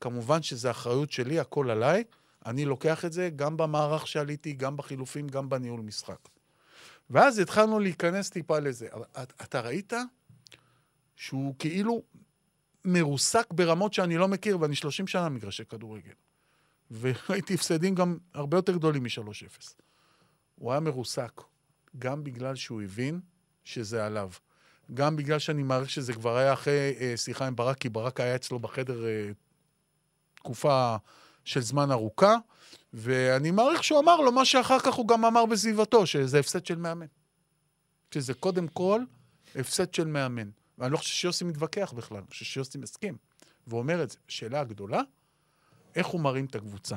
כמובן 0.00 0.42
שזו 0.42 0.70
אחריות 0.70 1.10
שלי, 1.10 1.40
הכל 1.40 1.70
עליי. 1.70 2.04
אני 2.46 2.64
לוקח 2.64 3.04
את 3.04 3.12
זה 3.12 3.30
גם 3.36 3.56
במערך 3.56 4.06
שעליתי, 4.06 4.52
גם 4.52 4.76
בחילופים, 4.76 5.28
גם 5.28 5.48
בניהול 5.48 5.80
משחק. 5.80 6.28
ואז 7.10 7.38
התחלנו 7.38 7.78
להיכנס 7.78 8.30
טיפה 8.30 8.58
לזה. 8.58 8.88
אבל 8.92 9.04
אתה 9.42 9.60
ראית 9.60 9.92
שהוא 11.16 11.54
כאילו 11.58 12.02
מרוסק 12.84 13.52
ברמות 13.52 13.94
שאני 13.94 14.16
לא 14.16 14.28
מכיר, 14.28 14.60
ואני 14.60 14.74
30 14.74 15.06
שנה 15.06 15.28
מגרשי 15.28 15.64
כדורגל. 15.64 16.12
וראיתי 17.00 17.54
הפסדים 17.54 17.94
גם 17.94 18.18
הרבה 18.34 18.58
יותר 18.58 18.72
גדולים 18.72 19.02
מ-3-0. 19.02 19.74
הוא 20.54 20.72
היה 20.72 20.80
מרוסק, 20.80 21.40
גם 21.98 22.24
בגלל 22.24 22.54
שהוא 22.54 22.82
הבין 22.82 23.20
שזה 23.64 24.06
עליו. 24.06 24.30
גם 24.94 25.16
בגלל 25.16 25.38
שאני 25.38 25.62
מעריך 25.62 25.90
שזה 25.90 26.12
כבר 26.12 26.36
היה 26.36 26.52
אחרי 26.52 26.94
אה, 27.00 27.16
שיחה 27.16 27.46
עם 27.46 27.56
ברק, 27.56 27.78
כי 27.78 27.88
ברק 27.88 28.20
היה 28.20 28.36
אצלו 28.36 28.58
בחדר 28.58 29.06
אה, 29.06 29.30
תקופה 30.34 30.96
של 31.44 31.60
זמן 31.60 31.90
ארוכה, 31.90 32.36
ואני 32.92 33.50
מעריך 33.50 33.84
שהוא 33.84 34.00
אמר 34.00 34.16
לו 34.16 34.32
מה 34.32 34.44
שאחר 34.44 34.78
כך 34.78 34.94
הוא 34.94 35.08
גם 35.08 35.24
אמר 35.24 35.46
בסביבתו, 35.46 36.06
שזה 36.06 36.38
הפסד 36.40 36.66
של 36.66 36.76
מאמן. 36.76 37.06
שזה 38.14 38.34
קודם 38.34 38.68
כל 38.68 39.00
הפסד 39.54 39.94
של 39.94 40.06
מאמן. 40.06 40.50
ואני 40.78 40.92
לא 40.92 40.96
חושב 40.96 41.14
שיוסי 41.14 41.44
מתווכח 41.44 41.92
בכלל, 41.96 42.18
אני 42.18 42.26
חושב 42.26 42.44
שיוסי 42.44 42.78
מסכים. 42.78 43.16
ואומר 43.66 44.02
את 44.02 44.10
זה. 44.10 44.18
השאלה 44.28 44.60
הגדולה, 44.60 45.00
איך 45.94 46.06
הוא 46.06 46.20
מרים 46.20 46.44
את 46.44 46.54
הקבוצה. 46.54 46.96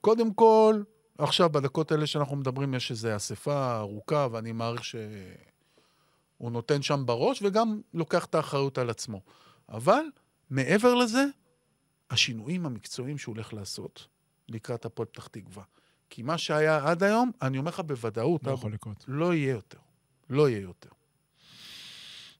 קודם 0.00 0.34
כל, 0.34 0.82
עכשיו, 1.18 1.50
בדקות 1.50 1.92
האלה 1.92 2.06
שאנחנו 2.06 2.36
מדברים, 2.36 2.74
יש 2.74 2.90
איזו 2.90 3.16
אספה 3.16 3.76
ארוכה, 3.78 4.26
ואני 4.32 4.52
מעריך 4.52 4.84
שהוא 4.84 6.50
נותן 6.50 6.82
שם 6.82 7.02
בראש, 7.06 7.42
וגם 7.42 7.80
לוקח 7.94 8.24
את 8.24 8.34
האחריות 8.34 8.78
על 8.78 8.90
עצמו. 8.90 9.20
אבל, 9.68 10.04
מעבר 10.50 10.94
לזה, 10.94 11.24
השינויים 12.10 12.66
המקצועיים 12.66 13.18
שהוא 13.18 13.34
הולך 13.34 13.52
לעשות 13.52 14.06
לקראת 14.48 14.84
הפועל 14.84 15.06
פתח 15.06 15.26
תקווה. 15.26 15.64
כי 16.10 16.22
מה 16.22 16.38
שהיה 16.38 16.90
עד 16.90 17.02
היום, 17.02 17.30
אני 17.42 17.58
אומר 17.58 17.70
לך 17.70 17.80
בוודאות, 17.80 18.44
לא 18.44 18.52
יכול 18.52 18.72
לקרות. 18.72 19.04
לא 19.08 19.34
יהיה 19.34 19.52
יותר. 19.52 19.78
לא 20.30 20.48
יהיה 20.48 20.60
יותר. 20.60 20.90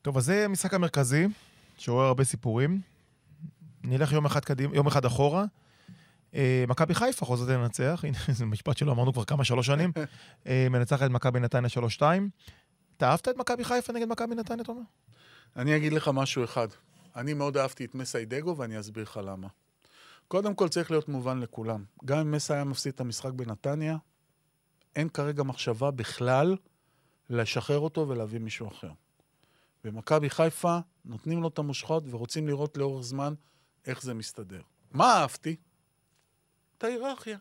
טוב, 0.02 0.16
אז 0.16 0.24
זה 0.24 0.44
המשחק 0.44 0.74
המרכזי, 0.74 1.26
שעורר 1.78 2.04
הרבה 2.04 2.24
סיפורים. 2.24 2.80
נלך 3.84 4.12
יום 4.12 4.26
אחד, 4.26 4.44
קדימה, 4.44 4.76
יום 4.76 4.86
אחד 4.86 5.04
אחורה. 5.04 5.44
אה, 6.34 6.64
מכבי 6.68 6.94
חיפה 6.94 7.26
חוזרת 7.26 7.48
לנצח, 7.48 8.04
הנה, 8.06 8.18
זה 8.38 8.46
משפט 8.46 8.76
שלא 8.76 8.92
אמרנו 8.92 9.12
כבר 9.12 9.24
כמה, 9.24 9.44
שלוש 9.44 9.66
שנים. 9.66 9.92
אה, 10.46 10.66
מנצחת 10.70 11.02
את 11.06 11.10
מכבי 11.10 11.40
נתניה 11.40 11.70
3-2. 11.98 12.02
אתה 12.96 13.10
אהבת 13.10 13.28
את 13.28 13.36
מכבי 13.36 13.64
חיפה 13.64 13.92
נגד 13.92 14.08
מכבי 14.08 14.34
נתניה, 14.34 14.64
תומר? 14.64 14.80
אני 15.56 15.76
אגיד 15.76 15.92
לך 15.92 16.10
משהו 16.14 16.44
אחד. 16.44 16.68
אני 17.16 17.34
מאוד 17.34 17.56
אהבתי 17.56 17.84
את 17.84 17.94
מסיידגו, 17.94 18.56
ואני 18.56 18.80
אסביר 18.80 19.02
לך 19.02 19.20
למה. 19.24 19.48
קודם 20.28 20.54
כל 20.54 20.68
צריך 20.68 20.90
להיות 20.90 21.08
מובן 21.08 21.40
לכולם. 21.40 21.84
גם 22.04 22.18
אם 22.18 22.30
מסה 22.30 22.54
היה 22.54 22.64
מפסיד 22.64 22.92
את 22.92 23.00
המשחק 23.00 23.32
בנתניה, 23.32 23.96
אין 24.96 25.08
כרגע 25.08 25.42
מחשבה 25.42 25.90
בכלל 25.90 26.56
לשחרר 27.30 27.78
אותו 27.78 28.08
ולהביא 28.08 28.40
מישהו 28.40 28.68
אחר. 28.68 28.90
במכבי 29.84 30.30
חיפה 30.30 30.78
נותנים 31.04 31.42
לו 31.42 31.48
את 31.48 31.58
המושכות 31.58 32.04
ורוצים 32.10 32.48
לראות 32.48 32.76
לאורך 32.76 33.04
זמן 33.04 33.34
איך 33.86 34.02
זה 34.02 34.14
מסתדר. 34.14 34.60
מה 34.90 35.20
אהבתי? 35.20 35.56
את 36.78 36.84
ההיררכיה. 36.84 37.38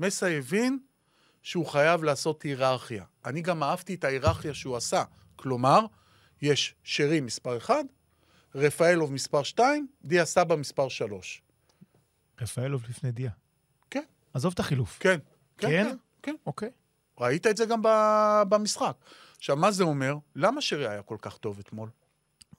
מסה 0.00 0.28
הבין 0.28 0.78
שהוא 1.42 1.66
חייב 1.66 2.04
לעשות 2.04 2.42
היררכיה. 2.42 3.04
אני 3.24 3.40
גם 3.42 3.62
אהבתי 3.62 3.94
את 3.94 4.04
ההיררכיה 4.04 4.54
שהוא 4.54 4.76
עשה. 4.76 5.04
כלומר, 5.36 5.86
יש 6.42 6.74
שרי 6.84 7.20
מספר 7.20 7.58
1, 7.58 7.74
רפאלוב 8.54 9.12
מספר 9.12 9.42
2, 9.42 9.86
דיה 10.04 10.24
סבא 10.24 10.56
מספר 10.56 10.88
3. 10.88 11.42
רפאלוב 12.40 12.84
לפני 12.88 13.12
דיה. 13.12 13.30
כן. 13.90 14.04
עזוב 14.34 14.52
את 14.52 14.60
החילוף. 14.60 14.98
כן. 15.00 15.18
כן? 15.58 15.68
כן? 15.68 15.84
כן, 15.84 15.96
כן. 16.22 16.34
אוקיי. 16.46 16.70
ראית 17.18 17.46
את 17.46 17.56
זה 17.56 17.66
גם 17.66 17.80
במשחק. 18.48 18.96
עכשיו, 19.42 19.56
מה 19.56 19.70
זה 19.70 19.84
אומר? 19.84 20.14
למה 20.36 20.60
שרי 20.60 20.88
היה 20.88 21.02
כל 21.02 21.16
כך 21.22 21.36
טוב 21.36 21.58
אתמול? 21.58 21.88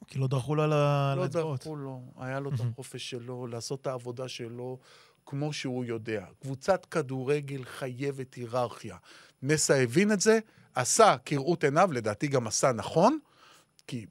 כי 0.07 0.19
לא 0.19 0.27
דרכו 0.27 0.55
לו 0.55 0.63
על 0.63 0.73
ה- 0.73 1.11
על 1.11 1.17
לא 1.17 1.23
האצבעות. 1.23 1.59
דרכו 1.59 1.75
לו, 1.75 2.01
היה 2.17 2.39
לו 2.39 2.49
את 2.49 2.59
החופש 2.59 3.09
שלו, 3.09 3.47
לעשות 3.47 3.81
את 3.81 3.87
העבודה 3.87 4.27
שלו 4.27 4.79
כמו 5.25 5.53
שהוא 5.53 5.85
יודע. 5.85 6.25
קבוצת 6.41 6.85
כדורגל 6.85 7.63
חייבת 7.63 8.33
היררכיה. 8.33 8.97
מסה 9.43 9.75
הבין 9.75 10.11
את 10.11 10.21
זה, 10.21 10.39
עשה 10.75 11.15
כראות 11.25 11.63
עיניו, 11.63 11.89
לדעתי 11.91 12.27
גם 12.27 12.47
עשה 12.47 12.71
נכון, 12.71 13.19
כי 13.87 14.05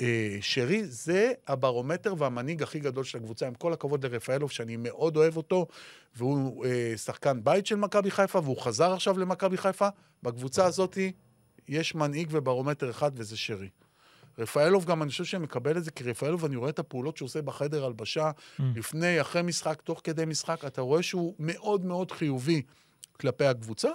אה, 0.00 0.38
שרי 0.40 0.84
זה 0.84 1.32
הברומטר 1.46 2.14
והמנהיג 2.18 2.62
הכי 2.62 2.80
גדול 2.80 3.04
של 3.04 3.18
הקבוצה, 3.18 3.46
עם 3.46 3.54
כל 3.54 3.72
הכבוד 3.72 4.06
לרפאלוב, 4.06 4.50
שאני 4.50 4.76
מאוד 4.76 5.16
אוהב 5.16 5.36
אותו, 5.36 5.66
והוא 6.16 6.66
אה, 6.66 6.92
שחקן 6.96 7.44
בית 7.44 7.66
של 7.66 7.76
מכבי 7.76 8.10
חיפה, 8.10 8.38
והוא 8.38 8.60
חזר 8.62 8.92
עכשיו 8.92 9.18
למכבי 9.18 9.56
חיפה. 9.56 9.88
בקבוצה 10.22 10.64
הזאת 10.64 10.98
יש 11.72 11.94
מנהיג 11.94 12.28
וברומטר 12.30 12.90
אחד, 12.90 13.10
וזה 13.14 13.36
שרי. 13.36 13.68
רפאלוב 14.38 14.84
גם, 14.84 15.02
אני 15.02 15.10
חושב 15.10 15.24
שמקבל 15.24 15.76
את 15.76 15.84
זה, 15.84 15.90
כי 15.90 16.04
רפאלוב, 16.04 16.44
אני 16.44 16.56
רואה 16.56 16.70
את 16.70 16.78
הפעולות 16.78 17.16
שהוא 17.16 17.26
עושה 17.26 17.42
בחדר 17.42 17.84
הלבשה, 17.84 18.30
Mm. 18.30 18.62
לפני, 18.76 19.20
אחרי 19.20 19.42
משחק, 19.42 19.80
תוך 19.84 20.00
כדי 20.04 20.24
משחק, 20.24 20.64
אתה 20.64 20.80
רואה 20.80 21.02
שהוא 21.02 21.34
מאוד 21.38 21.84
מאוד 21.84 22.12
חיובי 22.12 22.62
כלפי 23.20 23.44
הקבוצה. 23.46 23.88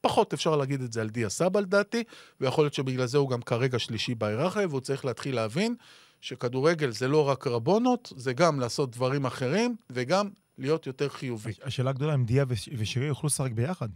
פחות 0.00 0.32
אפשר 0.32 0.56
להגיד 0.56 0.82
את 0.82 0.92
זה 0.92 1.00
על 1.00 1.08
דיה 1.10 1.28
סבא 1.28 1.60
לדעתי, 1.60 2.04
ויכול 2.40 2.64
להיות 2.64 2.74
שבגלל 2.74 3.06
זה 3.06 3.18
הוא 3.18 3.30
גם 3.30 3.42
כרגע 3.42 3.78
שלישי 3.78 4.14
בהיררכיה, 4.14 4.66
והוא 4.68 4.80
צריך 4.80 5.04
להתחיל 5.04 5.34
להבין 5.34 5.74
שכדורגל 6.20 6.90
זה 6.90 7.08
לא 7.08 7.28
רק 7.28 7.46
רבונות, 7.46 8.12
זה 8.16 8.32
גם 8.32 8.60
לעשות 8.60 8.90
דברים 8.90 9.26
אחרים, 9.26 9.76
וגם 9.90 10.28
להיות 10.58 10.86
יותר 10.86 11.08
חיובי. 11.08 11.52
השאלה 11.62 11.90
הגדולה 11.90 12.14
אם 12.14 12.24
דיה 12.24 12.44
וש- 12.48 12.68
ושירי 12.78 13.06
יוכלו 13.06 13.26
לשחק 13.26 13.50
ביחד. 13.52 13.88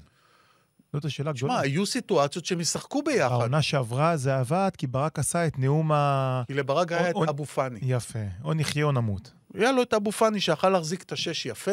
זאת 0.97 1.05
השאלה 1.05 1.31
הגדולה. 1.31 1.53
שמע, 1.53 1.61
היו 1.63 1.87
סיטואציות 1.87 2.47
שהם 2.47 2.61
ישחקו 2.61 3.03
ביחד. 3.03 3.33
העונה 3.33 3.63
שעברה 3.63 4.17
זה 4.17 4.37
עבד, 4.37 4.71
כי 4.79 4.87
ברק 4.87 5.19
עשה 5.19 5.47
את 5.47 5.59
נאום 5.59 5.93
ה... 5.93 6.43
כי 6.47 6.55
לברק 6.55 6.93
היה 6.93 7.11
את 7.11 7.15
אבו 7.29 7.45
פאני. 7.45 7.79
יפה. 7.83 8.19
או 8.45 8.55
נחיה 8.55 8.85
או 8.85 8.93
נמות. 8.93 9.33
היה 9.55 9.73
לו 9.73 9.83
את 9.83 9.95
אבו 9.95 10.13
פאני 10.13 10.41
שיכל 10.41 10.69
להחזיק 10.69 11.03
את 11.03 11.13
השש 11.13 11.47
יפה, 11.47 11.71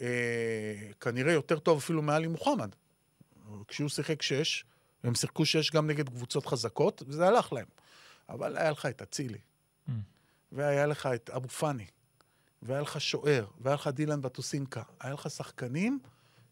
אה, 0.00 0.06
כנראה 1.00 1.32
יותר 1.32 1.58
טוב 1.58 1.78
אפילו 1.78 2.02
מעלי 2.02 2.26
מוחמד. 2.26 2.68
כשהוא 3.68 3.88
שיחק 3.88 4.22
שש, 4.22 4.64
הם 5.04 5.14
שיחקו 5.14 5.44
שש 5.46 5.70
גם 5.70 5.86
נגד 5.86 6.08
קבוצות 6.08 6.46
חזקות, 6.46 7.02
וזה 7.06 7.26
הלך 7.26 7.52
להם. 7.52 7.66
אבל 8.28 8.56
היה 8.56 8.70
לך 8.70 8.86
את 8.86 9.02
אצילי, 9.02 9.38
Mm. 9.88 9.90
והיה 10.52 10.86
לך 10.86 11.08
את 11.14 11.30
אבו 11.30 11.48
פאני, 11.48 11.86
והיה 12.62 12.80
לך 12.80 13.00
שוער, 13.00 13.46
והיה 13.60 13.74
לך 13.74 13.88
דילן 13.88 14.22
בטוסינקה. 14.22 14.82
היה 15.00 15.14
לך 15.14 15.30
שחקנים 15.30 15.98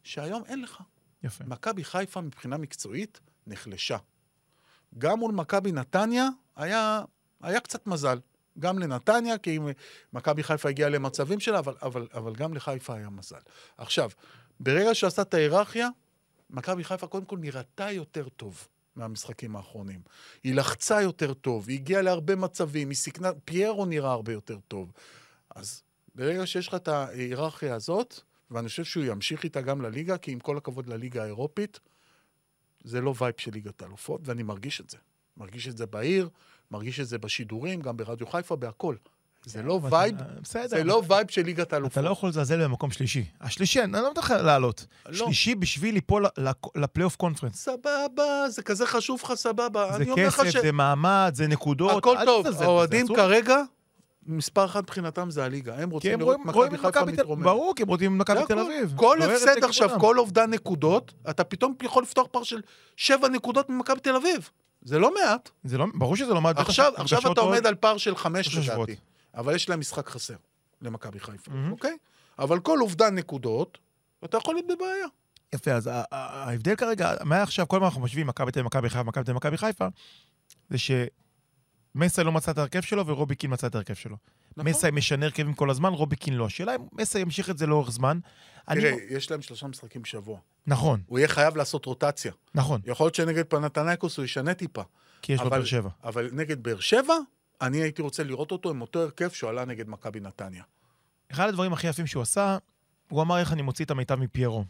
שהיום 0.02 0.42
אין 0.46 0.62
לך. 0.62 0.82
יפה. 1.22 1.44
מכבי 1.44 1.84
חיפה 1.84 2.20
מבחינה 2.20 2.56
מקצועית 2.56 3.20
נחלשה. 3.46 3.96
גם 4.98 5.18
מול 5.18 5.32
מכבי 5.34 5.72
נתניה 5.72 6.28
היה, 6.56 7.02
היה 7.42 7.60
קצת 7.60 7.86
מזל. 7.86 8.18
גם 8.58 8.78
לנתניה, 8.78 9.38
כי 9.38 9.58
מכבי 10.12 10.42
חיפה 10.42 10.68
הגיעה 10.68 10.88
למצבים 10.88 11.40
שלה, 11.40 11.58
אבל, 11.58 11.74
אבל, 11.82 12.08
אבל 12.14 12.34
גם 12.34 12.54
לחיפה 12.54 12.94
היה 12.94 13.10
מזל. 13.10 13.40
עכשיו, 13.78 14.10
ברגע 14.60 14.94
שעשה 14.94 15.22
את 15.22 15.34
ההיררכיה, 15.34 15.88
מכבי 16.50 16.84
חיפה 16.84 17.06
קודם 17.06 17.24
כל 17.24 17.38
נראתה 17.38 17.90
יותר 17.90 18.28
טוב 18.28 18.68
מהמשחקים 18.96 19.56
האחרונים. 19.56 20.00
היא 20.44 20.54
לחצה 20.54 21.02
יותר 21.02 21.34
טוב, 21.34 21.68
היא 21.68 21.78
הגיעה 21.78 22.02
להרבה 22.02 22.36
מצבים, 22.36 22.88
היא 22.88 22.96
סיכנה, 22.96 23.30
פיירו 23.44 23.86
נראה 23.86 24.10
הרבה 24.10 24.32
יותר 24.32 24.58
טוב. 24.68 24.92
אז 25.54 25.82
ברגע 26.14 26.46
שיש 26.46 26.68
לך 26.68 26.74
את 26.74 26.88
ההיררכיה 26.88 27.74
הזאת, 27.74 28.20
ואני 28.50 28.68
חושב 28.68 28.84
שהוא 28.84 29.04
ימשיך 29.04 29.44
איתה 29.44 29.60
גם 29.60 29.80
לליגה, 29.80 30.18
כי 30.18 30.32
עם 30.32 30.40
כל 30.40 30.56
הכבוד 30.56 30.86
לליגה 30.86 31.22
האירופית, 31.22 31.80
זה 32.84 33.00
לא 33.00 33.14
וייב 33.18 33.34
של 33.38 33.50
ליגת 33.52 33.82
האלופות, 33.82 34.20
ואני 34.24 34.42
מרגיש 34.42 34.80
את 34.80 34.90
זה. 34.90 34.98
מרגיש 35.36 35.68
את 35.68 35.76
זה 35.76 35.86
בעיר, 35.86 36.28
מרגיש 36.70 37.00
את 37.00 37.08
זה 37.08 37.18
בשידורים, 37.18 37.80
גם 37.80 37.96
ברדיו 37.96 38.26
חיפה, 38.26 38.56
בהכל. 38.56 38.96
זה 39.44 39.62
לא 39.62 39.80
וייב, 39.90 40.14
בסדר. 40.42 40.68
זה 40.68 40.84
לא 40.84 41.02
וייב 41.08 41.30
של 41.30 41.42
ליגת 41.42 41.72
האלופות. 41.72 41.92
אתה 41.92 42.02
לא 42.02 42.10
יכול 42.10 42.28
לזלזל 42.28 42.64
במקום 42.64 42.90
שלישי. 42.90 43.24
השלישי, 43.40 43.82
אני 43.82 43.92
לא 43.92 44.10
מתחיל 44.10 44.36
לעלות. 44.36 44.86
לא. 45.06 45.12
שלישי 45.12 45.54
בשביל 45.54 45.94
ליפול 45.94 46.26
לפלייאוף 46.74 47.16
קונפרנס. 47.16 47.56
סבבה, 47.56 48.48
זה 48.48 48.62
כזה 48.62 48.86
חשוב 48.86 49.20
לך, 49.24 49.34
סבבה. 49.34 49.98
זה 49.98 50.04
כסף. 50.16 50.60
זה 50.62 50.72
מעמד, 50.72 51.32
זה 51.34 51.46
נקודות. 51.46 51.98
הכל 51.98 52.16
טוב, 52.24 52.46
האוהדים. 52.62 53.06
כרגע, 53.16 53.56
מספר 54.26 54.64
אחת 54.64 54.82
מבחינתם 54.82 55.30
זה 55.30 55.44
הליגה. 55.44 55.76
הם 55.76 55.90
רוצים 55.90 56.20
לראות 56.20 56.38
מכבי 56.44 56.78
חיפה 56.78 57.04
מתרוממת. 57.04 57.44
ברור, 57.44 57.74
כי 57.74 57.82
הם 57.82 57.88
רוצים 57.88 58.18
מכבי 58.18 58.40
תל. 58.48 58.58
אביב. 58.58 58.94
כל 58.96 59.16
לא 59.20 59.24
הפסד. 59.24 59.64
עכשיו, 59.64 59.90
כל 60.00 60.18
אובדן 60.18 60.50
נקודות, 60.50 61.12
אתה 61.30 61.44
פתאום 61.44 61.74
יכול 61.82 62.02
לפתוח 62.02 62.26
פער 62.30 62.42
של 62.42 62.60
שבע 62.96 63.28
נקודות 63.28 63.70
ממכבי 63.70 64.00
תל 64.00 64.16
אביב. 64.16 64.50
זה 64.82 64.98
לא 64.98 65.14
מעט. 65.14 65.50
זה 65.64 65.78
לא, 65.78 65.86
ברור 65.94 66.16
שזה 66.16 66.34
לא 66.34 66.40
מעט. 66.40 66.58
עכשיו, 66.58 66.92
עכשיו 66.96 67.32
אתה 67.32 67.40
עומד 67.40 67.66
על 67.66 67.74
פער 67.74 67.96
של 67.96 68.16
חמש 68.16 68.56
לדעתי. 68.56 68.96
אבל 69.34 69.54
יש 69.54 69.68
להם 69.68 69.80
משחק 69.80 70.08
חסר 70.08 70.34
למכבי 70.82 71.20
חיפה. 71.20 71.50
אוקיי? 71.70 71.96
אבל 72.38 72.60
כל 72.60 72.80
אובדן 72.80 73.14
נקודות, 73.14 73.78
אתה 74.24 74.36
יכול 74.36 74.54
להיות 74.54 74.66
בבעיה. 74.66 75.06
יפה, 75.54 75.72
אז 75.72 75.90
ההבדל 76.12 76.76
כרגע, 76.76 77.14
מעכשיו, 77.24 77.68
כל 77.68 77.76
הזמן 77.76 77.86
אנחנו 77.86 78.00
משווים 78.00 78.26
מכבי 78.26 78.52
תל 78.52 78.58
אביב, 78.58 78.66
מכבי 78.66 78.88
חיפה, 78.88 79.02
מכבי 79.02 79.24
תל 79.24 79.30
אביב, 79.30 79.36
מכבי 79.36 79.56
חיפה, 79.56 79.86
זה 80.70 80.78
שמסי 81.96 82.24
לא 82.24 82.32
מצא 82.32 82.50
את 82.50 82.58
ההרכב 82.58 82.80
שלו 82.80 83.06
ורובי 83.06 83.34
קין 83.36 83.52
מצא 83.52 83.66
את 83.66 83.74
ההרכב 83.74 83.94
שלו. 83.94 84.16
נכון? 84.56 84.70
מסי 84.70 84.90
משנה 84.90 85.26
הרכבים 85.26 85.54
כל 85.54 85.70
הזמן, 85.70 85.92
רובי 85.92 86.16
קין 86.16 86.34
לא. 86.34 86.46
השאלה 86.46 86.74
אם 86.74 86.80
מסי 86.92 87.18
ימשיך 87.20 87.50
את 87.50 87.58
זה 87.58 87.66
לאורך 87.66 87.90
זמן. 87.90 88.18
אני- 88.68 88.80
תראה, 88.80 88.92
יש 89.10 89.30
להם 89.30 89.42
שלושה 89.42 89.66
משחקים 89.66 90.02
בשבוע. 90.02 90.38
נכון, 90.66 91.00
הוא 91.06 91.18
יהיה 91.18 91.28
חייב 91.28 91.56
לעשות 91.56 91.84
רוטציה. 91.86 92.32
נכון, 92.54 92.80
יכול 92.86 93.04
להיות 93.06 93.14
שנגד 93.14 93.44
פנתנייקוס 93.44 94.16
הוא 94.16 94.24
ישנה 94.24 94.54
טיפה. 94.54 94.82
כי 95.22 95.32
יש 95.32 95.40
לו 95.40 95.46
אבל- 95.46 95.56
באר 95.58 95.64
שבע. 95.64 95.90
אבל 96.04 96.28
נגד 96.32 96.62
באר 96.62 96.80
שבע, 96.80 97.14
אני 97.60 97.78
הייתי 97.82 98.02
רוצה 98.02 98.24
לראות 98.24 98.52
אותו 98.52 98.70
עם 98.70 98.80
אותו 98.80 99.02
הרכב 99.02 99.28
שהוא 99.30 99.50
עלה 99.50 99.64
נגד 99.64 99.88
מכבי 99.88 100.20
נתניה. 100.20 100.62
אחד 101.32 101.48
הדברים 101.48 101.72
הכי 101.72 101.86
יפים 101.86 102.06
שהוא 102.06 102.22
עשה, 102.22 102.58
הוא 103.10 103.22
אמר 103.22 103.38
איך 103.38 103.52
אני 103.52 103.62
מוציא 103.62 103.84
את 103.84 103.90
המיטב 103.90 104.14
מפיירו. 104.14 104.64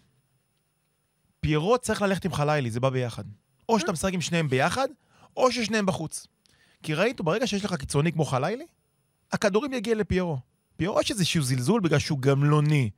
פיירו 1.41 1.79
צריך 1.79 2.03
ללכת 2.03 2.25
עם 2.25 2.33
חלילי, 2.33 2.71
זה 2.71 2.81
בא 2.81 2.91
ביחד. 2.91 3.25
או 3.69 3.81
שאתה 3.81 3.93
משחק 3.93 4.13
עם 4.15 4.21
שניהם 4.21 4.49
ביחד, 4.49 4.89
או 5.37 5.53
ששניהם 5.53 5.87
בחוץ. 5.87 6.27
כי 6.87 6.95
ראית, 6.95 7.21
ברגע 7.21 7.47
שיש 7.47 7.65
לך 7.65 7.75
קיצוני 7.75 8.13
כמו 8.13 8.25
חלילי, 8.25 8.67
הכדורים 9.33 9.73
יגיע 9.73 9.95
לפיירו. 9.95 10.39
פיירו 10.77 11.01
יש 11.01 11.11
איזשהו 11.11 11.43
זלזול 11.43 11.81
בגלל 11.81 11.99
שהוא 11.99 12.19
גמלוני. 12.19 12.91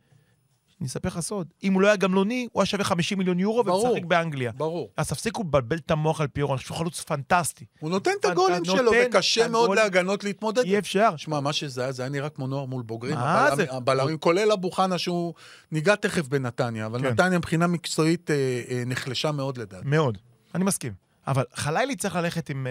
אני 0.81 0.89
אספר 0.89 1.09
לך 1.09 1.21
סוד, 1.21 1.49
אם 1.63 1.73
הוא 1.73 1.83
לא 1.83 1.87
היה 1.87 1.97
גמלוני, 1.97 2.49
הוא 2.53 2.61
היה 2.61 2.67
שווה 2.67 2.85
50 2.85 3.19
מיליון 3.19 3.41
יורו. 3.41 3.67
ומשחק 3.67 4.05
באנגליה. 4.05 4.53
ברור. 4.53 4.91
אז 4.97 5.09
תפסיקו 5.09 5.43
לבלבל 5.43 5.77
את 5.77 5.91
המוח 5.91 6.21
על 6.21 6.27
פיירו, 6.27 6.53
אני 6.53 6.57
חושב 6.57 6.67
שהוא 6.67 6.77
חלוץ 6.77 7.01
פנטסטי. 7.01 7.65
הוא 7.81 7.91
נותן 7.91 8.11
את 8.21 8.25
הגולים 8.25 8.65
שלו, 8.65 8.91
וקשה 9.07 9.49
מאוד. 9.49 9.77
להגנות 9.77 10.25
להתמודד. 10.25 10.65
אי 10.65 10.79
אפשר. 10.79 11.17
שמע, 11.17 11.41
מה 11.41 11.53
שזה 11.53 11.83
היה, 11.83 11.93
זה 11.93 12.03
היה 12.03 12.09
נראה 12.09 12.29
כמו 12.29 12.47
נוער 12.47 12.65
מול 12.65 12.83
בוגרים. 12.83 13.15
מה 13.15 13.51
זה? 13.57 13.67
הבלמים, 13.71 14.19
כולל 14.19 14.53
אבו 14.53 14.71
חנה, 14.71 14.99
שהוא 14.99 15.35
ניגע 15.73 15.95
תכף 15.95 16.29
בנתניה, 16.29 16.87
אבל 16.87 17.01
כן. 17.01 17.07
נתניה 17.07 17.39
מבחינה 17.39 17.67
מקצועית 17.67 18.31
אה, 18.31 18.63
אה, 18.71 18.83
נחלשה 18.87 19.33
מאוד 19.33 19.59
לדעתי. 19.59 19.89
מאוד, 19.89 20.19
אני 20.55 20.65
מסכים. 20.65 20.93
אבל 21.27 21.45
חלילי 21.55 21.97
צריך 21.97 22.17
ללכת 22.17 22.51
עם, 22.51 22.67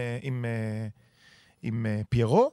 אה, 0.46 0.88
עם, 1.64 1.86
אה, 1.86 1.92
אה, 1.92 2.02
פיירו. 2.10 2.52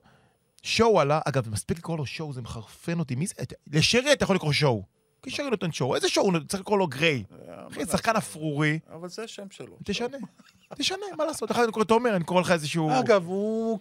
שואו 0.63 1.01
עלה, 1.01 1.21
אגב, 1.25 1.49
מספיק 1.51 1.79
לקרוא 1.79 1.99
לו 1.99 2.07
שואו, 2.07 2.33
זה 2.33 2.43
מחרפן 2.43 2.99
אותי. 2.99 3.15
מי 3.15 3.27
זה? 3.27 3.35
לשרי 3.73 4.13
אתה 4.13 4.25
יכול 4.25 4.37
לקרוא 4.37 4.53
שואו. 4.53 4.83
כי 5.23 5.31
שרי 5.31 5.51
נותן 5.51 5.73
שואו. 5.73 5.95
איזה 5.95 6.09
שואו? 6.09 6.31
צריך 6.49 6.61
לקרוא 6.61 6.79
לו 6.79 6.87
גריי. 6.87 7.25
אחי, 7.73 7.87
שחקן 7.87 8.17
אפרורי, 8.17 8.79
אבל 8.93 9.09
זה 9.09 9.25
השם 9.25 9.47
שלו. 9.51 9.77
תשנה. 9.85 10.17
תשנה, 10.75 11.07
מה 11.19 11.25
לעשות? 11.25 11.51
אחד 11.51 11.63
אני 11.63 11.73
קורא 11.73 11.85
תומר, 11.85 12.17
אני 12.17 12.25
קורא 12.25 12.41
לך 12.41 12.51
איזשהו... 12.51 12.91
אגב, 13.01 13.29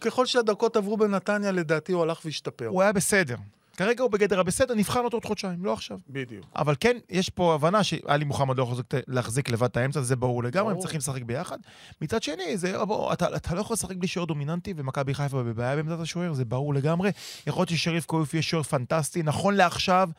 ככל 0.01 0.25
שהדקות 0.25 0.75
עברו 0.75 0.97
בנתניה, 0.97 1.51
לדעתי 1.51 1.91
הוא 1.91 2.03
הלך 2.03 2.25
והשתפר. 2.25 2.67
הוא 2.67 2.81
היה 2.81 2.93
בסדר. 2.93 3.35
כרגע 3.77 4.03
הוא 4.03 4.11
בגדר 4.11 4.39
הבסדר, 4.39 4.75
נבחן 4.75 4.99
אותו 5.05 5.17
עוד 5.17 5.25
חודשיים, 5.25 5.65
לא 5.65 5.73
עכשיו. 5.73 5.97
בדיוק. 6.09 6.45
אבל 6.55 6.75
כן, 6.79 6.97
יש 7.09 7.29
פה 7.29 7.53
הבנה 7.55 7.83
שאלי 7.83 8.25
מוחמד 8.25 8.57
לא 8.57 8.63
יכול 8.63 8.75
להחזיק- 9.07 9.49
לבד 9.49 9.65
את 9.67 9.77
האמצע, 9.77 10.01
זה 10.01 10.15
ברור 10.15 10.43
לגמרי, 10.43 10.73
הם. 10.73 10.79
צריכים 10.79 10.97
לשחק 10.97 11.21
ביחד. 11.23 11.57
מצד 12.01 12.23
שני, 12.23 12.57
זה, 12.57 12.85
בוא, 12.85 13.13
אתה, 13.13 13.35
אתה 13.35 13.55
לא 13.55 13.61
יכול 13.61 13.73
לשחק 13.73 13.95
בלי 13.95 14.07
שוער 14.07 14.25
דומיננטי, 14.25 14.73
ומכבי 14.77 15.13
חיפה 15.13 15.43
בבעיה 15.43 15.75
בעמדת 15.75 15.99
השוער, 15.99 16.33
זה 16.33 16.45
ברור 16.45 16.73
לגמרי. 16.73 17.11
יכול 17.47 17.61
להיות 17.61 17.69
ששריף 17.69 18.05
קויוף 18.05 18.33
יהיה 18.33 18.41
שוער 18.43 18.63
פנטסטי, 18.63 19.23
נכון 19.23 19.55
לעכשיו, 19.55 20.09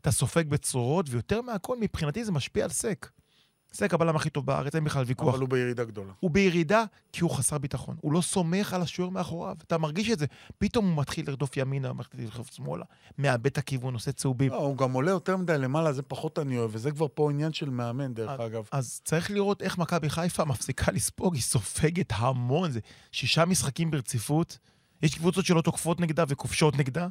אתה 0.00 0.10
סופג 0.10 0.48
בצרורות, 0.48 1.06
ויותר 1.10 1.42
מהכל, 1.42 1.76
מבחינתי 1.80 2.24
זה 2.24 2.32
משפיע 2.32 2.64
על 2.64 2.70
סק. 2.70 3.08
סק 3.72 3.94
הבלם 3.94 4.16
הכי 4.16 4.30
טוב 4.30 4.46
בארץ, 4.46 4.74
אין 4.74 4.84
בכלל 4.84 5.04
ויכוח. 5.06 5.34
אבל 5.34 5.40
הוא 5.40 5.48
בירידה 5.48 5.84
גדולה. 5.84 6.12
הוא 6.20 6.30
בירידה 6.30 6.84
כי 7.12 7.22
הוא 7.22 7.30
חסר 7.30 7.58
ביטחון. 7.58 7.96
הוא 8.00 8.12
לא 8.12 8.20
סומך 8.20 8.72
על 8.72 8.82
השוער 8.82 9.08
מאחוריו. 9.08 9.56
אתה 9.66 9.78
מרגיש 9.78 10.10
את 10.10 10.18
זה. 10.18 10.26
פתאום 10.58 10.88
הוא 10.88 10.96
מתחיל 10.96 11.28
לרדוף 11.28 11.56
ימינה, 11.56 11.92
מתחיל 11.92 12.20
לרדוף 12.20 12.52
שמאלה, 12.52 12.84
מאבד 13.18 13.46
את 13.46 13.58
הכיוון, 13.58 13.94
עושה 13.94 14.12
צהובים. 14.12 14.50
לא, 14.52 14.56
הוא 14.56 14.76
גם 14.76 14.92
עולה 14.92 15.10
יותר 15.10 15.36
מדי 15.36 15.58
למעלה, 15.58 15.92
זה 15.92 16.02
פחות 16.02 16.38
אני 16.38 16.58
אוהב, 16.58 16.70
וזה 16.74 16.90
כבר 16.90 17.06
פה 17.14 17.30
עניין 17.30 17.52
של 17.52 17.70
מאמן, 17.70 18.14
דרך 18.14 18.40
אגב. 18.40 18.68
אז 18.72 19.00
צריך 19.04 19.30
לראות 19.30 19.62
איך 19.62 19.78
מכבי 19.78 20.10
חיפה 20.10 20.44
מפסיקה 20.44 20.92
לספוג, 20.96 21.34
היא 21.34 21.42
סופגת 21.42 22.12
המון, 22.16 22.70
זה 22.70 22.80
שישה 23.12 23.44
משחקים 23.44 23.90
ברציפות. 23.90 24.58
יש 25.02 25.14
קבוצות 25.14 25.44
שלא 25.44 25.60
תוקפות 25.60 26.00
נגדה 26.00 26.24
וכובשות 26.28 26.78
נגדה, 26.78 27.08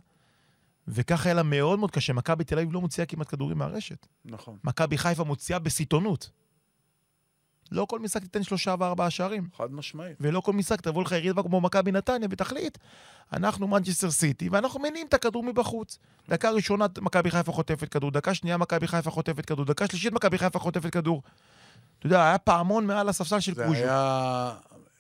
וככה 0.88 1.30
היה 1.30 1.34
לה 1.34 1.44
מאוד 1.44 1.80
מאוד 1.80 1.92
קשה. 1.92 2.14
מכבי 2.14 2.44
תל 2.44 2.60
אביב 2.60 2.74
לא 2.74 2.82
מוציאה 2.82 3.06
כמעט 3.06 3.28
כדורים 3.30 3.58
מהרשת. 3.58 4.08
נכון. 4.26 4.58
מכבי 4.64 4.98
חיפה 4.98 5.24
מוציאה 5.24 5.60
בסיטונות. 5.60 6.30
לא 7.72 7.86
כל 7.86 8.00
משחק 8.00 8.22
תיתן 8.22 8.44
שלושה 8.44 8.76
וארבעה 8.80 9.10
שערים. 9.10 9.48
חד 9.58 9.74
משמעית. 9.74 10.18
ולא 10.20 10.42
כל 10.42 10.54
משחק 10.54 10.82
תבוא 10.82 11.04
לך 11.04 11.12
יריבה 11.12 11.44
כמו 11.44 11.62
מכבי 11.62 11.92
נתניה 11.92 12.28
ותחליט, 12.32 12.78
אנחנו 13.34 13.68
מנצ'סטר 13.68 14.12
סיטי, 14.12 14.50
ואנחנו 14.50 14.80
מניעים 14.80 15.08
את 15.08 15.14
הכדור 15.14 15.44
מבחוץ. 15.44 16.00
דקה 16.30 16.52
ראשונה 16.52 16.86
מכבי 17.02 17.32
חיפה 17.32 17.52
חוטפת 17.52 17.90
כדור, 17.90 18.12
דקה 18.12 18.34
שנייה 18.34 18.58
מכבי 18.58 18.88
חיפה 18.88 19.12
חוטפת 19.12 19.46
כדור, 19.46 19.66
דקה 19.66 19.88
שלישית 19.88 20.14
מכבי 20.14 20.38
חיפה 20.38 20.60
חוטפת 20.60 20.90
כדור. 20.94 21.22
אתה 22.00 22.08
יודע, 22.08 22.24
היה 22.26 22.38
פעמון 22.38 22.88
מעל 22.88 23.10
הספסל 23.10 23.40
של 23.40 23.56
זה 23.56 23.64
קוז'ו. 23.64 23.76
היה... 23.78 24.54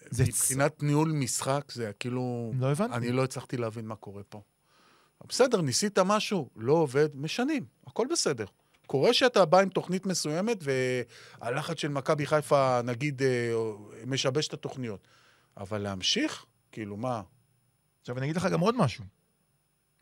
זה 0.09 0.25
צ- 0.25 0.27
מבחינת 0.27 0.83
ניהול 0.83 1.11
משחק, 1.11 1.71
זה 1.71 1.83
היה 1.83 1.93
כאילו... 1.93 2.51
לא 2.59 2.71
הבנתי. 2.71 2.95
אני 2.95 3.11
לא 3.11 3.23
הצלחתי 3.23 3.57
להבין 3.57 3.85
מה 3.87 3.95
קורה 3.95 4.23
פה. 4.29 4.41
בסדר, 5.29 5.61
ניסית 5.61 5.99
משהו, 5.99 6.49
לא 6.55 6.73
עובד, 6.73 7.09
משנים, 7.15 7.65
הכל 7.87 8.07
בסדר. 8.11 8.45
קורה 8.91 9.13
שאתה 9.13 9.45
בא 9.45 9.59
עם 9.59 9.69
תוכנית 9.69 10.05
מסוימת, 10.05 10.63
והלחץ 11.41 11.79
של 11.79 11.87
מכבי 11.87 12.25
חיפה, 12.25 12.81
נגיד, 12.83 13.21
אה, 13.21 13.53
משבש 14.05 14.47
את 14.47 14.53
התוכניות. 14.53 15.07
אבל 15.57 15.77
להמשיך? 15.77 16.45
כאילו, 16.71 16.97
מה? 16.97 17.21
עכשיו 18.01 18.17
אני 18.17 18.25
אגיד 18.25 18.37
לך 18.37 18.45
גם 18.45 18.59
עוד 18.59 18.75
משהו. 18.77 19.03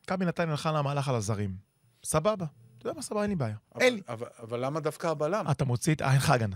מכבי 0.03 0.25
נתניה 0.25 0.51
הלכה 0.51 0.71
למהלך 0.71 1.09
על 1.09 1.15
הזרים. 1.15 1.55
סבבה. 2.03 2.45
אתה 2.77 2.87
יודע 2.87 2.95
מה 2.95 3.01
סבבה? 3.01 3.21
אין 3.21 3.29
לי 3.29 3.35
בעיה. 3.35 3.55
אבל, 3.75 3.83
אין 3.83 3.93
לי. 3.93 4.01
אבל, 4.09 4.27
אבל 4.39 4.65
למה 4.65 4.79
דווקא 4.79 5.07
הבלם? 5.07 5.45
אתה 5.51 5.65
מוציא 5.65 5.93
את... 5.93 6.01
אה, 6.01 6.11
אין 6.11 6.17
לך 6.17 6.29
הגנה. 6.29 6.55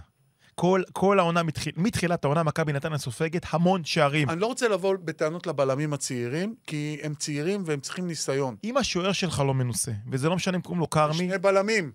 כל, 0.56 0.84
כל 0.92 1.20
העונה, 1.20 1.44
מתחיל, 1.44 1.74
מתחילת 1.78 2.26
העונה, 2.26 2.44
מכבי 2.44 2.74
נתניה 2.74 2.98
סופגת 2.98 3.46
המון 3.50 3.84
שערים. 3.84 4.30
אני 4.30 4.40
לא 4.40 4.48
רוצה 4.48 4.68
לבוא 4.68 4.96
בטענות 5.04 5.48
לבלמים 5.48 5.94
הצעירים, 5.94 6.56
כי 6.68 6.98
הם 7.04 7.16
צעירים 7.16 7.64
והם 7.66 7.80
צריכים 7.80 8.08
ניסיון. 8.08 8.56
אם 8.64 8.78
השוער 8.78 9.12
שלך 9.12 9.40
לא 9.40 9.54
מנוסה, 9.54 9.92
וזה 10.12 10.30
לא 10.30 10.36
משנה 10.36 10.58
אם 10.58 10.62
קוראים 10.62 10.80
לו 10.80 10.90
כרמי, 10.90 11.18
שני 11.18 11.38
בלמים, 11.38 11.92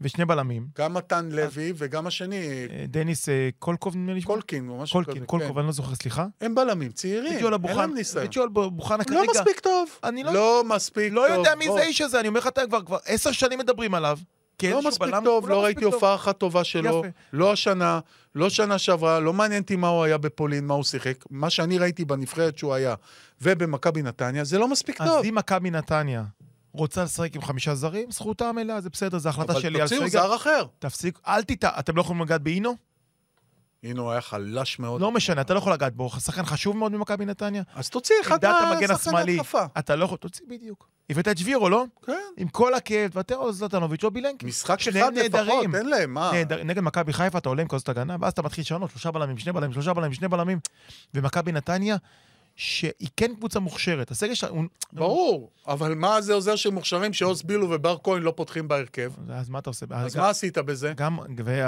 ושני 0.00 0.24
בלמים, 0.24 0.66
גם 0.78 0.94
מתן 0.94 1.28
לוי 1.32 1.72
וגם 1.76 2.06
השני, 2.06 2.36
אה, 2.70 2.84
דניס 2.88 3.28
אה, 3.28 3.48
קולקוב 3.58 3.96
נדמה 3.96 4.12
לי? 4.12 4.22
קולקין 4.22 4.68
או 4.68 4.78
משהו 4.78 5.00
כזה. 5.00 5.04
קולקין, 5.04 5.22
כן. 5.22 5.26
קולקוב, 5.26 5.58
אני 5.58 5.66
לא 5.66 5.72
זוכר, 5.72 5.94
סליחה. 5.94 6.26
הם 6.40 6.54
בלמים 6.54 6.90
צעירים, 6.92 7.38
אין 7.64 7.76
להם 7.76 7.94
ניסיון. 7.94 8.24
וג'ואל 8.26 8.48
אבוחנה 8.66 9.04
כרגע, 9.04 9.20
לא 9.20 9.26
מספיק 9.30 9.60
טוב. 9.60 9.88
אני 10.04 10.24
לא- 10.24 10.32
לא 10.34 10.62
מספיק 10.66 11.04
טוב. 11.08 11.14
לא 11.14 11.30
יודע 11.32 11.54
מי. 11.54 11.64
זה 11.72 11.80
האיש 11.80 12.00
הזה, 12.00 12.20
אני 12.20 12.28
אומר 12.28 12.40
לך, 12.40 12.46
אתם 12.46 12.62
כבר 12.86 12.96
עשר 13.06 13.32
שנים 13.32 13.58
מדברים 13.58 13.94
עליו. 13.94 14.18
לא 14.20 14.58
כאיזשהו 14.58 14.88
מספיק 14.88 15.08
בלם, 15.08 15.24
טוב, 15.24 15.48
לא 15.48 15.62
מספיק 15.62 15.64
ראיתי. 15.64 15.94
הופעה 15.94 16.14
אחת 16.14 16.38
טובה 16.38 16.64
שלו. 16.64 17.02
לא 17.32 17.52
השנה, 17.52 18.00
לא 18.34 18.50
שנה 18.50 18.78
שעברה, 18.78 19.20
לא 19.20 19.32
מעניין 19.32 19.62
אותי 19.62 19.76
מה 19.76 19.88
הוא 19.88 20.04
היה 20.04 20.18
בפולין, 20.18 20.66
מה 20.66 20.74
הוא 20.74 20.84
שיחק. 20.84 21.24
מה 21.30 21.50
שאני 21.50 21.78
ראיתי 21.78 22.04
בנבחרת 22.04 22.58
שהוא 22.58 22.74
היה, 22.74 22.94
ובמכבי 23.42 24.02
נתניה, 24.02 24.44
זה 24.44 24.58
לא 24.58 24.68
מספיק 24.68 25.00
אז 25.00 25.08
טוב. 25.08 25.24
אם 25.24 25.34
מכבי 25.34 25.70
נתניה 25.70 26.24
רוצה 26.76 27.04
לשחק 27.04 27.36
עם 27.36 27.42
חמישה 27.42 27.74
זרים, 27.74 28.10
זכותה 28.10 28.48
המלאה, 28.48 28.80
זה 28.80 28.90
בסדר, 28.90 29.18
זו 29.18 29.28
החלטה 29.28 29.54
של 29.54 29.66
אבל 29.66 29.76
אייל 29.76 29.88
תוציאו 29.88 30.08
סגל. 30.08 30.20
זר 30.20 30.36
אחר. 30.36 30.64
תפסיק, 30.78 31.18
אל 31.26 31.42
תטע, 31.42 31.70
אתם 31.78 31.96
לא 31.96 32.00
יכולים 32.00 32.22
לגעת 32.22 32.42
באינו? 32.42 32.76
הנה, 33.82 34.00
הוא 34.00 34.10
היה 34.10 34.20
חלש 34.20 34.78
מאוד. 34.78 35.00
לא 35.00 35.12
משנה, 35.12 35.40
אתה 35.40 35.54
לא 35.54 35.58
יכול 35.58 35.72
לגעת 35.72 35.94
בו, 35.94 36.10
שחקן 36.10 36.44
חשוב 36.44 36.76
מאוד 36.76 36.92
ממכבי 36.92 37.24
נתניה. 37.24 37.62
אז 37.74 37.90
תוציא 37.90 38.14
אחד 38.20 38.44
השמאלי, 38.90 39.36
התקפה. 39.36 39.64
אתה 39.78 39.96
לא 39.96 40.04
יכול, 40.04 40.18
תוציא 40.18 40.46
בדיוק. 40.48 40.88
הבאת 41.10 41.28
את 41.28 41.38
שבירו, 41.38 41.68
לא? 41.68 41.84
כן. 42.06 42.12
עם 42.36 42.48
כל 42.48 42.74
הכאב, 42.74 43.10
תוותר 43.10 43.42
על 43.42 43.52
זלטנוביץ' 43.52 44.04
או 44.04 44.10
בילנקי. 44.10 44.46
משחק 44.46 44.80
אחד 44.80 44.90
לפחות, 44.90 45.14
נהדרים. 45.14 45.74
אין 45.74 45.88
להם, 45.88 46.14
מה? 46.14 46.30
נהדר, 46.32 46.64
נגד 46.64 46.80
מכבי 46.82 47.12
חיפה 47.12 47.38
אתה 47.38 47.48
עולה 47.48 47.62
עם 47.62 47.68
כזאת 47.68 47.88
הגנה, 47.88 48.16
ואז 48.20 48.32
אתה 48.32 48.42
מתחיל 48.42 48.62
לשנות, 48.62 48.90
שלושה 48.90 49.10
בלמים, 49.10 49.38
שני 49.38 49.52
בלמים, 49.52 49.72
שלושה 49.72 49.94
בלמים, 49.94 50.12
שני 50.12 50.28
בלמים. 50.28 50.58
ומכבי 51.14 51.52
נתניה, 51.52 51.96
שהיא 52.56 53.08
כן 53.16 53.34
קבוצה 53.34 53.60
מוכשרת. 53.60 54.10
הסגל 54.10 54.34
שלה... 54.34 54.50
ברור, 54.92 55.50
אבל 55.66 55.94
מה 55.94 56.20
זה 56.20 56.34
עוזר 56.34 56.56
שהם 56.56 56.74
מוכשרים 56.74 57.12
שעוז 57.12 57.42
בילו 57.42 57.70
ובר 57.70 57.96
כהן 58.04 58.22
לא 58.22 58.32
פותחים 58.36 58.68
בהרכב? 58.68 59.12
אז 59.30 59.48
מה 59.48 59.58
אתה 59.58 59.70
עושה? 59.70 59.86
אז 59.90 60.16
גם- 60.16 60.22
מה 60.22 60.28
עשית 60.30 60.58
בזה? 60.58 60.92
גם, 60.96 61.18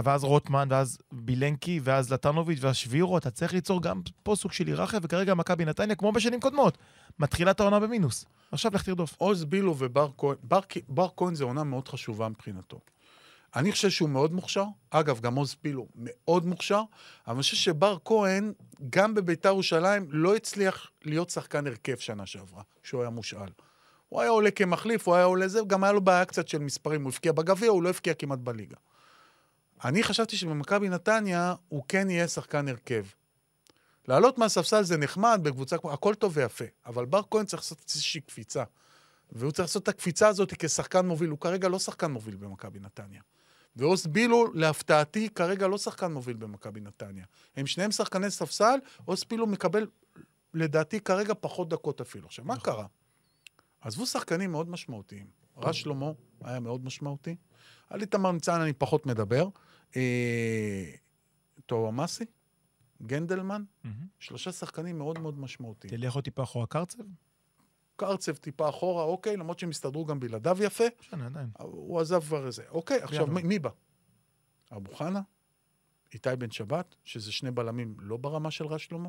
ואז 0.05 0.25
רוטמן, 0.25 0.69
ואז 0.71 0.99
בילנקי, 1.13 1.81
ואז 1.83 2.13
לטנוביץ', 2.13 2.59
ואז 2.61 2.77
שבירו, 2.77 3.19
אתה 3.19 3.31
צריך 3.31 3.53
ליצור 3.53 3.83
גם 3.83 4.01
פה 4.23 4.35
סוג 4.37 4.53
של 4.53 4.67
היררכיה, 4.67 5.01
וכרגע 5.03 5.35
מכבי 5.35 5.65
נתניה, 5.65 5.97
כמו 5.97 6.13
בשנים 6.13 6.41
קודמות, 6.41 6.79
מתחילה 7.19 7.51
את 7.51 7.61
העונה 7.61 7.81
במינוס. 7.81 8.25
עכשיו 8.53 8.73
לך 8.75 8.83
תרדוף. 8.83 9.15
עוז 9.19 9.45
בילו 9.45 9.75
ובר 9.79 10.09
כהן, 10.19 10.37
בר, 10.43 10.61
בר 10.89 11.09
כהן 11.17 11.35
זה 11.35 11.45
עונה 11.45 11.65
מאוד 11.65 11.89
חשובה 11.89 12.29
מבחינתו. 12.29 12.81
אני 13.57 13.73
חושב 13.73 13.91
שהוא 13.91 14.09
מאוד 14.09 14.33
מוכשר, 14.33 14.65
אגב, 14.91 15.21
גם 15.21 15.35
עוז 15.35 15.57
בילו 15.63 15.87
מאוד 15.95 16.47
מוכשר, 16.47 16.83
אבל 17.27 17.35
אני 17.35 17.43
חושב 17.43 17.57
שבר 17.57 17.97
כהן, 18.05 18.53
גם 18.91 19.15
בביתר 19.15 19.49
ירושלים, 19.49 20.07
לא 20.11 20.37
הצליח 20.37 20.91
להיות 21.05 21.31
שחקן 21.31 21.67
הרכב 21.67 21.97
שנה 21.97 22.27
שעברה, 22.27 22.63
שהוא 22.83 23.01
היה 23.01 23.11
מושאל. 23.11 23.49
הוא 24.09 24.21
היה 24.21 24.31
עולה 24.31 24.51
כמחליף, 24.51 25.09
הוא 25.09 25.15
היה 25.15 25.25
עולה 25.25 25.49
זה, 25.49 25.61
גם 25.67 25.85
היה 25.85 25.93
לו 25.93 26.01
בעיה 26.01 26.25
קצת 26.25 26.49
של 26.49 26.59
מספרים, 26.59 27.03
הוא 27.03 27.13
הבקיע 27.13 27.33
בגביע, 27.33 27.71
הוא 27.71 27.83
לא 27.83 27.89
הבקיע 27.89 28.15
כמעט 28.15 28.39
בליגה. 28.39 28.77
אני 29.85 30.03
חשבתי 30.03 30.37
שבמכבי 30.37 30.89
נתניה 30.89 31.55
הוא 31.69 31.85
כן 31.89 32.11
יהיה 32.11 32.29
שחקן 32.29 32.69
הרכב. 32.69 33.05
לעלות 34.09 34.39
מהספסל 34.39 34.83
זה 34.83 34.97
נחמד, 34.97 35.41
בקבוצה 35.43 35.79
כמו... 35.79 35.93
הכל 35.93 36.15
טוב 36.15 36.33
ויפה, 36.37 36.65
אבל 36.87 37.05
בר 37.05 37.21
כהן 37.31 37.47
צריך 37.47 37.63
לעשות 37.63 37.83
איזושהי 37.89 38.21
קפיצה. 38.21 38.65
והוא 39.33 39.53
צריך 39.53 39.69
לעשות 39.69 39.83
את 39.83 39.89
הקפיצה 39.89 40.29
הזאת 40.29 40.55
כשחקן 40.59 41.07
מוביל. 41.07 41.31
הוא 41.31 41.39
כרגע 41.39 41.69
לא 41.69 41.79
שחקן 41.79 42.11
מוביל 42.11 42.37
במכבי 42.37 42.81
נתניה. 42.81 43.21
ועוז 43.79 44.07
בילו, 44.07 44.53
להפתעתי, 44.55 45.29
כרגע 45.29 45.67
לא 45.67 45.79
שחקן 45.79 46.13
מוביל 46.13 46.37
במכבי 46.37 46.81
נתניה. 46.81 47.25
הם 47.57 47.67
שניהם 47.67 47.91
שחקני 47.91 48.31
ספסל, 48.31 48.79
עוז 49.05 49.25
בילו 49.25 49.47
מקבל, 49.47 49.87
לדעתי, 50.55 51.01
כרגע 51.01 51.35
פחות 51.41 51.69
דקות 51.69 52.01
אפילו. 52.01 52.27
עכשיו, 52.27 52.45
מה 52.45 52.61
קרה? 52.61 52.87
עזבו 53.81 54.07
שחקנים 54.07 54.53
מאוד 54.53 54.69
משמעותיים. 54.69 55.27
רז 55.57 55.75
שלמה 55.75 56.13
היה 56.45 56.61
מאוד 56.61 56.85
משמעותי. 56.85 57.37
על 57.91 58.01
איתמר 58.01 58.33
ניצן 58.33 58.61
אני 58.61 58.73
פחות 58.73 59.07
מדבר. 59.07 59.49
אה, 59.97 60.91
טוואמאסי, 61.67 62.25
גנדלמן, 63.03 63.65
שלושה 64.19 64.53
שחקנים 64.53 64.99
מאוד 64.99 65.19
מאוד 65.19 65.39
משמעותיים. 65.39 65.97
תלך 65.97 66.15
עוד 66.15 66.25
טיפה 66.25 66.43
אחורה 66.43 66.67
קרצב? 66.67 67.03
קרצב 67.99 68.37
טיפה 68.37 68.69
אחורה, 68.69 69.05
אוקיי, 69.05 69.37
למרות 69.37 69.59
שהם 69.59 69.71
הסתדרו 69.71 70.05
גם 70.05 70.21
בלעדיו 70.21 70.59
יפה, 70.61 70.85
משנה, 71.01 71.27
עדיין. 71.27 71.51
הוא 71.59 72.01
עזב 72.01 72.21
כבר 72.21 72.47
איזה. 72.47 72.63
אוקיי, 72.71 73.03
עכשיו. 73.03 73.27
מי, 73.27 73.43
מי 73.43 73.59
בא? 73.59 73.71
אבו 74.77 74.95
חנה, 74.95 75.21
איתי 76.15 76.37
בן 76.39 76.51
שבת, 76.51 76.95
שזה 77.05 77.33
שני 77.33 77.51
בלמים 77.51 77.97
לא 78.01 78.17
ברמה 78.17 78.51
של 78.51 78.67
רז 78.67 78.81
שלמה, 78.81 79.09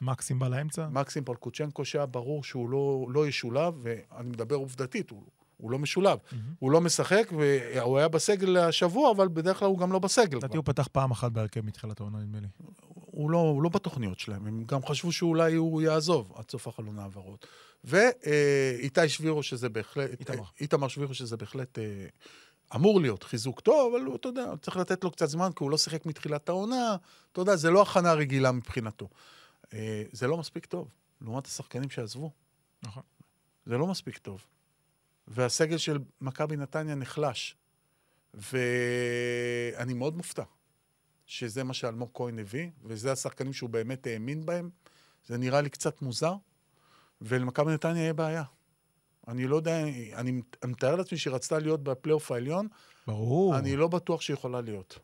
מקסים 0.00 0.38
בא 0.38 0.48
לאמצע. 0.48 0.88
מקסים 0.88 1.24
פולקוצ'נקו, 1.24 1.84
שהיה 1.84 2.06
ברור 2.06 2.44
שהוא 2.44 2.68
לא, 2.68 3.06
לא 3.10 3.26
ישולב, 3.26 3.74
ואני 3.78 4.28
מדבר 4.28 4.56
עובדתית, 4.56 5.10
הוא, 5.10 5.22
הוא 5.56 5.70
לא 5.70 5.78
משולב. 5.78 6.18
הוא 6.58 6.70
לא 6.70 6.80
משחק, 6.80 7.32
והוא 7.36 7.98
היה 7.98 8.08
בסגל 8.08 8.56
השבוע, 8.56 9.10
אבל 9.10 9.28
בדרך 9.28 9.58
כלל 9.58 9.68
הוא 9.68 9.78
גם 9.78 9.92
לא 9.92 9.98
בסגל. 9.98 10.36
לדעתי. 10.36 10.56
הוא 10.56 10.64
פתח 10.64 10.88
פעם 10.92 11.10
אחת 11.10 11.32
בהרכב 11.32 11.60
מתחילת 11.60 12.00
העונה, 12.00 12.18
נדמה 12.18 12.40
לי. 12.40 12.48
הוא 13.18 13.30
לא, 13.30 13.38
הוא 13.38 13.62
לא 13.62 13.68
בתוכניות 13.68 14.18
שלהם, 14.18 14.46
הם 14.46 14.64
גם 14.64 14.86
חשבו 14.86 15.12
שאולי 15.12 15.54
הוא 15.54 15.82
יעזוב 15.82 16.32
עד 16.36 16.50
סוף 16.50 16.68
החלון 16.68 16.98
העברות. 16.98 17.46
ואיתי 17.84 19.08
שבירו, 19.08 19.42
שזה 19.42 19.68
בהחלט... 19.68 20.10
איתמר. 20.20 20.44
איתמר 20.60 20.88
שבירו, 20.88 21.14
שזה 21.14 21.36
בהחלט 21.36 21.78
אה, 21.78 22.06
אמור 22.74 23.00
להיות 23.00 23.22
חיזוק 23.22 23.60
טוב, 23.60 23.94
אבל 23.94 24.04
הוא, 24.04 24.16
אתה 24.16 24.28
יודע, 24.28 24.46
צריך 24.62 24.76
לתת 24.76 25.04
לו 25.04 25.10
קצת 25.10 25.26
זמן, 25.26 25.50
כי 25.56 25.64
הוא 25.64 25.70
לא 25.70 25.78
שיחק 25.78 26.06
מתחילת 26.06 26.48
העונה. 26.48 26.96
אתה 27.32 27.40
יודע, 27.40 27.56
זה 27.56 27.70
לא 27.70 27.82
הכנה 27.82 28.12
רגילה 28.12 28.52
מבחינתו. 28.52 29.08
אה, 29.72 30.02
זה 30.12 30.26
לא 30.26 30.36
מספיק 30.36 30.66
טוב, 30.66 30.88
לעומת 31.20 31.46
השחקנים 31.46 31.90
שעזבו. 31.90 32.30
נכון. 32.82 33.02
זה 33.66 33.78
לא 33.78 33.86
מספיק 33.86 34.18
טוב. 34.18 34.46
והסגל 35.28 35.78
של 35.78 35.98
מכבי 36.20 36.56
נתניה 36.56 36.94
נחלש. 36.94 37.56
ואני 38.34 39.94
מאוד 39.94 40.16
מופתע 40.16 40.42
שזה 41.28 41.64
מה 41.64 41.74
שאלמוג 41.74 42.10
כהן 42.14 42.38
הביא, 42.38 42.70
וזה 42.84 43.12
השחקנים 43.12 43.52
שהוא 43.52 43.70
באמת 43.70 44.06
האמין 44.06 44.46
בהם. 44.46 44.70
זה 45.26 45.38
נראה 45.38 45.60
לי 45.60 45.70
קצת 45.70 46.02
מוזר, 46.02 46.34
ולמכבי 47.22 47.72
נתניה 47.72 48.02
יהיה 48.02 48.12
בעיה. 48.12 48.42
אני 49.28 49.46
לא 49.46 49.56
יודע, 49.56 49.82
אני 50.14 50.42
מתאר 50.64 50.96
לעצמי 50.96 51.18
שהיא 51.18 51.34
רצתה 51.34 51.58
להיות 51.58 51.82
בפלייאוף 51.82 52.32
העליון, 52.32 52.68
ברור. 53.06 53.58
אני 53.58 53.76
לא 53.76 53.88
בטוח 53.88 54.20
שהיא 54.20 54.34
יכולה 54.34 54.60
להיות. 54.60 54.98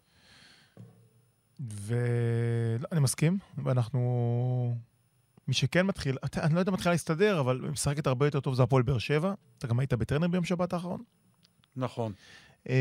ואני 1.61 3.01
מסכים, 3.01 3.39
ואנחנו... 3.65 4.77
מי 5.49 5.55
שכן 5.55 5.87
מתחיל, 5.87 6.17
אתה- 6.25 6.43
אני 6.45 6.55
לא 6.55 6.59
יודע 6.61 6.71
אם 6.71 6.75
מתחילה 6.75 6.93
להסתדר, 6.95 7.41
אבל 7.41 7.57
משחקת 7.73 8.07
הרבה 8.07 8.27
יותר 8.27 8.41
טוב 8.41 8.55
זה 8.55 8.63
הפועל 8.63 8.83
באר 8.83 8.99
שבע. 8.99 9.35
אתה 9.59 9.67
גם 9.67 9.79
היית 9.81 9.93
בטרנר 9.93 10.29
ביום 10.29 10.45
שבת 10.45 10.73
האחרון. 10.73 11.03
נכון. 11.77 12.13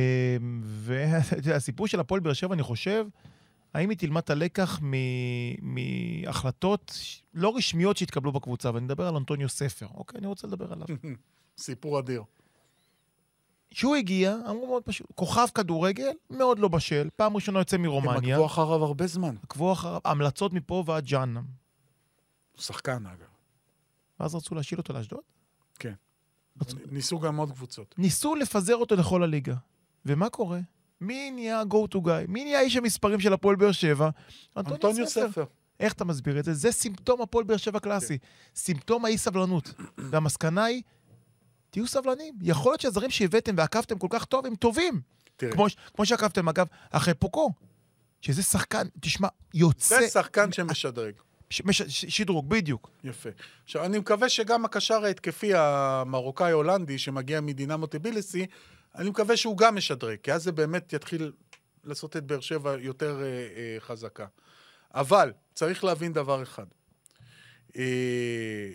והסיפור 1.43 1.87
של 1.87 1.99
הפועל 1.99 2.19
באר 2.21 2.33
שבע, 2.33 2.53
אני 2.53 2.63
חושב, 2.63 3.05
האם 3.73 3.89
היא 3.89 3.97
תלמד 3.97 4.21
את 4.21 4.29
הלקח 4.29 4.79
מהחלטות 5.61 6.97
לא 7.33 7.55
רשמיות 7.57 7.97
שהתקבלו 7.97 8.31
בקבוצה, 8.31 8.71
ואני 8.73 8.85
מדבר 8.85 9.07
על 9.07 9.15
אנטוניו 9.15 9.49
ספר. 9.49 9.87
אוקיי, 9.93 10.17
אני 10.19 10.27
רוצה 10.27 10.47
לדבר 10.47 10.73
עליו. 10.73 10.87
סיפור 11.57 11.99
אדיר. 11.99 12.23
כשהוא 13.71 13.95
הגיע, 13.95 14.35
אמרו 14.49 14.67
מאוד 14.67 14.83
פשוט, 14.83 15.07
כוכב 15.15 15.47
כדורגל, 15.55 16.11
מאוד 16.29 16.59
לא 16.59 16.67
בשל, 16.67 17.09
פעם 17.15 17.35
ראשונה 17.35 17.59
יוצא 17.59 17.75
הם 17.75 17.81
מרומניה, 17.81 18.35
עקבו 18.35 18.45
אחריו 18.45 18.83
הרבה 18.83 19.07
זמן. 19.07 19.35
עקבו 19.43 19.73
אחריו, 19.73 19.99
המלצות 20.05 20.53
מפה 20.53 20.83
ועד 20.87 21.05
ג'אנם. 21.05 21.43
שחקן, 22.57 23.05
אגב. 23.05 23.27
ואז 24.19 24.35
רצו 24.35 24.55
להשאיל 24.55 24.79
אותו 24.79 24.93
לאשדוד? 24.93 25.19
כן. 25.79 25.93
רצו- 26.61 26.77
ניסו 26.91 27.19
גם 27.19 27.35
עוד 27.37 27.51
קבוצות. 27.51 27.95
ניסו 27.97 28.35
לפזר 28.35 28.75
אותו 28.75 28.95
לכל 28.95 29.23
הליגה. 29.23 29.55
ומה 30.05 30.29
קורה? 30.29 30.59
מי 31.03 31.31
נהיה 31.31 31.63
go 31.69 31.95
to 31.95 31.97
guy? 31.97 32.27
מי 32.27 32.43
נהיה 32.43 32.61
איש 32.61 32.75
המספרים 32.75 33.19
של 33.19 33.33
הפועל 33.33 33.55
באר 33.55 33.71
שבע? 33.71 34.09
אנטוניו 34.57 35.07
ספר. 35.07 35.43
איך 35.79 35.93
אתה 35.93 36.05
מסביר 36.05 36.39
את 36.39 36.45
זה? 36.45 36.53
זה 36.53 36.71
סימפטום 36.71 37.21
הפועל 37.21 37.45
באר 37.45 37.57
שבע 37.57 37.79
קלאסי. 37.79 38.17
סימפטום 38.55 39.05
האי-סבלנות. 39.05 39.73
והמסקנה 39.97 40.63
היא, 40.63 40.81
תהיו 41.69 41.87
סבלנים. 41.87 42.33
יכול 42.41 42.71
להיות 42.71 42.81
שהזרים 42.81 43.09
שהבאתם 43.09 43.55
ועקבתם 43.57 43.97
כל 43.97 44.07
כך 44.09 44.25
טוב, 44.25 44.45
הם 44.45 44.55
טובים. 44.55 45.01
כמו, 45.37 45.65
כמו 45.93 46.05
שעקבתם, 46.05 46.49
אגב, 46.49 46.67
אחרי 46.91 47.13
פוקו. 47.13 47.51
שזה 48.21 48.43
שחקן, 48.43 48.87
תשמע, 48.99 49.27
יוצא... 49.53 49.99
זה 49.99 50.07
שחקן 50.07 50.51
שמשדרג. 50.51 51.13
ש, 51.49 51.61
מש, 51.65 51.81
ש, 51.81 52.05
שדרוג, 52.05 52.49
בדיוק. 52.49 52.89
יפה. 53.03 53.29
עכשיו, 53.63 53.85
אני 53.85 53.99
מקווה 53.99 54.29
שגם 54.29 54.65
הקשר 54.65 55.05
ההתקפי 55.05 55.51
המרוקאי-הולנדי 55.55 56.97
שמגיע 56.97 57.41
מדינמו 57.41 57.87
טביליסי, 57.87 58.45
אני 58.95 59.09
מקווה 59.09 59.37
שהוא 59.37 59.57
גם 59.57 59.75
משדרג, 59.75 60.17
כי 60.23 60.33
אז 60.33 60.43
זה 60.43 60.51
באמת 60.51 60.93
יתחיל 60.93 61.31
לעשות 61.83 62.17
את 62.17 62.23
באר 62.23 62.39
שבע 62.39 62.75
יותר 62.79 63.21
אה, 63.21 63.25
אה, 63.25 63.75
חזקה. 63.79 64.27
אבל 64.93 65.33
צריך 65.53 65.83
להבין 65.83 66.13
דבר 66.13 66.43
אחד. 66.43 66.65
אה, 67.75 68.71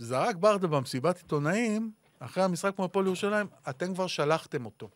זרק 0.00 0.36
ברדה 0.36 0.66
במסיבת 0.66 1.16
עיתונאים, 1.16 1.92
אחרי 2.18 2.42
המשחק 2.42 2.76
כמו 2.76 2.84
הפועל 2.84 3.06
ירושלים, 3.06 3.46
אתם 3.70 3.94
כבר 3.94 4.06
שלחתם 4.06 4.64
אותו, 4.64 4.90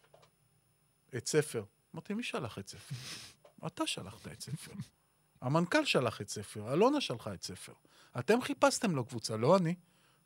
את 1.16 1.26
ספר. 1.26 1.64
אמרתי, 1.95 2.14
מי 2.14 2.22
שלח 2.22 2.59
את 2.59 2.68
ספר? 2.68 2.95
אתה 3.66 3.87
שלחת 3.87 4.26
את 4.26 4.41
ספר. 4.41 4.72
המנכ"ל 5.43 5.85
שלח 5.85 6.20
את 6.20 6.28
ספר, 6.28 6.72
אלונה 6.72 7.01
שלחה 7.01 7.35
את 7.35 7.43
ספר. 7.43 7.72
אתם 8.18 8.43
חיפשתם 8.43 8.95
לו 8.95 9.05
קבוצה, 9.05 9.37
לא 9.37 9.57
אני. 9.57 9.74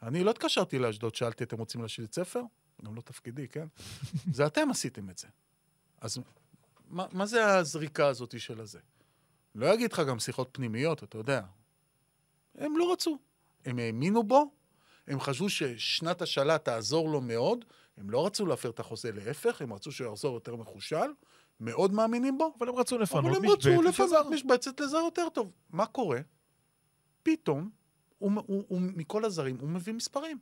אני 0.02 0.24
לא 0.24 0.30
התקשרתי 0.30 0.78
לאשדוד, 0.78 1.14
שאלתי, 1.14 1.44
אתם 1.44 1.58
רוצים 1.58 1.82
להשאיר 1.82 2.06
את 2.06 2.14
ספר? 2.14 2.42
גם 2.84 2.94
לא 2.94 3.00
תפקידי, 3.00 3.48
כן? 3.48 3.66
זה 4.32 4.46
אתם 4.46 4.70
עשיתם 4.70 5.10
את 5.10 5.18
זה. 5.18 5.28
אז 6.00 6.18
מה, 6.88 7.06
מה 7.12 7.26
זה 7.26 7.46
הזריקה 7.46 8.06
הזאת 8.06 8.40
של 8.40 8.60
הזה? 8.60 8.78
לא 9.54 9.74
אגיד 9.74 9.92
לך 9.92 10.00
גם 10.08 10.18
שיחות 10.18 10.48
פנימיות, 10.52 11.04
אתה 11.04 11.18
יודע. 11.18 11.42
הם 12.54 12.78
לא 12.78 12.92
רצו. 12.92 13.18
הם 13.64 13.78
האמינו 13.78 14.22
בו, 14.22 14.50
הם 15.06 15.20
חשבו 15.20 15.48
ששנת 15.48 16.22
השאלה 16.22 16.58
תעזור 16.58 17.08
לו 17.08 17.20
מאוד, 17.20 17.64
הם 17.96 18.10
לא 18.10 18.26
רצו 18.26 18.46
להפר 18.46 18.70
את 18.70 18.80
החוזה 18.80 19.12
להפך, 19.12 19.62
הם 19.62 19.72
רצו 19.72 19.92
שהוא 19.92 20.12
יחזור 20.12 20.34
יותר 20.34 20.56
מחושל, 20.56 21.10
מאוד 21.60 21.92
מאמינים 21.92 22.38
בו, 22.38 22.54
אבל 22.58 22.68
הם 22.68 22.74
רצו 22.74 22.98
לפנות 22.98 23.24
אבל 23.24 23.34
הם 23.36 23.42
משבצת 23.42 23.66
רצו. 23.66 23.88
לפנות 23.88 24.26
משבצת 24.26 24.80
לזר 24.80 24.96
יותר 24.96 25.28
טוב. 25.28 25.52
מה 25.70 25.86
קורה? 25.86 26.20
פתאום, 27.22 27.70
הוא, 28.18 28.32
הוא, 28.46 28.64
הוא, 28.68 28.80
מכל 28.80 29.24
הזרים, 29.24 29.56
הוא 29.60 29.68
מביא 29.68 29.92
מספרים. 29.92 30.38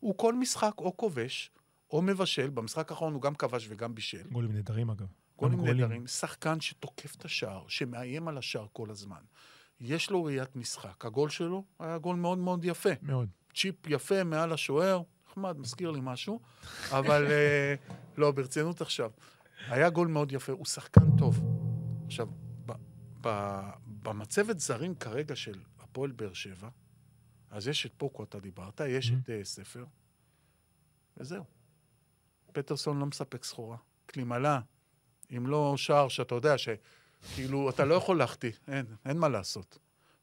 הוא 0.00 0.18
כל 0.18 0.34
משחק 0.34 0.74
או 0.78 0.96
כובש, 0.96 1.50
או 1.90 2.02
מבשל, 2.02 2.50
במשחק 2.50 2.90
האחרון 2.90 3.12
הוא 3.12 3.22
גם 3.22 3.34
כבש 3.34 3.66
וגם 3.70 3.94
בישל. 3.94 4.28
גולים 4.32 4.52
נהדרים, 4.52 4.90
אגב. 4.90 5.06
גולים. 5.36 5.60
נהדרים, 5.60 6.06
שחקן 6.06 6.60
שתוקף 6.60 7.14
את 7.14 7.24
השער, 7.24 7.64
שמאיים 7.68 8.28
על 8.28 8.38
השער 8.38 8.66
כל 8.72 8.90
הזמן. 8.90 9.20
יש 9.80 10.10
לו 10.10 10.24
ראיית 10.24 10.56
משחק. 10.56 11.04
הגול 11.04 11.28
שלו 11.28 11.64
היה 11.78 11.98
גול 11.98 12.16
מאוד 12.16 12.38
מאוד 12.38 12.64
יפה. 12.64 12.90
מאוד. 13.02 13.28
צ'יפ 13.54 13.86
יפה 13.86 14.24
מעל 14.24 14.52
השוער, 14.52 15.02
נחמד, 15.28 15.58
מזכיר 15.58 15.90
לי 15.90 16.00
משהו, 16.02 16.40
אבל 16.90 17.26
אה, 17.26 17.74
לא, 18.16 18.30
ברצינות 18.30 18.80
עכשיו. 18.80 19.10
היה 19.66 19.90
גול 19.90 20.08
מאוד 20.08 20.32
יפה, 20.32 20.52
הוא 20.52 20.66
שחקן 20.66 21.16
טוב. 21.18 21.40
עכשיו, 22.06 22.28
ב, 22.66 22.72
ב, 23.20 23.60
במצבת 23.86 24.58
זרים 24.58 24.94
כרגע 24.94 25.36
של 25.36 25.60
הפועל 25.78 26.10
באר 26.10 26.32
שבע, 26.32 26.68
אז 27.50 27.68
יש 27.68 27.86
את 27.86 27.92
פוקו, 27.96 28.24
אתה 28.24 28.40
דיברת, 28.40 28.80
יש 28.88 29.10
את 29.10 29.28
uh, 29.28 29.44
ספר, 29.44 29.84
וזהו. 31.16 31.44
פטרסון 32.52 32.98
לא 32.98 33.06
מספק 33.06 33.44
סחורה. 33.44 33.76
קלימלה, 34.06 34.60
אם 35.36 35.46
לא 35.46 35.74
שער 35.76 36.08
שאתה 36.08 36.34
יודע 36.34 36.54
שכאילו, 36.58 37.70
אתה 37.70 37.84
לא 37.84 37.94
יכול 37.94 38.18
להחטיא, 38.18 38.50
אין, 38.68 38.86
אין 39.06 39.18
מה 39.18 39.28
לעשות. 39.28 39.78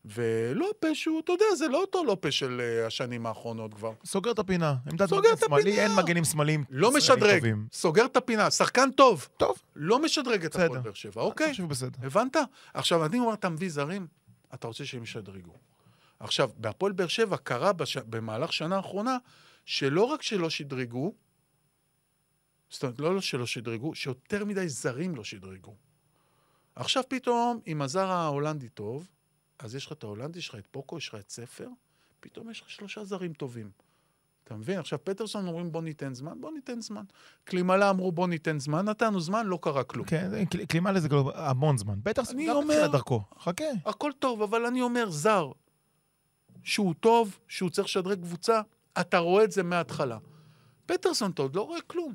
ולופה 0.05 0.95
שהוא, 0.95 1.19
אתה 1.19 1.31
יודע, 1.31 1.45
זה 1.57 1.67
לא 1.67 1.81
אותו 1.81 2.03
לופה 2.03 2.31
של 2.31 2.61
uh, 2.61 2.87
השנים 2.87 3.25
האחרונות 3.25 3.73
כבר. 3.73 3.91
סוגר 4.05 4.31
את 4.31 4.39
הפינה. 4.39 4.75
עמדת 4.91 5.09
סוגר 5.09 5.33
את 5.33 5.39
שמאלי, 5.39 5.71
הפינה. 5.71 5.83
אין 5.83 5.95
מגנים 5.95 6.23
שמאליים. 6.23 6.63
לא 6.69 6.91
משדרג, 6.91 7.35
טובים. 7.37 7.67
סוגר 7.71 8.05
את 8.05 8.17
הפינה, 8.17 8.51
שחקן 8.51 8.91
טוב, 8.91 9.27
טוב, 9.37 9.57
לא 9.75 9.99
משדרג 9.99 10.45
את. 10.45 10.55
הפועל 10.55 10.79
באר 10.79 10.93
שבע, 10.93 11.21
אוקיי? 11.21 11.45
אני 11.45 11.53
חושב 11.53 11.67
בסדר. 11.67 12.07
הבנת? 12.07 12.37
עכשיו, 12.73 13.05
אני 13.05 13.19
אומר, 13.19 13.33
אתה 13.33 13.49
מביא 13.49 13.69
זרים, 13.69 14.07
אתה 14.53 14.67
רוצה 14.67 14.85
שהם 14.85 15.03
ישדרגו. 15.03 15.53
עכשיו, 16.19 16.49
בהפועל 16.57 16.91
באר 16.91 17.07
שבע 17.07 17.37
קרה 17.37 17.73
בש... 17.73 17.97
במהלך 17.97 18.53
שנה 18.53 18.75
האחרונה, 18.75 19.17
שלא 19.65 20.03
רק 20.03 20.21
שלא 20.21 20.49
שדרגו, 20.49 21.13
זאת 22.69 22.83
אומרת, 22.83 22.99
לא 22.99 23.21
שלא 23.21 23.45
שדרגו, 23.45 23.95
שיותר 23.95 24.45
מדי 24.45 24.69
זרים 24.69 25.15
לא 25.15 25.23
שדרגו. 25.23 25.75
עכשיו 26.75 27.03
פתאום, 27.09 27.59
אם 27.67 27.81
הזר 27.81 28.07
ההולנדי 28.11 28.69
טוב, 28.69 29.07
אז 29.59 29.75
יש 29.75 29.85
לך 29.85 29.91
את 29.91 30.03
ההולנדי, 30.03 30.39
יש 30.39 30.49
לך 30.49 30.55
את 30.55 30.67
פוקו, 30.71 30.97
יש 30.97 31.09
לך 31.09 31.15
את 31.15 31.29
ספר, 31.29 31.67
פתאום 32.19 32.49
יש 32.49 32.61
לך 32.61 32.69
שלושה 32.69 33.03
זרים 33.03 33.33
טובים. 33.33 33.69
אתה 34.43 34.55
מבין? 34.55 34.79
עכשיו 34.79 34.99
פטרסון 35.03 35.47
אומרים 35.47 35.71
בוא 35.71 35.81
ניתן 35.81 36.13
זמן, 36.13 36.41
בוא 36.41 36.51
ניתן 36.51 36.81
זמן. 36.81 37.03
קלימלה 37.43 37.89
אמרו 37.89 38.11
בוא 38.11 38.27
ניתן 38.27 38.59
זמן, 38.59 38.85
נתנו 38.85 39.19
זמן, 39.19 39.45
לא 39.47 39.59
קרה 39.61 39.83
כלום. 39.83 40.07
כן, 40.07 40.29
זה- 40.29 40.43
קל- 40.51 40.65
קלימה 40.65 40.91
לזה 40.91 41.09
כבר 41.09 41.37
המון 41.39 41.77
זמן. 41.77 41.99
בטח, 42.03 42.29
אני 42.31 42.47
גם 42.47 42.55
אומר- 42.55 42.73
בתחילת 42.73 42.91
דרכו. 42.91 43.21
חכה. 43.39 43.63
הכל 43.85 44.11
טוב, 44.19 44.41
אבל 44.41 44.65
אני 44.65 44.81
אומר, 44.81 45.09
זר, 45.09 45.51
שהוא 46.63 46.93
טוב, 46.99 47.39
שהוא 47.47 47.69
צריך 47.69 47.87
לשדרג 47.87 48.19
קבוצה, 48.21 48.61
אתה 48.99 49.17
רואה 49.17 49.43
את 49.43 49.51
זה 49.51 49.63
מההתחלה. 49.63 50.17
פטרסון, 50.85 51.31
אתה 51.31 51.41
עוד 51.41 51.55
לא 51.55 51.61
רואה 51.61 51.81
כלום. 51.81 52.13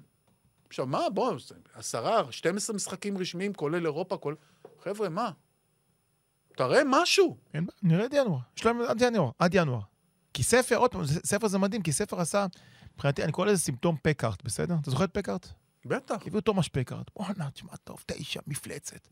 עכשיו, 0.71 0.87
מה, 0.87 1.11
בוא, 1.15 1.39
זה 1.39 1.55
עשרה, 1.75 2.33
12 2.33 2.77
משחקים 2.77 3.19
רשמיים, 3.19 3.55
כולל 3.55 3.87
אירופה, 3.87 4.17
כל... 4.17 4.35
חבר'ה, 4.83 5.09
מה? 5.09 5.31
תראה 6.57 6.81
משהו. 6.87 7.37
אין 7.55 7.67
נראה 7.83 8.05
עד 8.05 8.15
ינואר. 8.15 8.39
יש 8.57 8.67
להם 8.67 8.81
עד 8.81 9.03
ינואר. 9.03 9.31
עד 9.39 9.55
ינואר. 9.55 9.81
כי 10.35 10.43
ספר, 10.43 10.77
עוד 10.77 10.91
פעם, 10.91 11.07
ספר 11.07 11.49
זה 11.49 11.59
מדהים, 11.59 11.83
כי 11.83 11.93
ספר 11.93 12.21
עשה, 12.21 12.47
מבחינתי, 12.95 13.25
אני 13.25 13.33
קורא 13.33 13.47
לזה 13.47 13.63
סימפטום 13.63 13.97
פקארט, 14.03 14.43
בסדר? 14.43 14.75
אתה 14.83 14.91
זוכר 14.91 15.05
את 15.05 15.11
פקארט? 15.15 15.49
בטח. 15.85 16.17
הביאו 16.27 16.41
תומש 16.41 16.69
פקארט. 16.69 17.11
בואנה, 17.17 17.51
תשמע 17.51 17.77
טוב, 17.85 18.03
תשע, 18.07 18.41
מפלצת. 18.47 19.09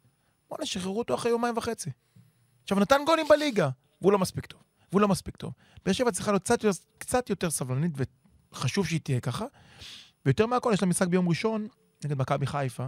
בואנה, 0.49 0.67
שחררו 0.67 0.99
אותו 0.99 1.15
אחרי 1.15 1.31
יומיים 1.31 1.57
וחצי. 1.57 1.91
עכשיו, 2.63 2.81
נתן 2.81 3.01
גולים 3.07 3.27
בליגה, 3.29 3.69
והוא 4.01 4.13
לא 4.13 4.19
מספיק 4.19 4.47
טוב. 4.47 4.63
והוא 4.91 5.01
לא 5.01 5.09
מספיק 5.09 5.37
טוב. 5.37 5.53
באר 5.85 5.93
שבע 5.93 6.11
צריכה 6.11 6.33
להיות 6.33 6.51
קצת 6.99 7.31
יותר 7.31 7.51
סבלנית, 7.51 7.93
וחשוב 8.53 8.87
שהיא 8.87 9.01
תהיה 9.01 9.21
ככה. 9.21 9.47
ויותר 10.29 10.47
מהכל, 10.47 10.71
יש 10.75 10.83
לה 10.83 10.89
משחק 10.89 11.09
ביום 11.09 11.29
ראשון 11.29 11.69
נגד 12.05 12.19
מכבי 12.19 12.47
חיפה. 12.47 12.87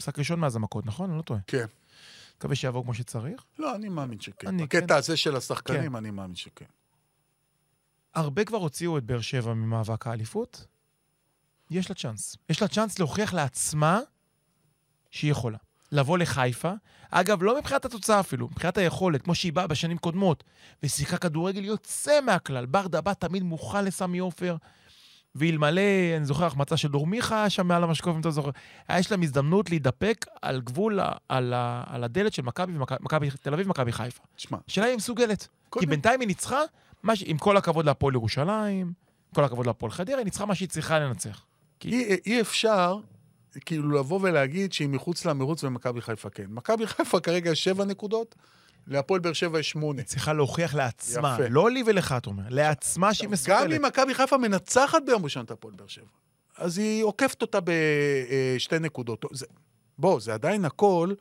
משחק 0.00 0.18
ראשון 0.18 0.40
מאז 0.40 0.56
המכות, 0.56 0.86
נכון? 0.86 1.10
אני 1.10 1.18
לא 1.18 1.22
טועה. 1.22 1.40
כן. 1.46 1.64
מקווה 2.36 2.56
שיעבור 2.56 2.84
כמו 2.84 2.94
שצריך. 2.94 3.44
לא, 3.58 3.74
אני 3.74 3.88
מאמין 3.88 4.20
שכן. 4.20 4.48
אני 4.48 4.62
בקטע 4.62 4.86
כן. 4.86 4.94
הזה 4.94 5.16
של 5.16 5.36
השחקנים, 5.36 5.96
אני 5.96 6.10
מאמין 6.10 6.36
שכן. 6.36 6.64
הרבה 8.14 8.44
כבר 8.44 8.58
הוציאו 8.58 8.98
את 8.98 9.04
באר 9.04 9.20
שבע 9.20 9.54
ממאבק 9.54 10.06
האליפות. 10.06 10.66
יש 11.70 11.88
לה 11.90 11.94
צ'אנס. 11.94 12.36
יש 12.48 12.62
לה 12.62 12.68
צ'אנס 12.68 12.98
להוכיח 12.98 13.34
לעצמה 13.34 14.00
שהיא 15.10 15.30
יכולה. 15.30 15.58
לבוא 15.92 16.18
לחיפה, 16.18 16.72
אגב, 17.10 17.42
לא 17.42 17.58
מבחינת 17.58 17.84
התוצאה 17.84 18.20
אפילו, 18.20 18.48
מבחינת 18.48 18.78
היכולת, 18.78 19.22
כמו 19.22 19.34
שהיא 19.34 19.52
באה 19.52 19.66
בשנים 19.66 19.98
קודמות, 19.98 20.44
ושיחקה 20.82 21.16
כדורגל 21.16 21.64
יוצא 21.64 22.20
מהכלל. 22.20 22.66
ברדה 22.66 23.00
בא 23.00 23.14
תמיד 23.14 23.42
מוכן 23.42 23.84
לסמי 23.84 24.18
עופר, 24.18 24.56
ואלמלא, 25.34 25.80
אני 26.16 26.24
זוכר, 26.24 26.44
החמצה 26.46 26.76
של 26.76 26.88
דור 26.88 27.06
מיכה 27.06 27.40
היה 27.40 27.50
שם 27.50 27.66
מעל 27.66 27.84
המשקוף, 27.84 28.14
אם 28.14 28.20
אתה 28.20 28.30
זוכר, 28.30 28.50
היה 28.88 28.98
יש 28.98 29.10
להם 29.10 29.22
הזדמנות 29.22 29.70
להידפק 29.70 30.26
על 30.42 30.60
גבול, 30.60 31.00
על, 31.28 31.52
ה- 31.52 31.82
על 31.86 32.04
הדלת 32.04 32.32
של 32.32 32.42
מכבי 33.00 33.30
תל 33.42 33.54
אביב 33.54 33.66
ומכבי 33.66 33.92
חיפה. 33.92 34.22
תשמע, 34.36 34.58
השאלה 34.68 34.86
היא 34.86 34.96
מסוגלת. 34.96 35.48
כי 35.80 35.86
בינתיים 35.86 36.20
היא 36.20 36.26
ניצחה, 36.26 36.60
מה 37.02 37.16
ש... 37.16 37.22
עם 37.26 37.38
כל 37.38 37.56
הכבוד 37.56 37.84
להפועל 37.86 38.14
ירושלים, 38.14 38.86
עם 38.86 38.92
כל 39.34 39.44
הכבוד 39.44 39.66
להפועל 39.66 39.92
חדרה, 39.92 40.16
היא 40.16 40.24
ניצחה 40.24 40.46
מה 40.46 40.54
שהיא 40.54 40.68
צריכה 40.68 40.98
לנצח. 40.98 41.44
אי, 41.92 42.16
אי 42.26 42.40
אפשר 42.40 42.98
כאילו 43.64 43.90
לבוא 43.90 44.18
ולהגיד 44.22 44.72
שהיא 44.72 44.88
מחוץ 44.88 45.24
למרוץ 45.24 45.64
ומכבי 45.64 46.00
חיפה 46.00 46.30
כן. 46.30 46.44
מכבי 46.48 46.86
חיפה 46.86 47.20
כרגע 47.20 47.54
שבע 47.54 47.84
נקודות, 47.84 48.34
להפועל 48.90 49.20
באר 49.20 49.32
שבע 49.32 49.58
יש 49.58 49.70
שמונה. 49.70 50.00
היא 50.00 50.06
צריכה 50.06 50.32
להוכיח 50.32 50.74
לעצמה, 50.74 51.36
יפה. 51.38 51.48
לא 51.48 51.70
לי 51.70 51.82
ולך, 51.86 52.14
אתה 52.18 52.30
אומר, 52.30 52.42
לעצמה 52.48 53.14
שהיא 53.14 53.26
גם 53.26 53.32
מסוגלת. 53.32 53.76
אם 53.76 53.84
מכבי 53.84 54.14
חיפה 54.14 54.38
מנצחת 54.38 55.02
ביום 55.06 55.24
ראשון 55.24 55.44
את 55.44 55.50
הפועל 55.50 55.74
באר 55.74 55.86
שבע, 55.86 56.04
אז 56.56 56.78
היא 56.78 57.04
עוקפת 57.04 57.42
אותה 57.42 57.58
בשתי 57.64 58.78
נקודות. 58.78 59.24
זה, 59.32 59.46
בוא, 59.98 60.20
זה 60.20 60.34
עדיין 60.34 60.64
הכל. 60.64 61.12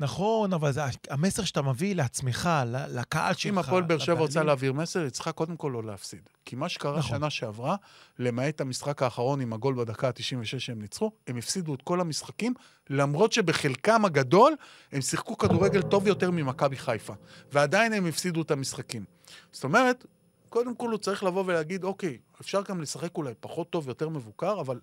נכון, 0.00 0.52
אבל 0.52 0.72
זה 0.72 0.80
המסר 1.10 1.44
שאתה 1.44 1.62
מביא 1.62 1.94
לעצמך, 1.94 2.50
לקהל 2.66 3.34
שלך. 3.34 3.52
אם 3.52 3.58
הפועל 3.58 3.82
באר 3.82 3.98
שבע 3.98 4.20
רוצה. 4.20 4.42
להעביר 4.42 4.72
מסר, 4.72 5.00
היא 5.00 5.08
צריכה 5.08 5.32
קודם 5.32 5.56
כל 5.56 5.70
לא 5.74 5.82
להפסיד. 5.82 6.28
כי 6.44 6.56
מה 6.56 6.68
שקרה 6.68 6.98
נכון. 6.98 7.18
שנה 7.18 7.30
שעברה, 7.30 7.76
למעט 8.18 8.60
המשחק 8.60 9.02
האחרון 9.02 9.40
עם 9.40 9.52
הגול 9.52 9.74
בדקה 9.74 10.08
ה-96 10.08 10.58
שהם 10.58 10.82
ניצחו, 10.82 11.10
הם 11.26 11.36
הפסידו 11.36 11.74
את 11.74 11.82
כל 11.82 12.00
המשחקים, 12.00 12.54
למרות 12.90 13.32
שבחלקם 13.32 14.04
הגדול 14.04 14.54
הם 14.92 15.00
שיחקו 15.00 15.38
כדורגל 15.38 15.82
טוב 15.82 16.06
יותר 16.06 16.30
ממכבי 16.30 16.76
חיפה. 16.76 17.14
ועדיין 17.52 17.92
הם 17.92 18.06
הפסידו 18.06 18.42
את 18.42 18.50
המשחקים. 18.50 19.04
זאת 19.52 19.64
אומרת, 19.64 20.06
קודם 20.48 20.74
כל 20.74 20.90
הוא 20.90 20.98
צריך 20.98 21.24
לבוא 21.24 21.44
ולהגיד, 21.46 21.84
אוקיי, 21.84 22.18
אפשר 22.40 22.62
גם 22.68 22.80
לשחק 22.80 23.16
אולי 23.16 23.34
פחות 23.40 23.70
טוב, 23.70 23.88
יותר 23.88 24.08
מבוקר, 24.08 24.60
אבל 24.60 24.80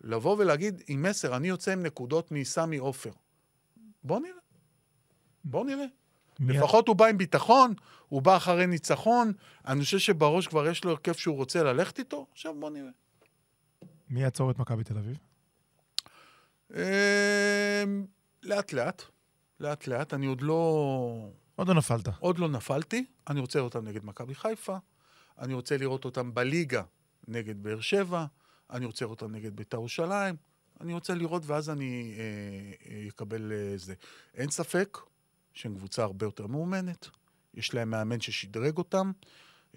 לבוא 0.00 0.36
ולהגיד 0.38 0.82
עם 0.88 1.02
מסר, 1.02 1.36
אני 1.36 1.48
יוצא 1.48 1.72
עם 1.72 1.82
נקודות 1.82 2.32
מסמי 2.32 2.76
עופר. 2.76 3.10
בוא 4.04 4.20
נראה. 4.20 4.41
בוא 5.44 5.64
נראה. 5.64 5.84
מי- 6.40 6.52
לפחות 6.52 6.88
הוא 6.88 6.96
בא 6.96 7.06
עם 7.06 7.18
ביטחון, 7.18 7.74
הוא 8.08 8.22
בא 8.22 8.36
אחרי 8.36 8.66
ניצחון, 8.66 9.32
אני 9.66 9.84
חושב 9.84 9.98
שבראש 9.98 10.46
כבר 10.46 10.66
יש 10.68 10.84
לו 10.84 10.90
הרכב 10.90 11.12
שהוא 11.12 11.36
רוצה 11.36 11.62
ללכת 11.62 11.98
איתו, 11.98 12.26
עכשיו 12.32 12.54
בוא 12.60 12.70
נראה. 12.70 12.90
מי 14.10 14.22
יעצור 14.22 14.50
את 14.50 14.58
מכבי 14.58 14.84
תל 14.84 14.98
אביב? 14.98 15.16
אמ, 16.74 18.06
לאט 18.42 18.72
לאט, 18.72 19.02
לאט 19.60 19.86
לאט, 19.86 20.14
אני 20.14 20.26
עוד 20.26 20.40
לא, 20.42 21.28
עוד 21.56 21.68
לא 21.68 21.74
נפלת. 21.74 22.08
עוד 22.18 22.38
לא 22.38 22.48
נפלתי, 22.48 23.04
אני 23.30 23.40
רוצה 23.40 23.58
לראות 23.58 23.74
אותם 23.74 23.88
נגד 23.88 24.04
מכבי 24.04 24.34
חיפה, 24.34 24.76
אני 25.38 25.54
רוצה 25.54 25.76
לראות 25.76 26.04
אותם 26.04 26.34
בליגה 26.34 26.82
נגד 27.28 27.62
באר 27.62 27.80
שבע, 27.80 28.24
אני 28.70 28.86
רוצה 28.86 29.04
לראות 29.04 29.22
אותם 29.22 29.34
נגד 29.34 29.56
בית"ר 29.56 29.76
ירושלים, 29.76 30.36
אני 30.80 30.92
רוצה 30.92 31.14
לראות 31.14 31.42
ואז 31.46 31.70
אני 31.70 32.14
אה, 32.18 32.22
אה, 32.94 33.08
אקבל 33.08 33.52
אה, 33.52 33.72
זה. 33.76 33.94
אין 34.34 34.50
ספק 34.50 34.98
שהם 35.54 35.74
קבוצה 35.74 36.02
הרבה 36.02 36.26
יותר 36.26 36.46
מאומנת, 36.46 37.08
יש 37.54 37.74
להם 37.74 37.90
מאמן 37.90 38.20
ששדרג 38.20 38.78
אותם, 38.78 39.12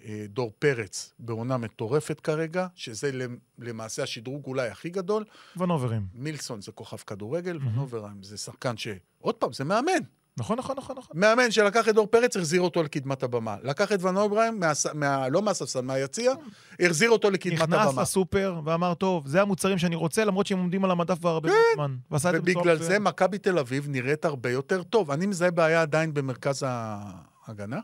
אה, 0.04 0.24
דור 0.28 0.52
פרץ 0.58 1.12
בעונה 1.18 1.56
מטורפת 1.56 2.20
כרגע, 2.20 2.66
שזה 2.74 3.12
למ- 3.12 3.38
למעשה 3.58 4.02
השדרוג 4.02 4.46
אולי 4.46 4.68
הכי 4.68 4.90
גדול. 4.90 5.24
ונוברים. 5.56 6.06
מילסון 6.14 6.60
זה 6.60 6.72
כוכב 6.72 6.96
כדורגל, 6.96 7.58
מהמם. 7.58 7.68
ונוברהיים 7.78 8.22
זה 8.22 8.36
שחקן 8.36 8.76
ש... 8.76 8.88
עוד 9.18 9.34
פעם, 9.34 9.52
זה 9.52 9.64
מאמן. 9.64 10.02
נכון, 10.38 10.58
נכון, 10.58 10.76
נכון, 10.78 10.96
נכון. 10.98 11.20
מאמן 11.20 11.50
שלקח 11.50 11.88
את 11.88 11.94
דור 11.94 12.06
פרץ, 12.06 12.36
החזיר 12.36 12.60
אותו 12.60 12.82
לקדמת 12.82 13.22
הבמה. 13.22 13.56
לקח 13.62 13.92
את 13.92 14.02
ונוברהיים, 14.02 14.60
מה, 14.60 14.72
מה, 14.94 15.28
לא 15.28 15.42
מהספסל, 15.42 15.80
מהיציע, 15.80 16.32
החזיר 16.80 17.10
אותו 17.10 17.30
לקדמת 17.30 17.54
נכנס 17.54 17.86
הבמה. 17.86 18.02
לסופר 18.02 18.60
ואמר, 18.64 18.94
טוב, 18.94 19.26
זה 19.26 19.42
המוצרים 19.42 19.78
שאני 19.78 19.96
רוצה, 19.96 20.24
למרות 20.24 20.46
שהם 20.46 20.58
עומדים 20.58 20.84
על 20.84 20.90
המדף 20.90 21.18
כבר 21.18 21.30
הרבה 21.30 21.48
מאוד 21.48 21.60
זמן. 21.74 21.96
ובגלל 22.34 22.78
זה. 22.82 22.98
מכבי 22.98 23.38
תל 23.38 23.58
אביב 23.58 23.88
נראית 23.88 24.24
הרבה 24.24 24.50
יותר 24.50 24.82
טוב. 24.82 25.10
אני 25.10 25.26
מזהה 25.26 25.50
בעיה 25.50 25.82
עדיין 25.82 26.14
במרכז 26.14 26.64
ההגנה. 26.66 27.80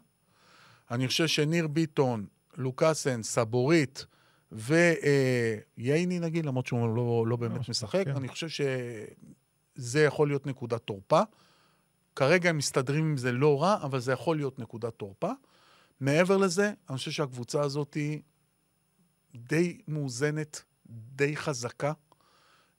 אני 0.91 1.09
חושב 1.09 1.27
שניר 1.27 1.67
ביטון, 1.67 2.27
לוקאסן, 2.57 3.23
סבורית 3.23 4.07
וייני 4.53 6.19
נגיד, 6.21 6.47
למרות 6.47 6.67
שהוא 6.67 6.97
לא, 6.97 7.25
לא 7.27 7.37
באמת 7.37 7.69
משחק, 7.69 8.05
כן. 8.05 8.17
אני 8.17 8.29
חושב 8.29 8.49
שזה 8.49 10.03
יכול 10.03 10.29
להיות 10.29 10.47
נקודת 10.47 10.81
תורפה. 10.81 11.21
כרגע 12.17 12.51
הם 12.51 12.59
מסתדרים 12.59 13.05
עם 13.05 13.17
זה 13.17 13.33
לא 13.33 13.63
רע, 13.63 13.77
אבל 13.83 14.01
זה 14.01 14.13
יכול 14.13 14.37
להיות 14.37 14.59
נקודת 14.59 14.95
תורפה. 14.95 15.31
מעבר 16.01 16.37
לזה, 16.37 16.73
אני 16.89 16.97
חושב 16.97 17.11
שהקבוצה 17.11 17.61
הזאת 17.61 17.95
היא 17.95 18.21
די 19.35 19.81
מאוזנת, 19.89 20.63
די 20.87 21.37
חזקה. 21.37 21.93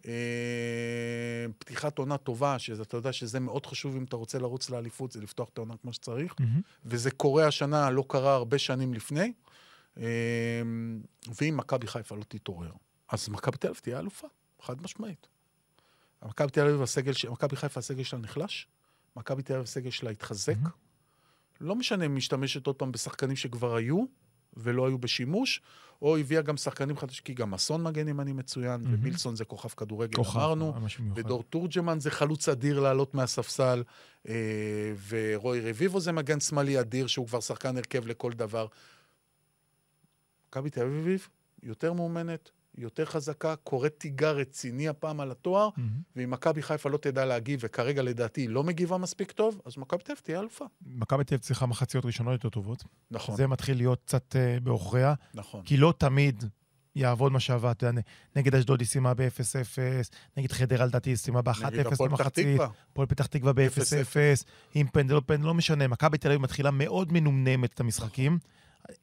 אה, 0.06 1.46
פתיחת 1.58 1.98
עונה 1.98 2.18
טובה, 2.18 2.60
שאתה 2.60 2.98
יודע 2.98 3.14
שזה 3.14 3.40
מאוד 3.40 3.66
חשוב 3.66 3.96
אם 3.96 4.04
אתה 4.04 4.16
רוצה 4.16 4.40
לרוץ 4.40 4.70
לאליפות, 4.70 5.12
זה 5.12 5.22
לפתוח 5.22 5.50
את 5.50 5.58
העונה 5.58 5.78
כמו 5.78 5.94
שצריך. 5.94 6.36
מהמם. 6.40 6.62
וזה 6.86 7.12
קורה 7.12 7.48
השנה, 7.48 7.90
לא 7.90 8.06
קרה 8.10 8.34
הרבה 8.36 8.58
שנים 8.58 8.94
לפני. 8.94 9.34
אה, 9.98 10.04
ואם 11.42 11.58
מכבי 11.58 11.88
חיפה 11.88 12.16
לא 12.16 12.24
תתעורר, 12.24 12.72
אז 13.10 13.30
מכבי 13.30 13.58
תל 13.58 13.68
אביב 13.68 13.80
תהיה 13.80 14.00
אלופה, 14.00 14.28
חד 14.62 14.82
משמעית. 14.82 15.28
מכבי 16.26 16.52
תל 16.52 16.62
אביב, 16.68 16.82
הסגל, 16.82 17.14
ש- 17.14 17.26
מכבי 17.26 17.56
חיפה, 17.56 17.80
הסגל 17.80 18.04
שלה 18.04 18.20
נחלש, 18.20 18.68
מכבי 19.16 19.44
תל 19.44 19.54
אביב, 19.54 19.64
הסגל 19.64 19.90
שלה 19.90 20.10
התחזק. 20.10 20.56
לא 21.62 21.76
משנה 21.76 22.06
אם 22.06 22.16
משתמשת 22.16 22.68
עוד 22.68 22.76
פעם 22.76 22.92
בשחקנים 22.92 23.36
שכבר 23.36 23.76
היו 23.76 24.04
ולא 24.58 24.88
היו 24.88 24.98
בשימוש, 24.98 25.62
או 26.02 26.18
הביאה 26.18 26.42
גם 26.42 26.58
שחקנים 26.58 26.98
חדשים, 26.98 27.24
כי 27.26 27.34
גם 27.34 27.54
אסון 27.54 27.84
מגן 27.84 28.08
ימני 28.08 28.34
מצוין, 28.34 28.82
מהמם. 28.82 28.94
ומילסון 28.94 29.36
זה 29.36 29.46
כוכב 29.46 29.70
כדורגל, 29.70 30.16
כוכב, 30.16 30.40
אמרנו. 30.40 30.74
מיוחד. 31.00 31.20
ודור 31.20 31.44
תורג'מן 31.44 32.00
זה 32.00 32.12
חלוץ 32.12 32.50
אדיר 32.50 32.80
לעלות 32.80 33.14
מהספסל, 33.14 33.84
אה, 34.28 34.94
ורוי 35.08 35.70
רביבו 35.70 36.00
זה 36.00 36.12
מגן 36.12 36.40
שמאלי 36.40 36.80
אדיר, 36.80 37.08
שהוא 37.08 37.28
כבר 37.28 37.40
שחקן 37.40 37.78
הרכב 37.78 38.08
לכל 38.08 38.32
דבר. 38.34 38.68
מכבי 40.50 40.70
תל 40.70 40.86
אביב 40.86 41.28
יותר 41.64 41.94
מאומנת, 41.94 42.52
יותר 42.78 43.06
חזקה, 43.06 43.56
קוראת 43.56 43.96
תיגר 43.98 44.36
רציני 44.36 44.88
הפעם 44.88 45.20
על 45.20 45.32
התואר, 45.32 45.70
מהמם. 45.78 45.90
ואם 46.16 46.32
מכבי 46.32 46.62
חיפה 46.62 46.90
לא 46.90 46.98
תדע 46.98 47.26
להגיב, 47.26 47.60
וכרגע 47.64 48.02
לדעתי 48.02 48.42
היא 48.42 48.50
לא 48.50 48.64
מגיבה 48.64 48.98
מספיק 48.98 49.32
טוב, 49.32 49.62
אז 49.66 49.78
מכבי 49.78 50.04
תל 50.04 50.16
תהיה 50.16 50.40
אלופה. 50.40 50.66
מכבי 50.86 51.24
תל 51.24 51.38
צריכה 51.38 51.66
מחציות 51.66 52.06
ראשונות 52.06 52.34
יותר 52.34 52.50
טובות. 52.50 52.84
נכון, 53.12 53.36
זה 53.36 53.48
מתחיל 53.48 53.78
להיות 53.78 54.02
קצת 54.06 54.36
אה, 54.36 54.60
בעוכריה, 54.60 55.14
נכון. 55.34 55.62
כי 55.66 55.78
לא 55.78 55.94
תמיד 55.98 56.44
יעבוד 56.96 57.32
מה 57.32 57.40
שעבד. 57.40 57.70
אתה 57.70 57.86
יודע, 57.88 58.02
נגד 58.36 58.56
אשדוד 58.56 58.80
היא 58.80 58.88
סיימה 58.88 59.14
ב-0-0, 59.14 59.78
נגד 60.38 60.52
חדרה 60.52 60.86
לדעתי 60.86 61.10
היא 61.10 61.16
סיימה 61.16 61.42
ב-1-0 61.42 61.66
נגד 61.66 61.86
הפועל 61.86 62.10
פתח 62.10 62.22
במחצית. 62.22 62.62
הפועל 62.92 63.08
פתח 63.08 63.26
תקווה 63.26 63.54
ב-0-0, 63.54 64.44
עם 64.74 64.88
פנדל 64.88 65.16
או 65.16 65.28
פנדל, 65.28 65.46
לא 65.46 65.54
משנה. 65.54 65.88
מכבי 65.88 66.18
תל 66.18 66.28
אביב 66.28 66.42
מתחילה 66.42 66.72
מאוד 66.72 67.14
מנומנמת 67.14 67.74
את 67.74 67.80
המשחקים. 67.80 68.40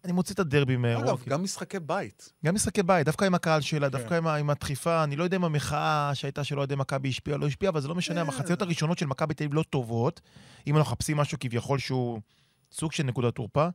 אני 0.04 0.12
מוציא 0.12 0.34
את 0.34 0.40
הדרבי 0.40 0.76
מאירוע. 0.76 1.04
אגב, 1.04 1.22
גם 1.28 1.42
משחקי 1.42 1.78
בית. 1.80 2.32
גם 2.44 2.54
משחקי 2.54 2.82
בית, 2.82 3.06
דווקא 3.06 3.24
עם 3.24 3.34
הקהל 3.34 3.60
שלה, 3.60 3.90
כן. 3.90 3.98
דווקא 3.98 4.14
עם, 4.14 4.26
עם 4.26 4.50
הדחיפה, 4.50 5.04
אני 5.04 5.16
לא 5.16 5.24
יודע 5.24 5.36
אם 5.36 5.44
המחאה 5.44 6.10
שהייתה 6.14 6.44
של 6.44 6.58
אוהדי 6.58 6.74
מכבי 6.74 7.08
השפיעה 7.08 7.36
או 7.36 7.40
לא 7.40 7.46
השפיעה, 7.46 7.70
אבל 7.70 7.80
זה 7.80 7.88
לא 7.88 7.94
משנה, 7.94 8.14
כן. 8.14 8.20
המחציות 8.20 8.62
הראשונות 8.62 8.98
של 8.98 9.06
מכבי 9.06 9.34
תל 9.34 9.44
אביב 9.44 9.54
לא 9.54 9.62
טובות, 9.70 10.20
אם 10.66 10.76
אנחנו 10.76 10.92
מחפשים 10.92 11.16
משהו 11.16 11.38
כביכול 11.40 11.78
שהוא 11.78 12.20
סוג 12.72 12.92
של 12.92 13.02
נקודת 13.02 13.34
תורפה. 13.34 13.68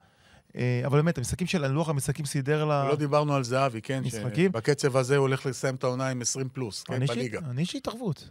אה, 0.55 0.81
אבל 0.85 0.97
באמת, 0.97 1.17
המשחקים 1.17 1.47
של 1.47 1.67
לוח 1.67 1.89
המשחקים 1.89 2.25
סידר 2.25 2.65
לה... 2.65 2.87
לא 2.89 2.95
דיברנו 2.95 3.35
על 3.35 3.43
זהבי, 3.43 3.81
כן? 3.81 3.93
אה. 3.95 3.99
משחקים? 4.07 4.51
שבקצב 4.51 4.97
הזה 4.97 5.15
הוא 5.17 5.21
הולך 5.21 5.45
לסיים 5.45 5.75
את 5.75 5.83
העונה 5.83 6.07
עם 6.07 6.21
20 6.21 6.49
פלוס, 6.49 6.83
כן? 6.83 7.05
בליגה. 7.05 7.39
אני 7.49 7.61
יש 7.61 7.73
לי 7.73 7.77
התערבות. 7.77 8.29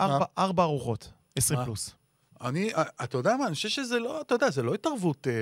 ארבע- 0.00 0.24
ארבע 0.38 0.62
ארוחות, 0.62 1.12
20 1.36 1.58
מה? 1.58 1.64
פלוס. 1.66 1.94
אני, 2.40 2.70
אתה 3.04 3.16
יודע 3.18 3.36
מה, 3.36 3.46
אני 3.46 3.54
חושב 3.54 3.68
שזה 3.68 3.98
לא, 3.98 4.20
אתה 4.20 4.34
יודע, 4.34 4.50
זה 4.50 4.62
לא 4.62 4.74
התערבות 4.74 5.26
אה, 5.26 5.32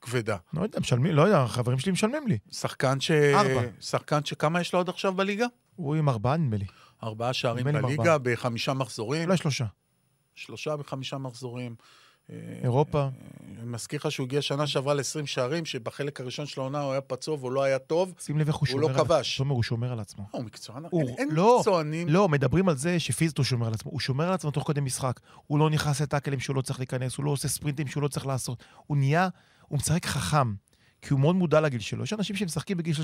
כבדה. 0.00 0.36
לא 0.54 0.62
יודע, 0.62 0.80
משלמים, 0.80 1.12
לא 1.14 1.22
יודע, 1.22 1.38
החברים 1.42 1.78
שלי 1.78 1.92
משלמים 1.92 2.26
לי. 2.26 2.38
שחקן 2.50 3.00
ש... 3.00 3.10
ארבע. 3.10 3.62
שחקן 3.80 4.24
שכמה 4.24 4.60
יש 4.60 4.72
לו 4.72 4.78
עוד 4.78 4.88
עכשיו 4.88 5.14
בליגה? 5.14 5.46
הוא 5.76 5.94
עם 5.94 6.08
ארבעה, 6.08 6.36
נדמה 6.36 6.56
לי. 6.56 6.64
ארבעה 7.02 7.32
שערים 7.32 7.64
בליגה, 7.64 7.88
ארבעה. 7.88 8.18
בחמישה 8.18 8.72
מחזורים. 8.74 9.24
אולי 9.24 9.36
שלושה. 9.36 9.64
שלושה 10.34 10.76
בחמישה 10.76 11.18
מחזורים. 11.18 11.74
אה, 12.30 12.36
אירופה. 12.62 12.98
אה, 13.00 13.08
אני 13.60 13.66
מזכיר 13.66 14.00
לך 14.04 14.10
שהוא 14.12 14.24
הגיע 14.26 14.42
שנה 14.42 14.66
שעברה 14.66 14.94
ל-20 14.94 15.26
שערים, 15.26 15.64
שבחלק 15.64 16.20
הראשון 16.20 16.46
של 16.46 16.60
העונה 16.60 16.80
הוא 16.80 16.92
היה 16.92 17.00
פצוע 17.00 17.34
והוא 17.34 17.52
לא 17.52 17.62
היה 17.62 17.78
טוב. 17.78 18.14
שים 18.20 18.38
לב 18.38 18.46
איך 18.46 18.56
הוא 18.56 18.60
הוא 18.60 18.66
שומר 18.68 18.82
לא 18.82 18.88
על... 18.88 18.94
כבש. 19.04 19.38
תומר, 19.38 19.54
הוא 19.54 19.62
שומר 19.62 19.92
על 19.92 20.00
עצמו. 20.00 20.26
הוא 20.30 20.44
מקצוען, 20.44 20.84
הוא- 20.90 21.00
אין- 21.08 21.14
אין 21.18 21.28
לא, 21.32 21.56
מקצוענים. 21.58 22.08
לא, 22.08 22.28
מדברים 22.28 22.68
על 22.68 22.76
זה 22.76 23.00
שפיזית 23.00 23.38
הוא 23.38 23.44
שומר 23.44 23.66
על 23.66 23.74
עצמו. 23.74 23.90
הוא 23.90 24.00
שומר 24.00 24.28
על 24.28 24.34
עצמו 24.34 24.50
תוך 24.50 24.68
כדי 24.70 24.80
משחק. 24.80 25.20
הוא 25.46 25.58
לא 25.58 25.70
נכנס 25.70 26.00
לטאקלים 26.00 26.40
שהוא 26.40 26.56
לא 26.56 26.62
צריך 26.62 26.78
להיכנס, 26.78 27.16
הוא 27.16 27.24
לא 27.24 27.30
עושה 27.30 27.48
ספרינטים 27.48 27.86
שהוא 27.86 28.02
לא 28.02 28.08
צריך 28.08 28.26
לעשות. 28.26 28.64
הוא 28.86 28.96
נהיה, 28.96 29.28
הוא 29.68 29.78
משחק 29.78 30.06
חכם. 30.06 30.54
כי 31.02 31.12
הוא 31.12 31.20
מאוד 31.20 31.36
מודע 31.36 31.60
לגיל 31.60 31.80
שלו. 31.80 32.04
יש 32.04 32.12
אנשים 32.12 32.36
שמשחקים 32.36 32.76
בגיל 32.76 32.94
36-37, 32.94 32.98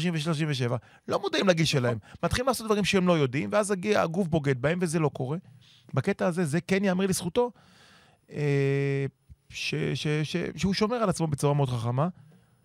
לא 1.08 1.20
מודעים 1.20 1.48
לגיל 1.48 1.66
שלהם. 1.66 1.98
מתחילים 2.22 2.46
לעשות 2.46 2.66
דברים 2.66 2.84
שהם 2.84 3.06
לא 3.08 3.18
יודעים, 3.18 3.48
ואז 3.52 3.70
הגיע- 3.70 4.02
הגוף 4.02 4.28
בוגד 4.28 4.62
בהם, 4.62 4.78
וזה 4.82 4.98
לא 4.98 5.08
קורה. 5.08 5.38
בקטע 5.94 6.26
הזה, 6.26 6.44
זה 6.44 6.60
כן 6.60 6.84
ייאמר 6.84 7.06
לזכותו, 7.06 7.50
אה, 8.32 9.06
ש- 9.48 9.74
ש- 9.94 10.06
ש- 10.22 10.36
שהוא 10.56 10.74
שומר 10.74 10.96
על 10.96 11.08
עצמו 11.08 11.26
בצורה 11.26 11.54
מאוד 11.54 11.68
חכמה. 11.68 12.08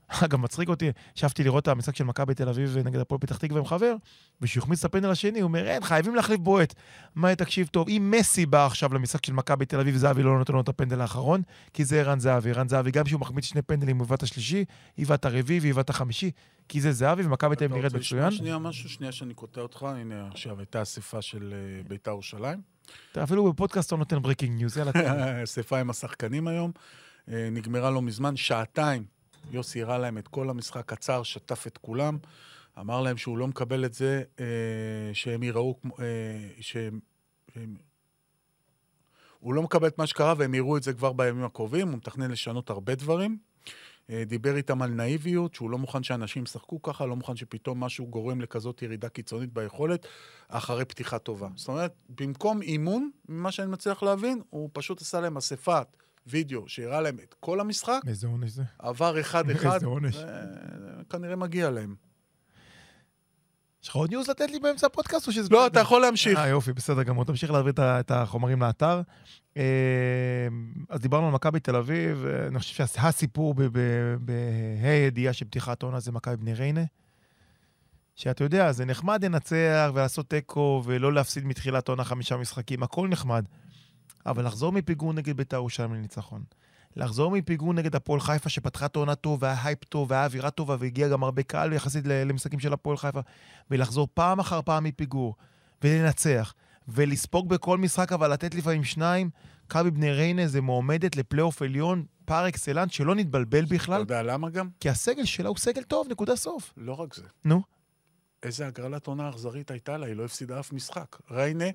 אגב, 0.26 0.39
מצחיק 0.39 0.70
אותי, 0.70 0.91
ישבתי 1.18 1.43
לראות 1.43 1.64
את 1.64 1.68
המשחק 1.68 1.95
של 1.95 2.03
מכבי 2.03 2.34
תל 2.34 2.49
אביב 2.49 2.78
נגד 2.78 2.99
הפועל 2.99 3.22
פתח 3.22 3.38
תקווה 3.38 3.60
עם 3.60 3.66
חבר, 3.66 3.95
וכשהוא 4.41 4.62
החמיץ 4.62 4.80
את 4.80 4.86
הפנדל 4.86 5.10
השני, 5.10 5.39
הוא 5.39 5.47
אומר, 5.47 5.68
אין, 5.68 5.84
חייבים 5.84 6.16
להחליף 6.16 6.39
בועט. 6.39 6.74
מה, 7.16 7.36
תקשיב 7.36 7.68
טוב, 7.68 7.89
אם 7.89 8.14
מסי 8.18 8.45
בא 8.45 8.66
עכשיו 8.66 8.93
למשחק 8.93 9.26
של 9.26 9.34
מכבי 9.34 9.66
תל 9.66 9.80
אביב, 9.80 9.95
זהבי 9.95 10.24
לא 10.24 10.38
נותן 10.38 10.53
לו 10.53 10.62
את 10.62 10.70
הפנדל 10.70 11.01
האחרון, 11.01 11.41
כי 11.74 11.86
זה 11.86 11.99
ערן 11.99 12.20
זהבי. 12.20 12.49
ערן 12.49 12.68
זהבי, 12.68 12.91
גם 12.91 13.03
כשהוא 13.05 13.22
מחמיץ 13.22 13.45
שני 13.45 13.62
פנדלים, 13.62 13.97
הוא 13.97 14.05
היווה 14.05 14.18
השלישי, 14.22 14.66
היווה 14.97 15.16
הרביעי 15.24 15.60
והיווה 15.60 15.84
החמישי, 15.89 16.32
כי 16.70 16.82
זה 16.82 16.91
זהבי, 16.91 17.24
ומכבי 17.24 17.55
תל 17.55 17.66
אביב 17.66 17.78
נראית 17.78 17.93
מצוין. 17.93 18.32
שנייה 18.32 18.57
משהו? 18.57 18.89
שנייה 18.89 19.12
שאני 19.12 19.34
קוטע 19.34 19.62
אותך. 19.62 19.84
הנה, 19.84 20.28
עכשיו 20.32 20.60
הייתה 20.60 20.82
אספה 20.82 21.22
של 21.22 21.53
אה, 21.53 21.84
בית"ר 21.88 22.12
ירושלים. 22.12 22.62
אתה 23.12 23.24
אפילו 23.24 23.53
בפודקאסט 23.53 23.91
לא 23.91 23.97
נותן 23.97 24.22
breaking 24.21 24.57
news, 24.57 24.77
יאללה. 24.78 24.91
אספה 25.43 25.80
עם 25.80 25.89
השחקנים 25.89 26.47
היום. 26.47 26.72
אה, 27.32 27.49
נגמרה 27.51 27.89
לא 27.89 28.01
מזמן, 28.01 28.36
שעתיים. 28.36 29.18
יוסי 29.51 29.81
הראה 29.83 29.97
להם 29.97 30.17
את 30.17 30.27
כל 30.27 30.49
המשחק 30.49 30.85
קצר, 30.85 31.23
שטף 31.23 31.67
את 31.67 31.77
כולם. 31.77 32.17
אמר 32.79 33.01
להם 33.01 33.17
שהוא 33.17 33.37
לא 33.37 33.47
מקבל 33.47 33.85
את 33.85 33.93
זה, 33.93 34.23
אה, 34.39 34.45
שהם 35.13 35.43
יראו 35.43 35.75
כמו... 35.81 35.95
אה, 35.99 36.05
שהם... 36.61 36.99
שהם- 37.53 37.75
הוא 39.39 39.53
לא 39.53 39.63
מקבל 39.63 39.87
את 39.87 39.97
מה 39.97 40.07
שקרה, 40.07 40.33
והם 40.37 40.53
יראו 40.53 40.77
את 40.77 40.83
זה 40.83 40.93
כבר 40.93 41.13
בימים 41.13 41.43
הקרובים. 41.43 41.87
הוא 41.87 41.97
מתכנן 41.97 42.31
לשנות 42.31 42.69
הרבה 42.69 42.95
דברים. 42.95 43.37
אה, 44.09 44.23
דיבר 44.25 44.55
איתם 44.55 44.81
על 44.81 44.89
נאיביות, 44.89 45.53
שהוא 45.53 45.69
לא 45.69 45.77
מוכן 45.77 46.03
שאנשים 46.03 46.43
ישחקו 46.43 46.81
ככה, 46.81 47.05
לא 47.05 47.15
מוכן 47.15 47.35
שפתאום 47.35 47.79
משהו 47.79 48.07
גורם 48.07 48.41
לכזאת 48.41 48.81
ירידה 48.81 49.09
קיצונית 49.09 49.53
ביכולת, 49.53 50.07
אחרי 50.47 50.85
פתיחה 50.85 51.19
טובה. 51.19 51.47
זאת 51.55 51.67
אומרת, 51.67 51.93
במקום 52.09 52.61
אימון, 52.61 53.09
ממה 53.29 53.51
שאני 53.51 53.71
מצליח 53.71 54.03
להבין, 54.03 54.41
הוא 54.49 54.69
פשוט 54.73 55.01
עשה 55.01 55.21
להם 55.21 55.37
אספת 55.37 55.87
וידאו 56.30 56.67
שהראה 56.67 57.01
להם 57.01 57.17
את 57.23 57.36
כל 57.39 57.59
המשחק, 57.59 58.01
איזה 58.07 58.27
עונש 58.27 58.51
זה. 58.51 58.63
עבר 58.80 59.19
אחד-אחד, 59.19 59.73
איזה 59.73 59.86
עונש. 59.86 60.17
וכנראה 61.01 61.36
מגיע 61.36 61.69
להם. 61.69 61.95
יש 63.84 63.89
לך 63.89 63.95
עוד 63.95 64.09
news 64.09 64.30
לתת 64.30 64.51
לי 64.51 64.59
באמצע 64.59 64.88
הפודקאסט, 64.88 65.27
או 65.27 65.32
שזה... 65.32 65.49
לא, 65.51 65.67
אתה 65.67 65.80
יכול 65.80 66.01
להמשיך. 66.01 66.38
אה, 66.38 66.47
יופי, 66.47 66.73
בסדר 66.73 67.03
גמור. 67.03 67.25
תמשיך 67.25 67.51
להעביר 67.51 67.73
את 67.77 68.11
החומרים 68.11 68.61
לאתר. 68.61 69.01
אה, 69.57 69.63
אז 70.89 70.99
דיברנו 70.99 71.27
על 71.27 71.34
מכבי 71.34 71.59
תל 71.59 71.75
אביב, 71.75 72.25
אה, 72.25 72.47
אני 72.47 72.59
חושב 72.59 72.86
שהסיפור 72.86 73.53
בה"א 73.53 74.88
הידיעה 74.88 75.34
של 75.34 75.45
פתיחת 75.45 75.84
עונה 75.84 75.99
זה 75.99 76.11
מכבי 76.11 76.38
בני 76.38 76.53
ריינה. 76.53 76.84
שאתה 78.15 78.43
יודע, 78.43 78.71
זה 78.71 78.86
נחמד 78.86 79.25
לנצח 79.25 79.91
ולעשות 79.93 80.30
תיקו 80.30 80.82
ולא 80.86 81.13
להפסיד 81.13 81.45
מתחילת 81.45 81.88
עונה 81.88 82.03
חמישה 82.03 82.38
משחקים, 82.38 82.84
הכל 82.84 83.07
נחמד. 83.07 83.45
אבל 84.26 84.45
לחזור 84.45 84.72
מפיגור 84.72 85.13
נגד 85.13 85.38
בית"ר 85.38 85.55
ירושלים 85.55 85.93
לניצחון. 85.93 86.43
לחזור 86.95 87.32
מפיגור 87.32 87.74
נגד 87.74 87.95
הפועל 87.95 88.20
חיפה 88.20 88.49
שפתחה 88.49 88.86
את 88.86 88.95
העונה 88.95 89.15
טוב 89.15 89.43
והיה 89.43 89.63
הייפ 89.63 89.84
טוב 89.84 90.11
והיה 90.11 90.26
אווירה 90.26 90.49
טובה 90.51 90.76
והגיע 90.80 91.07
גם 91.07 91.24
הרבה 91.24 91.43
קהל 91.43 91.74
יחסית 91.74 92.05
למשחקים 92.05 92.59
של 92.59 92.74
הפועל 92.74 92.97
חיפה 92.97 93.20
ולחזור 93.72 94.07
פעם 94.13 94.39
אחר 94.39 94.61
פעם 94.61 94.84
מפיגור 94.84 95.36
ולנצח 95.84 96.53
ולספוג 96.88 97.49
בכל 97.49 97.78
משחק 97.78 98.11
אבל 98.11 98.34
לתת 98.34 98.55
לפעמים 98.55 98.84
שניים, 98.84 99.30
מכבי 99.65 99.91
בני 99.91 100.11
ריינה 100.11 100.47
זה 100.47 100.61
מועמדת 100.61 101.15
לפלייאוף 101.15 101.61
עליון 101.61 102.05
פר 102.26 102.47
אקסלנס 102.47 102.91
שלא 102.91 103.15
נתבלבל 103.15 103.63
אתה 103.63 103.74
בכלל 103.76 103.99
יודע 103.99 104.24
למה 104.24 104.49
גם? 104.49 104.70
כי 104.80 104.89
הסגל 104.89 105.26
שלה 105.26 105.49
הוא 105.49 105.57
סגל 105.57 105.84
טוב, 105.84 106.07
נקודה 106.09 106.36
סוף. 106.36 106.74
לא 106.78 106.93
רק 106.93 107.13
זה. 107.15 107.24
נו. 107.45 107.61
איזה 108.43 108.67
הגרלת 108.67 109.07
עונה 109.07 109.30
אכזרית 109.30 109.72
הייתה 109.72 109.97
לה, 109.97 110.05
היא 110.05 110.15
לא 110.15 110.26
הפסידה 110.26 110.59
אף 110.59 110.74
משחק. 110.74 111.17
ריינה, 111.32 111.65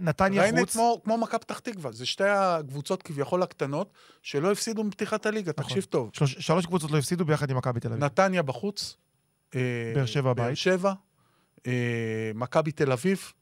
נתניה 0.00 0.50
חוץ, 0.58 0.72
כמו, 0.72 1.00
כמו 1.04 1.18
מכבי 1.18 1.38
פתח 1.40 1.58
תקווה, 1.58 1.92
זה 1.92 2.06
שתי 2.06 2.24
הקבוצות 2.28 3.02
כביכול 3.02 3.42
הקטנות 3.42 3.92
שלא 4.22 4.52
הפסידו 4.52 4.84
מפתיחת 4.84 5.26
הליגה, 5.26 5.52
נכון. 5.58 5.64
תקשיב 5.70 5.84
טוב. 5.84 6.10
שלוש, 6.12 6.32
שלוש 6.38 6.66
קבוצות 6.66 6.90
לא 6.90 6.98
הפסידו 6.98 7.24
ביחד 7.24 7.50
עם 7.50 7.56
מכבי 7.56 7.80
תל 7.80 7.88
אביב. 7.88 8.04
נתניה 8.04 8.42
בחוץ. 8.42 8.96
אה, 9.54 9.60
באר 9.94 10.06
שבע 10.06 10.32
באר 10.32 10.44
בבית. 10.44 10.56
שבע. 10.56 10.92
אה, 11.66 11.72
מכבי 12.34 12.72
תל 12.72 12.92
אביב. 12.92 13.32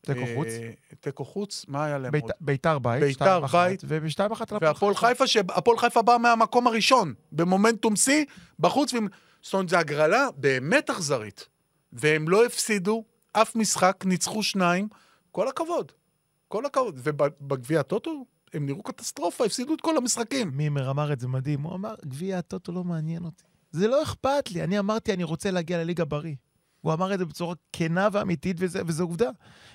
תיקו 0.00 0.20
אה, 0.20 0.34
חוץ. 0.36 0.48
תיקו 1.00 1.24
חוץ, 1.24 1.64
מה 1.68 1.84
היה 1.84 1.98
להם 1.98 2.12
בית- 2.12 2.22
עוד? 2.22 2.32
ביתר 2.40 2.78
בית, 2.78 3.02
ביתר 3.02 3.40
בית. 3.52 3.82
ובשתיים 3.88 4.32
אחת 4.32 4.52
על 4.52 4.58
והפועל 4.62 4.94
חיפה, 4.94 5.26
שהפועל 5.26 5.78
חיפה 5.78 6.02
בא 6.02 6.16
מהמקום 6.20 6.66
הראשון, 6.66 7.14
במומנטום 7.32 7.96
שיא, 7.96 8.24
בחוץ. 8.58 8.92
זאת 9.42 9.54
אומרת, 9.54 9.68
זו 9.68 9.76
הגרלה 9.76 10.28
באמת 10.36 10.90
אכזרית. 10.90 11.48
והם 11.92 12.28
לא 12.28 12.46
הפסידו 12.46 13.04
אף 13.32 13.56
משחק, 13.56 14.02
ניצחו 14.04 14.42
שניים. 14.42 14.88
כל 15.32 15.48
הכבוד. 15.48 15.92
כל 16.48 16.66
הכבוד. 16.66 17.00
ובגביע 17.02 17.80
הטוטו 17.80 18.24
הם 18.54 18.66
נראו 18.66 18.82
קטסטרופה, 18.82 19.44
הפסידו 19.44 19.74
את 19.74 19.80
כל 19.80 19.96
המשחקים. 19.96 20.50
מימר 20.54 20.90
אמר 20.90 21.12
את 21.12 21.20
זה 21.20 21.28
מדהים, 21.28 21.62
הוא 21.62 21.74
אמר, 21.74 21.94
גביע 22.06 22.38
הטוטו 22.38 22.72
לא 22.72 22.84
מעניין 22.84 23.24
אותי. 23.24 23.44
זה 23.70 23.88
לא 23.88 24.02
אכפת 24.02 24.50
לי, 24.50 24.64
אני 24.64 24.78
אמרתי, 24.78 25.12
אני 25.12 25.24
רוצה 25.24 25.50
להגיע 25.50 25.78
לליגה 25.78 26.04
בריא. 26.04 26.34
הוא 26.80 26.92
אמר 26.92 27.14
את 27.14 27.18
זה 27.18 27.24
בצורה 27.24 27.54
כנה 27.72 28.08
ואמיתית, 28.12 28.56
וזה, 28.60 28.82
וזו 28.86 29.04
עובדה. 29.04 29.30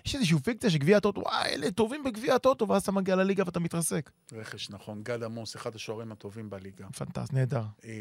יש 0.06 0.16
איזושהי 0.16 0.40
פיקציה 0.40 0.70
שגביע 0.70 0.98
הטוטו, 0.98 1.22
וואי, 1.22 1.50
אלה 1.54 1.72
טובים 1.72 2.04
בגביע 2.04 2.36
הטוטו, 2.36 2.68
ואז 2.68 2.82
אתה 2.82 2.92
מגיע 2.92 3.16
לליגה 3.16 3.44
ואתה 3.46 3.60
מתרסק. 3.60 4.12
רכש 4.32 4.70
נכון, 4.70 5.04
גד 5.04 5.24
עמוס, 5.24 5.56
אחד 5.56 5.76
השוערים 5.76 6.12
הטובים 6.12 6.50
בליגה. 6.50 6.88
פנטסט, 6.98 7.34
נהדר. 7.34 7.64
אה, 7.86 7.92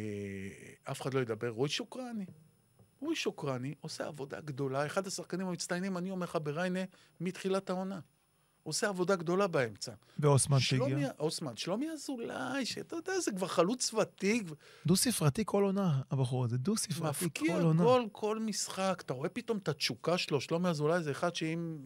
אף 0.91 1.01
אחד 1.01 1.15
לא 1.15 1.21
ידבר. 1.21 1.49
רועי 1.49 1.71
שוקרני. 1.71 2.25
רועי 3.03 3.17
שוקרני 3.17 3.75
עושה 3.81 4.07
עבודה 4.07 4.41
גדולה, 4.41 4.87
אחד 4.87 5.07
השחקנים 5.07 5.47
המצטיינים, 5.47 5.97
אני 5.97 6.11
אומר 6.11 6.25
לך, 6.25 6.39
בריינה, 6.43 6.81
מתחילת 7.21 7.71
העונה. 7.71 8.01
עושה 8.63 8.89
עבודה 8.89 9.17
גדולה 9.17 9.47
באמצע. 9.47 9.93
ואוסמן 10.19 10.61
שהגיע. 10.61 11.11
אוסמן, 11.19 11.57
שלומי 11.57 11.91
אזולאי, 11.91 12.67
שאתה 12.67 12.97
יודע, 12.97 13.21
זה 13.21 13.33
כבר 13.33 13.47
חלוץ 13.47 13.95
ותיק, 13.95 14.51
דו-ספרתי 14.87 15.43
כל 15.47 15.63
עונה, 15.63 16.01
הבחור 16.11 16.45
הזה, 16.45 16.59
דו-ספרתי 16.59 17.25
מפקיע 17.25 17.57
כל 17.57 17.63
עונה. 17.63 17.83
גול 17.83 18.09
כל 18.13 18.39
משחק. 18.39 19.03
אתה 19.07 19.15
רואה 19.15 19.29
פתאום 19.29 19.59
את 19.59 19.69
התשוקה 19.69 20.19
שלו, 20.19 20.41
שלומי 20.41 20.69
אזולאי 20.69 21.03
זה 21.03 21.11
אחד 21.11 21.37
שאם 21.37 21.79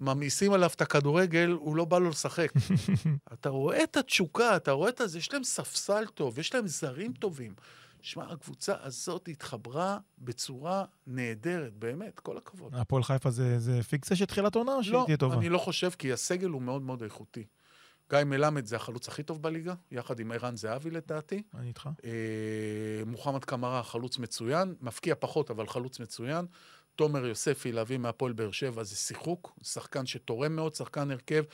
ממאיסים 0.00 0.52
עליו 0.52 0.70
את 0.76 0.80
הכדורגל, 0.80 1.50
הוא 1.50 1.76
לא 1.76 1.84
בא 1.84 1.98
לו 1.98 2.10
לשחק. 2.10 2.52
אתה 3.32 3.48
רואה 3.48 3.82
את 3.82 3.96
התשוקה, 3.96 4.56
אתה 4.56 4.72
רואה 4.72 4.88
את 4.88 5.00
זה, 5.04 5.18
יש 5.18 5.32
להם 5.32 5.44
ספסל 5.44 6.06
טוב, 6.06 6.38
יש 6.38 6.54
להם 6.54 6.66
זרים 6.66 7.12
טובים. 7.12 7.54
שמע, 8.02 8.32
הקבוצה 8.32 8.74
הזאת 8.82 9.28
התחברה 9.28 9.98
בצורה 10.18 10.84
נהדרת, 11.06 11.74
באמת, 11.74 12.20
כל 12.20 12.36
הכבוד. 12.36 12.74
הפועל 12.74 13.02
חיפה 13.02 13.30
זה, 13.30 13.58
זה 13.58 13.82
פיקציה 13.82 14.16
של 14.16 14.24
תחילת 14.24 14.54
עונה, 14.54 14.74
או 14.74 14.84
שהיא 14.84 14.94
לא, 14.94 15.02
תהיה 15.06 15.16
טובה? 15.16 15.34
אני 15.34 15.48
לא 15.48 15.58
חושב, 15.58 15.90
כי 15.90 16.12
הסגל 16.12 16.48
הוא 16.48 16.62
מאוד 16.62 16.82
מאוד 16.82 17.02
איכותי. 17.02 17.44
גיא 18.10 18.24
מלמד 18.24 18.66
זה 18.66 18.76
החלוץ 18.76 19.08
הכי 19.08 19.22
טוב 19.22 19.42
בליגה, 19.42 19.74
יחד 19.90 20.20
עם 20.20 20.32
ערן 20.32 20.56
זהבי 20.56 20.90
לדעתי. 20.90 21.42
אני 21.54 21.68
איתך. 21.68 21.88
אה, 22.04 22.10
מוחמד 23.06 23.44
קמרה, 23.44 23.82
חלוץ 23.82 24.18
מצוין, 24.18 24.74
מפקיע 24.80 25.14
פחות, 25.18 25.50
אבל 25.50 25.66
חלוץ 25.66 26.00
מצוין. 26.00 26.46
תומר 26.96 27.26
יוספי, 27.26 27.72
להביא 27.72 27.98
מהפועל 27.98 28.32
באר 28.32 28.50
שבע, 28.50 28.82
זה 28.82 28.96
שיחוק, 28.96 29.58
שחקן 29.62 30.06
שתורם 30.06 30.56
מאוד, 30.56 30.74
שחקן 30.74 31.10
הרכב. 31.10 31.44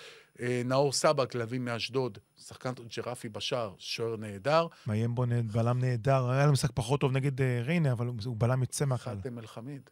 אה, 0.41 0.63
נאור 0.65 0.93
סבק, 0.93 1.35
להביא 1.35 1.59
מאשדוד, 1.59 2.19
שחקן 2.37 2.73
ג'רפי 2.97 3.29
בשער, 3.29 3.75
שוער 3.79 4.17
נהדר. 4.17 4.67
מאיים 4.87 5.15
בו 5.15 5.25
בלם 5.53 5.79
נהדר, 5.79 6.31
היה 6.31 6.47
לו 6.47 6.53
משחק 6.53 6.71
פחות 6.75 7.01
טוב 7.01 7.13
נגד 7.13 7.41
אה, 7.41 7.63
ריינה, 7.63 7.93
אבל 7.93 8.07
הוא 8.07 8.37
בלם 8.39 8.61
יוצא 8.61 8.85
מהקהל. 8.85 9.17
חאתם 9.17 9.39
אל-חמיד, 9.39 9.91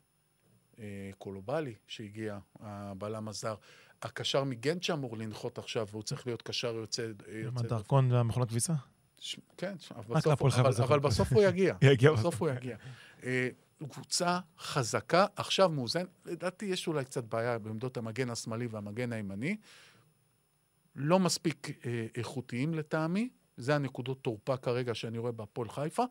אה, 0.79 1.11
קולובלי, 1.19 1.75
שהגיע, 1.87 2.39
הבלם 2.61 3.29
הזר. 3.29 3.55
הקשר 4.03 4.45
מגנט 4.45 4.83
שאמור 4.83 5.19
לנחות 5.19 5.59
עכשיו, 5.59 5.87
והוא 5.91 6.03
צריך 6.03 6.27
להיות 6.27 6.43
קשר 6.43 6.75
יוצא... 6.75 7.07
עם 7.49 7.59
הדרכון 7.59 8.13
והמכונת 8.13 8.49
כביסה? 8.49 8.73
כן, 9.57 9.75
אבל 10.77 10.99
בסוף, 10.99 11.33
הוא. 11.33 11.43
יגיע 11.93 12.13
בסוף 12.13 12.43
הוא 12.43 12.51
יגיע. 12.51 12.77
קבוצה 13.87 14.39
חזקה, 14.59 15.27
עכשיו 15.37 15.69
מאוזן. 15.69 16.05
לדעתי 16.25 16.67
יש 16.67 16.87
אולי 16.87 17.05
קצת 17.05 17.25
בעיה 17.25 17.59
בעמדות 17.59 17.97
המגן 17.97 18.31
השמאלי 18.31 18.67
והמגן 18.67 19.13
הימני. 19.13 19.57
לא 20.97 21.19
מספיק 21.19 21.87
אה, 21.87 22.07
איכותיים 22.17 22.75
לטעמי, 22.75 23.29
זה 23.57 23.75
הנקודות 23.75 24.23
תורפה 24.23 24.57
כרגע 24.57 24.95
שאני 24.95 25.19
רואה 25.19 25.33
בהפועל 25.33 25.69
חיפה. 25.69 26.05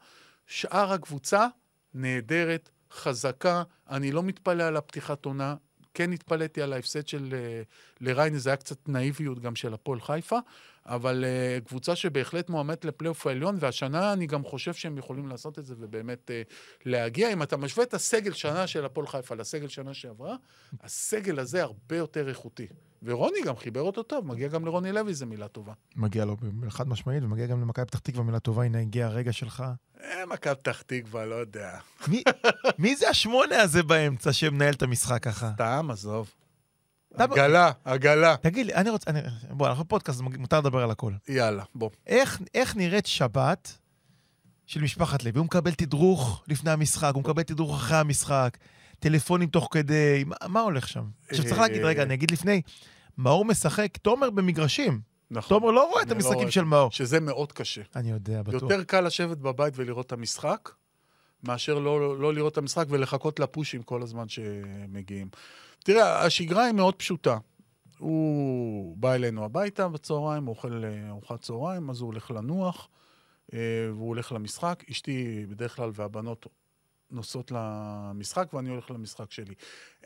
שאר 0.47 0.93
הקבוצה 0.93 1.47
נהדרת, 1.93 2.69
חזקה, 2.91 3.63
אני 3.89 4.11
לא 4.11 4.23
מתפלא 4.23 4.63
על 4.63 4.77
הפתיחת 4.77 5.25
עונה. 5.25 5.55
כן 5.93 6.11
התפלאתי 6.11 6.61
על 6.61 6.73
ההפסד 6.73 7.07
של 7.07 7.33
אה, 7.33 7.61
לריינה, 8.01 8.37
זה 8.37 8.49
היה 8.49 8.57
קצת 8.57 8.89
נאיביות 8.89 9.39
גם 9.39 9.55
של 9.55 9.73
הפועל 9.73 10.01
חיפה, 10.01 10.37
אבל 10.85 11.23
אה, 11.25 11.57
קבוצה 11.65 11.95
שבהחלט 11.95 12.49
מועמדת 12.49 12.85
לפלייאוף 12.85 13.27
העליון, 13.27 13.57
והשנה 13.59 14.13
אני 14.13 14.27
גם 14.27 14.43
חושב 14.43 14.73
שהם 14.73 14.97
יכולים 14.97 15.27
לעשות 15.27 15.59
את 15.59 15.65
זה 15.65 15.75
ובאמת 15.79 16.31
אה, 16.31 16.41
להגיע. 16.85 17.33
אם 17.33 17.43
אתה 17.43 17.57
משווה 17.57 17.83
את 17.83 17.93
הסגל 17.93 18.33
שנה 18.33 18.67
של 18.67 18.85
הפועל 18.85 19.07
חיפה 19.07 19.35
לסגל 19.35 19.67
שנה 19.67 19.93
שעברה, 19.93 20.35
הסגל 20.81 21.39
הזה 21.39 21.63
הרבה 21.63 21.97
יותר 21.97 22.29
איכותי. 22.29 22.67
ורוני 23.03 23.37
גם 23.45 23.55
חיבר 23.55 23.81
אותו 23.81 24.03
טוב, 24.03 24.27
מגיע 24.27 24.47
גם 24.47 24.65
לרוני 24.65 24.91
לוי, 24.91 25.13
זו 25.13 25.25
מילה 25.25 25.47
טובה. 25.47 25.73
מגיע 25.95 26.25
לו 26.25 26.37
חד 26.69 26.87
משמעית, 26.87 27.23
ומגיע 27.23 27.45
גם 27.45 27.61
למכבי 27.61 27.85
פתח 27.85 27.99
תקווה 27.99 28.23
מילה 28.23 28.39
טובה, 28.39 28.63
הנה 28.63 28.79
הגיע 28.79 29.05
הרגע 29.05 29.33
שלך. 29.33 29.63
אה, 30.03 30.25
מכבי 30.25 30.55
פתח 30.55 30.81
תקווה, 30.81 31.25
לא 31.25 31.35
יודע. 31.35 31.77
מי, 32.07 32.23
מי 32.79 32.95
זה 32.95 33.09
השמונה 33.09 33.61
הזה 33.61 33.83
באמצע 33.83 34.33
שמנהל 34.33 34.73
את 34.73 34.81
המשחק 34.81 35.23
ככה? 35.23 35.51
סתם, 35.53 35.87
עזוב. 35.91 36.31
עגלה, 37.13 37.71
עגלה. 37.85 38.35
תגיד 38.37 38.65
לי, 38.65 38.73
אני 38.73 38.89
רוצה... 38.89 39.11
אני, 39.11 39.19
בוא, 39.49 39.67
אנחנו 39.67 39.87
פודקאסט, 39.87 40.21
מותר 40.21 40.59
לדבר 40.59 40.83
על 40.83 40.91
הכל. 40.91 41.13
יאללה, 41.29 41.63
בוא. 41.75 41.89
איך, 42.07 42.41
איך 42.53 42.75
נראית 42.75 43.05
שבת 43.05 43.77
של 44.65 44.81
משפחת 44.81 45.23
לוי? 45.23 45.37
הוא 45.37 45.45
מקבל 45.45 45.73
תדרוך 45.73 46.43
לפני 46.47 46.71
המשחק, 46.71 47.11
הוא 47.13 47.21
מקבל 47.21 47.43
תדרוך 47.43 47.75
אחרי 47.75 47.97
המשחק, 47.97 48.57
טלפונים 48.99 49.49
תוך 49.49 49.67
כדי, 49.71 50.23
מה, 50.27 50.35
מה 50.47 50.61
הולך 50.61 50.87
שם? 50.87 51.03
עכשיו 51.29 51.45
צריך 51.45 51.59
להגיד, 51.59 51.81
רגע, 51.83 52.03
אני 52.03 52.13
אגיד 52.13 52.31
לפני, 52.31 52.61
מאור 53.17 53.45
משחק, 53.45 53.97
תומר 53.97 54.29
במגרשים. 54.29 55.12
נכון. 55.33 55.59
תומר 55.59 55.71
לא 55.71 55.89
רואה 55.89 56.01
את 56.01 56.07
לא 56.07 56.15
המשחקים 56.15 56.37
רואה 56.37 56.51
של 56.51 56.63
מאור. 56.63 56.91
שזה 56.91 57.19
מאוד 57.19 57.51
קשה. 57.51 57.81
אני 57.95 58.11
יודע, 58.11 58.41
בטוח. 58.41 58.61
יותר 58.61 58.83
קל 58.83 59.01
לשבת 59.01 59.37
בבית 59.37 59.73
ולראות 59.77 60.05
את 60.05 60.11
המשחק, 60.11 60.69
מאשר 61.43 61.79
לא, 61.79 62.19
לא 62.19 62.33
לראות 62.33 62.53
את 62.53 62.57
המשחק 62.57 62.85
ולחכות 62.89 63.39
לפושים 63.39 63.83
כל 63.83 64.01
הזמן 64.01 64.29
שמגיעים. 64.29 65.29
תראה, 65.83 66.25
השגרה 66.25 66.65
היא 66.65 66.73
מאוד 66.73 66.95
פשוטה. 66.95 67.37
הוא 67.97 68.97
בא 68.97 69.13
אלינו 69.13 69.45
הביתה 69.45 69.87
בצהריים, 69.87 70.45
הוא 70.45 70.55
אוכל 70.55 70.83
אה, 70.85 71.09
ארוחת 71.09 71.41
צהריים, 71.41 71.89
אז 71.89 72.01
הוא 72.01 72.07
הולך 72.07 72.31
לנוח, 72.31 72.89
אה, 73.53 73.59
והוא 73.89 74.07
הולך 74.07 74.31
למשחק. 74.31 74.83
אשתי 74.91 75.45
בדרך 75.49 75.75
כלל 75.75 75.91
והבנות 75.93 76.47
נוסעות 77.13 77.51
למשחק, 77.51 78.53
ואני 78.53 78.69
הולך 78.69 78.91
למשחק 78.91 79.31
שלי. 79.31 79.53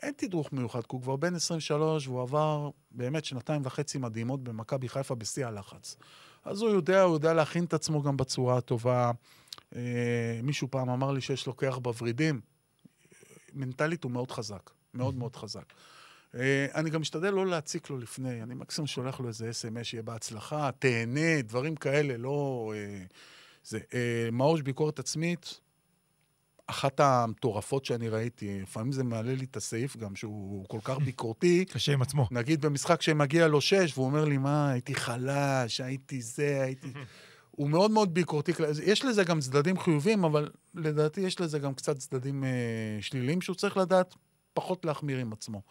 אין 0.02 0.14
תדרוך 0.16 0.52
מיוחד, 0.52 0.80
כי 0.80 0.88
הוא 0.88 1.02
כבר 1.02 1.16
בן 1.16 1.34
23, 1.34 2.06
והוא 2.08 2.22
עבר 2.22 2.70
באמת 2.90 3.24
שנתיים 3.24 3.62
וחצי 3.64 3.98
מדהימות 3.98 4.44
במכבי 4.44 4.88
חיפה 4.88 5.14
בשיא 5.14 5.46
הלחץ. 5.46 5.96
אז 6.44 6.62
הוא 6.62 6.70
יודע, 6.70 7.02
הוא 7.02 7.14
יודע 7.14 7.34
להכין 7.34 7.64
את 7.64 7.74
עצמו 7.74 8.02
גם 8.02 8.16
בצורה 8.16 8.58
הטובה. 8.58 9.10
אה, 9.76 10.40
מישהו 10.42 10.70
פעם 10.70 10.88
אמר 10.88 11.12
לי 11.12 11.20
שיש 11.20 11.46
לו 11.46 11.56
כיח 11.56 11.78
בוורידים. 11.78 12.40
מנטלית 13.54 14.04
הוא 14.04 14.12
מאוד 14.12 14.30
חזק, 14.30 14.70
מאוד 14.94 15.14
מאוד 15.14 15.36
חזק. 15.36 15.72
אה, 16.34 16.66
אני 16.74 16.90
גם 16.90 17.00
משתדל 17.00 17.30
לא 17.30 17.46
להציק 17.46 17.90
לו 17.90 17.98
לפני, 17.98 18.42
אני 18.42 18.54
מקסימום 18.54 18.86
שולח 18.86 19.20
לו 19.20 19.28
איזה 19.28 19.50
אס.אם.אס 19.50 19.86
שיהיה 19.86 20.02
בהצלחה, 20.02 20.70
תהנה, 20.78 21.42
דברים 21.42 21.76
כאלה, 21.76 22.16
לא... 22.16 22.72
אה, 22.76 23.04
זה. 23.64 23.78
אה, 23.94 24.28
מאוש 24.32 24.62
ביקורת 24.62 24.98
עצמית, 24.98 25.60
אחת 26.70 27.00
המטורפות 27.00 27.84
שאני 27.84 28.08
ראיתי, 28.08 28.60
לפעמים 28.62 28.92
זה 28.92 29.04
מעלה 29.04 29.34
לי 29.34 29.44
את 29.44 29.56
הסעיף 29.56 29.96
גם, 29.96 30.16
שהוא 30.16 30.64
כל 30.68 30.78
כך 30.84 30.98
ביקורתי. 30.98 31.64
קשה 31.64 31.92
עם 31.92 32.02
עצמו. 32.02 32.26
נגיד 32.30 32.60
במשחק 32.60 33.02
שמגיע 33.02 33.48
לו 33.48 33.60
שש, 33.60 33.92
והוא 33.94 34.06
אומר 34.06 34.24
לי, 34.24 34.38
מה, 34.38 34.70
הייתי 34.70 34.94
חלש, 34.94 35.80
הייתי 35.80 36.22
זה, 36.22 36.62
הייתי... 36.62 36.88
הוא 37.50 37.70
מאוד 37.70 37.90
מאוד 37.90 38.14
ביקורתי. 38.14 38.52
יש 38.84 39.04
לזה 39.04 39.24
גם 39.24 39.40
צדדים 39.40 39.78
חיוביים, 39.78 40.24
אבל 40.24 40.50
לדעתי 40.74 41.20
יש 41.20 41.40
לזה 41.40 41.58
גם 41.58 41.74
קצת 41.74 41.98
צדדים 41.98 42.44
אה, 42.44 42.50
שליליים, 43.00 43.40
שהוא 43.40 43.56
צריך 43.56 43.76
לדעת 43.76 44.14
פחות 44.54 44.84
להחמיר 44.84 45.18
עם 45.18 45.32
עצמו. 45.32 45.62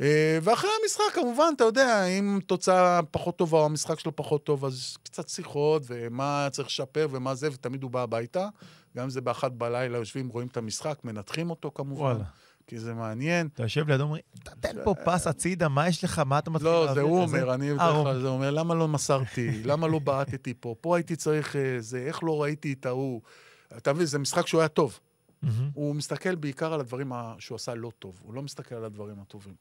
אה, 0.00 0.38
ואחרי 0.42 0.70
המשחק, 0.82 1.14
כמובן, 1.14 1.52
אתה 1.56 1.64
יודע, 1.64 2.04
אם 2.04 2.38
תוצאה 2.46 3.00
פחות 3.10 3.36
טובה 3.36 3.58
או 3.58 3.64
המשחק 3.64 4.00
שלו 4.00 4.16
פחות 4.16 4.44
טוב, 4.44 4.64
אז 4.64 4.96
קצת 5.02 5.28
שיחות, 5.28 5.82
ומה 5.86 6.48
צריך 6.52 6.68
לשפר 6.68 7.08
ומה 7.10 7.34
זה, 7.34 7.48
ותמיד 7.52 7.82
הוא 7.82 7.90
בא 7.90 8.02
הביתה. 8.02 8.48
גם 8.96 9.04
אם 9.04 9.10
זה 9.10 9.20
באחת 9.20 9.52
בלילה, 9.52 9.98
יושבים, 9.98 10.28
רואים 10.28 10.48
את 10.48 10.56
המשחק, 10.56 10.98
מנתחים 11.04 11.50
אותו 11.50 11.70
כמובן, 11.74 12.02
וואלה. 12.02 12.24
כי 12.66 12.78
זה 12.78 12.94
מעניין. 12.94 13.48
אתה 13.54 13.62
יושב 13.62 13.88
לידו, 13.88 14.04
אומר, 14.04 14.18
תן 14.60 14.76
פה 14.84 14.94
פס 15.04 15.26
הצידה, 15.26 15.68
מה 15.68 15.88
יש 15.88 16.04
לך? 16.04 16.18
מה 16.18 16.38
אתה 16.38 16.50
מתחיל 16.50 16.68
לא, 16.68 16.84
להעביר 16.84 17.02
זה 17.02 17.08
הוא 17.08 17.26
כזה?" 17.26 17.42
אומר, 17.42 17.54
אני 17.54 17.70
אה, 17.70 17.74
בדרך 17.74 17.94
כלל 18.04 18.20
זה 18.20 18.28
אומר, 18.28 18.50
למה 18.50 18.74
לא 18.74 18.88
מסרתי? 18.88 19.62
למה 19.64 19.86
לא 19.86 19.98
בעטתי 19.98 20.54
פה? 20.60 20.74
פה 20.80 20.96
הייתי 20.96 21.16
צריך 21.16 21.56
אה, 21.56 21.76
זה, 21.78 21.98
איך 21.98 22.22
לא 22.22 22.42
ראיתי 22.42 22.72
את 22.72 22.86
ההוא? 22.86 23.20
אתה 23.76 23.92
מבין, 23.92 24.06
זה 24.06 24.18
משחק 24.18 24.46
שהוא 24.46 24.60
היה 24.60 24.68
טוב. 24.68 25.00
הוא 25.74 25.94
מסתכל 25.94 26.34
בעיקר 26.34 26.72
על 26.72 26.80
הדברים 26.80 27.12
שהוא 27.38 27.56
עשה 27.56 27.74
לא 27.74 27.92
טוב, 27.98 28.20
הוא 28.22 28.34
לא 28.34 28.42
מסתכל 28.42 28.74
על 28.74 28.84
הדברים 28.84 29.16
הטובים. 29.20 29.54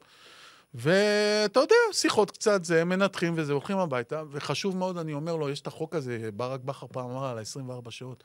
ואתה 0.74 1.60
יודע, 1.60 1.76
שיחות 1.92 2.32
קצת 2.32 2.66
זה, 2.66 2.86
מנתחים 2.86 3.34
וזה, 3.38 3.54
הולכים 3.54 3.78
הביתה, 3.78 4.24
וחשוב 4.32 4.78
מאוד, 4.78 4.98
אני 4.98 5.14
אומר 5.14 5.36
לו, 5.36 5.50
יש 5.50 5.62
את 5.62 5.68
החוק 5.68 5.96
הזה, 5.96 6.30
ברק 6.36 6.60
בכר 6.60 6.88
פעם 6.88 7.10
אמר 7.10 7.26
על 7.26 7.38
ה-24 7.38 7.92
שעות. 7.92 8.24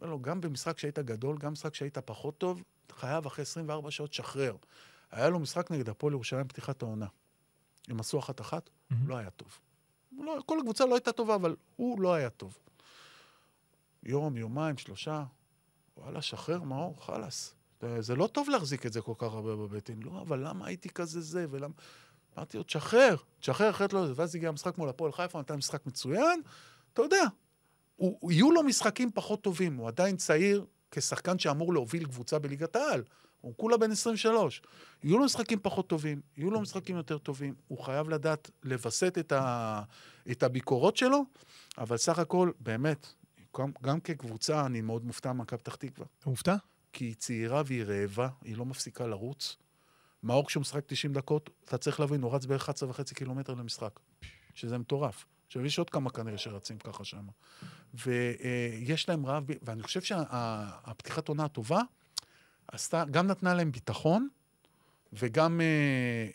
אומר 0.00 0.10
לו, 0.10 0.22
גם 0.22 0.40
במשחק 0.40 0.78
שהיית 0.78 0.98
גדול, 0.98 1.38
גם 1.38 1.48
במשחק 1.50 1.74
שהיית 1.74 1.98
פחות 1.98 2.38
טוב, 2.38 2.62
חייב 2.92 3.26
אחרי 3.26 3.42
24 3.42 3.90
שעות 3.90 4.10
לשחרר. 4.12 4.56
היה 5.10 5.28
לו 5.28 5.38
משחק 5.38 5.70
נגד 5.70 5.88
הפועל 5.88 6.12
ירושלים 6.12 6.48
פתיחת 6.48 6.82
העונה. 6.82 7.06
הם 7.88 8.00
עשו 8.00 8.18
אחת-אחת, 8.18 8.70
מהמם. 8.90 9.08
לא 9.08 9.16
היה 9.16 9.30
טוב. 9.30 9.58
לא, 10.18 10.38
כל 10.46 10.58
הקבוצה 10.58 10.86
לא 10.86 10.94
הייתה 10.94 11.12
טובה, 11.12 11.34
אבל 11.34 11.56
הוא 11.76 12.00
לא 12.00 12.14
היה 12.14 12.30
טוב. 12.30 12.58
יום, 14.02 14.36
יומיים, 14.36 14.78
שלושה, 14.78 15.24
וואלה, 15.96 16.22
שחרר, 16.22 16.62
מאור, 16.62 17.04
חלאס. 17.06 17.54
זה- 17.80 18.02
זה 18.02 18.16
לא 18.16 18.26
טוב 18.26 18.48
להחזיק 18.48 18.86
את 18.86 18.92
זה 18.92 19.00
כל 19.00 19.12
כך 19.18 19.32
הרבה 19.32 19.56
בבטן. 19.56 20.00
לא, 20.02 20.20
אבל 20.20 20.48
למה 20.48 20.66
הייתי 20.66 20.88
כזה 20.88 21.20
זה, 21.20 21.46
ולמה... 21.50 21.74
אמרתי 22.36 22.56
לו, 22.56 22.62
תשחרר, 22.62 23.16
תשחרר, 23.40 23.70
אחרת 23.70 23.92
לא... 23.92 24.06
ואז 24.14 24.34
הגיע 24.34 24.48
המשחק 24.48 24.78
מול 24.78 24.88
הפועל 24.88 25.12
חיפה, 25.12 25.40
נתן 25.40 25.54
משחק 25.54 25.86
מצוין, 25.86 26.40
אתה 26.92 27.02
יודע. 27.02 27.22
הוא, 27.96 28.32
יהיו 28.32 28.52
לו 28.52 28.62
משחקים 28.62 29.10
פחות 29.14 29.42
טובים, 29.42 29.76
הוא 29.76 29.88
עדיין 29.88 30.16
צעיר 30.16 30.66
כשחקן 30.90 31.38
שאמור 31.38 31.72
להוביל 31.72 32.04
קבוצה 32.04 32.38
בליגת 32.38 32.76
העל. 32.76 33.04
הוא 33.40 33.54
כולה 33.56 33.76
בן 33.76 33.90
23. 33.90 34.62
יהיו 35.04 35.18
לו 35.18 35.24
משחקים 35.24 35.58
פחות 35.62 35.88
טובים, 35.88 36.20
יהיו 36.36 36.50
לו 36.50 36.60
משחקים 36.60 36.96
יותר 36.96 37.18
טובים. 37.18 37.54
הוא 37.68 37.78
חייב 37.78 38.08
לדעת 38.08 38.50
לווסת 38.62 39.18
את, 39.18 39.32
ה, 39.32 39.82
את 40.30 40.42
הביקורות 40.42 40.96
שלו, 40.96 41.24
אבל 41.78 41.96
סך 41.96 42.18
הכל, 42.18 42.50
באמת, 42.60 43.06
גם, 43.58 43.72
גם 43.82 44.00
כקבוצה, 44.00 44.66
אני 44.66 44.80
מאוד 44.80 45.04
מופתע 45.04 45.32
ממכבי 45.32 45.58
פתח 45.58 45.74
תקווה. 45.74 46.06
אתה 46.18 46.30
מופתע? 46.30 46.56
כי 46.92 47.04
היא 47.04 47.14
צעירה 47.14 47.62
והיא 47.66 47.84
רעבה, 47.84 48.28
היא 48.44 48.56
לא 48.56 48.64
מפסיקה 48.64 49.06
לרוץ. 49.06 49.56
מאור, 50.22 50.46
כשהוא 50.46 50.60
משחק 50.60 50.84
90 50.86 51.12
דקות, 51.12 51.50
אתה 51.64 51.78
צריך 51.78 52.00
להבין, 52.00 52.22
הוא 52.22 52.34
רץ 52.34 52.46
בערך 52.46 52.62
11 52.62 52.90
וחצי 52.90 53.14
קילומטר 53.14 53.54
למשחק, 53.54 54.00
שזה 54.54 54.78
מטורף. 54.78 55.24
עכשיו, 55.46 55.66
יש 55.66 55.78
עוד 55.78 55.90
כמה 55.90 56.10
כנראה 56.10 56.38
שרצים 56.38 56.78
ככה 56.78 57.04
שם. 57.04 57.26
ויש 57.94 59.08
להם 59.08 59.26
רעב, 59.26 59.44
ואני 59.62 59.82
חושב 59.82 60.00
שהפתיחת 60.00 61.28
עונה 61.28 61.44
הטובה 61.44 61.80
עשתה, 62.68 63.04
גם 63.10 63.26
נתנה 63.26 63.54
להם 63.54 63.72
ביטחון, 63.72 64.28
וגם 65.12 65.60
אה, 65.60 65.66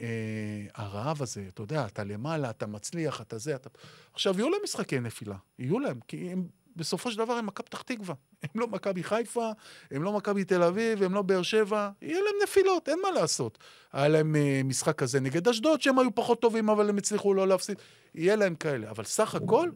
אה, 0.02 0.84
הרעב 0.84 1.22
הזה, 1.22 1.46
אתה 1.48 1.62
יודע, 1.62 1.86
אתה 1.86 2.04
למעלה, 2.04 2.50
אתה 2.50 2.68
מצליח, 2.68 3.22
אתה 3.22 3.38
זה, 3.38 3.56
אתה... 3.56 3.70
עכשיו, 4.14 4.36
יהיו 4.38 4.50
להם 4.50 4.60
משחקי 4.64 5.00
נפילה, 5.00 5.36
יהיו 5.60 5.80
להם, 5.80 6.00
כי 6.08 6.32
הם, 6.32 6.48
בסופו 6.76 7.12
של 7.12 7.18
דבר 7.18 7.34
הם 7.34 7.46
מכבי 7.46 7.66
פתח 7.66 7.82
תקווה. 7.82 8.16
הם 8.44 8.62
לא 8.62 8.68
מכבי 8.68 9.04
חיפה, 9.04 9.52
הם 9.92 10.04
לא 10.04 10.14
מכבי 10.14 10.44
תל 10.44 10.64
אביב, 10.64 11.04
הם 11.04 11.14
לא 11.14 11.22
באר 11.22 11.42
שבע, 11.42 11.90
יהיה 12.02 12.20
להם 12.20 12.36
נפילות, 12.44 12.90
אין 12.90 13.00
מה 13.04 13.12
לעשות. 13.12 13.58
היה 13.94 14.08
להם 14.08 14.36
אה, 14.36 14.62
משחק 14.66 14.98
כזה 14.98 15.20
נגד 15.20 15.48
אשדוד, 15.48 15.82
שהם 15.82 16.00
היו 16.00 16.16
פחות 16.16 16.42
טובים, 16.42 16.70
אבל 16.70 16.90
הם 16.90 16.98
הצליחו 16.98 17.34
לא 17.34 17.48
להפסיד. 17.48 17.78
יהיה 18.16 18.36
להם 18.36 18.56
כאלה. 18.56 18.90
אבל 18.90 19.04
סך 19.04 19.36
הכל, 19.36 19.70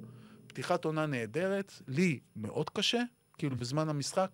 פתיחת 0.48 0.86
עונה 0.86 1.06
נהדרת, 1.06 1.74
לי 1.88 2.20
מאוד 2.36 2.70
קשה, 2.70 3.02
כאילו 3.38 3.56
בזמן 3.56 3.90
המשחק. 3.90 4.30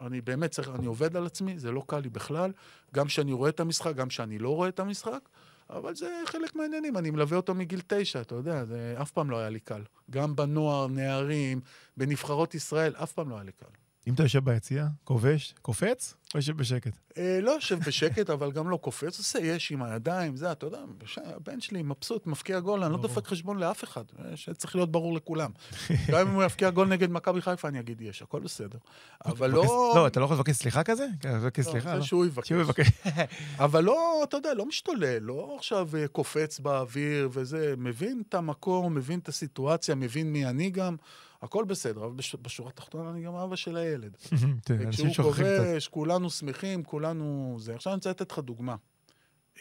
אני 0.00 0.20
באמת 0.20 0.50
צריך, 0.50 0.70
אני 0.74 0.86
עובד 0.86 1.16
על 1.16 1.26
עצמי, 1.26 1.58
זה 1.58 1.70
לא 1.70 1.82
קל 1.86 1.98
לי 1.98 2.08
בכלל. 2.08 2.52
גם 2.94 3.06
כשאני 3.06 3.32
רואה 3.32 3.50
את 3.50 3.60
המשחק, 3.60 3.94
גם 3.94 4.08
כשאני 4.08 4.38
לא 4.38 4.54
רואה 4.54 4.68
את 4.68 4.80
המשחק, 4.80 5.28
אבל 5.70 5.94
זה 5.94 6.22
חלק 6.26 6.56
מהעניינים. 6.56 6.96
אני 6.96 7.10
מלווה 7.10 7.36
אותו 7.36 7.54
מגיל 7.54 7.80
תשע, 7.86 8.20
אתה 8.20 8.34
יודע, 8.34 8.64
זה 8.64 8.94
אף 9.02 9.10
פעם 9.10 9.30
לא 9.30 9.38
היה 9.38 9.50
לי 9.50 9.60
קל. 9.60 9.82
גם 10.10 10.36
בנוער, 10.36 10.86
נערים, 10.86 11.60
בנבחרות 11.96 12.54
ישראל, 12.54 12.94
אף 12.96 13.12
פעם 13.12 13.30
לא 13.30 13.34
היה 13.34 13.44
לי 13.44 13.52
קל. 13.52 13.87
אם 14.08 14.14
אתה 14.14 14.22
יושב 14.22 14.44
ביציע, 14.44 14.86
כובש, 15.04 15.54
קופץ, 15.62 16.14
או 16.34 16.38
יושב 16.38 16.56
בשקט? 16.56 16.92
אה, 17.18 17.38
לא 17.42 17.50
יושב 17.50 17.78
בשקט, 17.78 18.30
אבל 18.34 18.52
גם 18.52 18.70
לא 18.70 18.76
קופץ, 18.76 19.18
עושה 19.18 19.38
יש 19.38 19.72
עם 19.72 19.82
הידיים, 19.82 20.36
זה, 20.36 20.52
אתה 20.52 20.66
יודע, 20.66 20.78
הבן 21.16 21.60
שלי 21.60 21.82
מבסוט, 21.82 22.26
מפקיע 22.26 22.60
גול, 22.60 22.84
אני 22.84 22.92
לא. 22.92 22.98
דופק 22.98 23.26
חשבון 23.26 23.58
לאף 23.58 23.84
אחד, 23.84 24.04
אה, 24.18 24.36
שצריך 24.36 24.76
להיות 24.76 24.92
ברור 24.92 25.14
לכולם. 25.14 25.50
גם 26.10 26.28
אם 26.28 26.34
הוא 26.34 26.44
יפקיע 26.44 26.70
גול 26.70 26.88
נגד 26.88 27.10
מכבי 27.10 27.40
חיפה, 27.42 27.68
אני 27.68 27.80
אגיד 27.80 28.00
יש, 28.00 28.22
הכל 28.22 28.40
בסדר. 28.40 28.78
אבל 29.24 29.50
לא... 29.50 29.92
לא, 29.94 30.06
אתה 30.06 30.20
לא 30.20 30.24
יכול 30.24 30.36
לבקש 30.36 30.56
סליחה 30.56 30.82
כזה? 30.82 31.06
כן, 31.20 31.34
לבקש 31.34 31.66
לא, 31.66 31.70
סליחה, 31.70 31.94
לא. 31.94 32.02
שהוא 32.02 32.26
יבקש. 32.26 32.48
שהוא 32.48 32.60
יבקש. 32.60 32.88
אבל 33.64 33.84
לא, 33.84 34.20
אתה 34.24 34.36
יודע, 34.36 34.54
לא 34.54 34.66
משתולל, 34.66 35.18
לא 35.18 35.54
עכשיו 35.58 35.88
אה, 35.96 36.08
קופץ 36.08 36.58
באוויר 36.58 37.28
וזה, 37.32 37.74
מבין 37.76 38.22
את 38.28 38.34
המקום, 38.34 38.94
מבין 38.94 39.18
את 39.18 39.28
הסיטואציה, 39.28 39.94
מבין 39.94 40.32
מי 40.32 40.46
אני 40.46 40.70
גם. 40.70 40.96
הכל 41.42 41.64
בסדר, 41.64 42.04
אבל 42.04 42.12
בש- 42.14 42.34
בשורה 42.34 42.68
התחתונה 42.70 43.10
אני 43.10 43.22
גם 43.22 43.34
אבא 43.34 43.56
של 43.56 43.76
הילד. 43.76 44.16
תראה, 44.64 44.82
אנשים 44.86 45.06
וכשהוא 45.08 45.24
שוכחים 45.26 45.44
קצת. 45.46 45.64
כובש, 45.66 45.88
כולנו 45.88 46.30
שמחים, 46.30 46.84
כולנו 46.84 47.56
זה. 47.60 47.74
עכשיו 47.74 47.92
אני 47.92 47.96
רוצה 47.96 48.10
לתת 48.10 48.32
לך 48.32 48.38
דוגמה. 48.38 48.76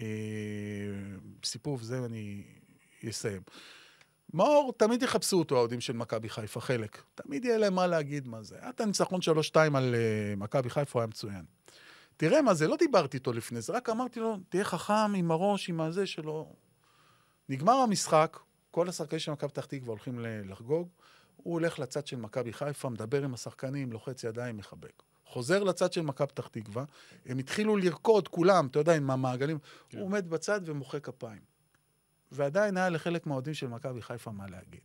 אה, 0.01 0.05
סיפור 1.43 1.77
וזה 1.81 2.05
אני 2.05 2.43
אסיים. 3.09 3.41
מאור, 4.33 4.73
תמיד 4.77 5.03
יחפשו 5.03 5.39
אותו, 5.39 5.55
האוהדים 5.57 5.81
של 5.81 5.93
מכבי 5.93 6.29
חיפה, 6.29 6.61
חלק. 6.61 7.01
תמיד 7.15 7.45
יהיה 7.45 7.57
להם 7.57 7.73
מה 7.75 7.87
להגיד 7.87 8.27
מה 8.27 8.43
זה. 8.43 8.55
היה 8.61 8.69
את 8.69 8.81
הניצחון 8.81 9.19
3-2 9.53 9.57
על 9.77 9.95
אה, 9.95 10.35
מכבי 10.37 10.69
חיפה, 10.69 10.99
הוא 10.99 11.01
היה 11.01 11.07
מצוין. 11.07 11.45
תראה 12.17 12.41
מה 12.41 12.53
זה, 12.53 12.67
לא 12.67 12.75
דיברתי 12.75 13.17
איתו 13.17 13.33
לפני 13.33 13.61
זה, 13.61 13.73
רק 13.73 13.89
אמרתי 13.89 14.19
לו, 14.19 14.37
תהיה 14.49 14.63
חכם 14.63 14.93
עם 15.15 15.31
הראש, 15.31 15.69
עם 15.69 15.81
הזה 15.81 16.05
שלו. 16.05 16.53
נגמר 17.49 17.73
המשחק, 17.73 18.39
כל 18.71 18.89
השחקנים 18.89 19.19
של 19.19 19.31
מכבי 19.31 19.49
פתח 19.49 19.65
תקווה 19.65 19.89
הולכים 19.89 20.19
לחגוג, 20.21 20.89
הוא 21.47 21.53
הולך 21.53 21.79
לצד 21.79 22.07
של 22.07 22.17
מכבי 22.17 22.53
חיפה, 22.53 22.89
מדבר 22.89 23.23
עם 23.23 23.33
השחקנים, 23.33 23.91
לוחץ 23.91 24.23
ידיים, 24.23 24.57
מחבק. 24.57 25.03
חוזר 25.25 25.63
לצד 25.63 25.93
של 25.93 26.01
מכבי 26.01 26.27
פתח 26.27 26.47
תקווה, 26.47 26.83
הם 27.25 27.37
התחילו 27.37 27.77
לרקוד, 27.77 28.27
כולם, 28.27 28.67
אתה 28.67 28.79
יודע, 28.79 28.95
עם 28.95 29.11
המעגלים. 29.11 29.59
כן. 29.89 29.97
הוא 29.97 30.05
עומד 30.05 30.29
בצד 30.29 30.61
ומוחא 30.65 30.99
כפיים. 30.99 31.41
ועדיין 32.31 32.77
היה 32.77 32.89
לחלק 32.89 33.27
מהאוהדים 33.27 33.53
של 33.53 33.67
מכבי 33.67 34.01
חיפה 34.01 34.31
מה 34.31 34.47
להגיד. 34.47 34.81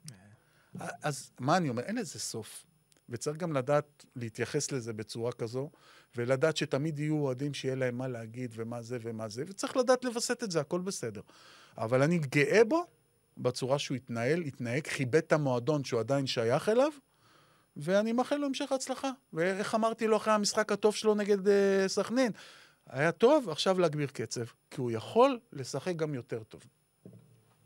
אז 1.03 1.31
מה 1.41 1.57
אני 1.57 1.69
אומר? 1.69 1.83
אין 1.83 1.97
לזה 1.97 2.19
סוף. 2.19 2.67
וצריך 3.09 3.37
גם 3.37 3.53
לדעת 3.53 4.07
להתייחס 4.17 4.73
לזה 4.73 4.93
בצורה 4.93 5.33
כזו, 5.33 5.71
ולדעת 6.17 6.57
שתמיד 6.57 6.99
יהיו 6.99 7.17
אוהדים 7.17 7.55
שיהיה 7.55 7.75
להם 7.75 7.99
מה 7.99 8.09
להגיד 8.09 8.53
ומה 8.55 8.83
זה 8.83 8.99
ומה 9.03 9.29
זה, 9.29 9.45
וצריך 9.47 9.77
לדעת 9.77 10.05
לווסת 10.05 10.43
את 10.43 10.51
זה, 10.51 10.61
הכל 10.61 10.81
בסדר. 10.81 11.21
אבל 11.79 12.03
אני 12.03 12.19
גאה 12.19 12.65
בו 12.65 12.87
בצורה 13.37 13.79
שהוא 13.79 13.97
התנהל, 13.97 14.41
התנהג, 14.41 14.87
כיבד 14.87 15.17
את 15.17 15.33
המועדון 15.33 15.85
שהוא 15.85 16.01
עדיין 16.01 16.27
שייך 16.27 16.69
אליו, 16.69 16.91
ואני 17.77 18.13
מאחל 18.13 18.37
לו 18.37 18.47
המשך 18.47 18.73
הצלחה. 18.73 19.11
ואיך 19.33 19.75
אמרתי 19.75 20.07
לו 20.07 20.17
אחרי 20.17 20.35
המשחק 20.35 20.73
הטוב 20.73 20.95
שלו 20.95 21.15
נגד 21.15 21.49
אה, 21.49 21.85
סכנין? 21.89 22.33
היה 22.87 23.13
טוב, 23.13 23.49
עכשיו 23.49 23.79
להגביר 23.79 24.07
קצב, 24.07 24.45
כי 24.71 24.81
הוא 24.81 24.91
יכול 24.91 25.39
לשחק 25.53 25.97
גם 25.97 26.15
יותר 26.15 26.43
טוב. 26.43 26.61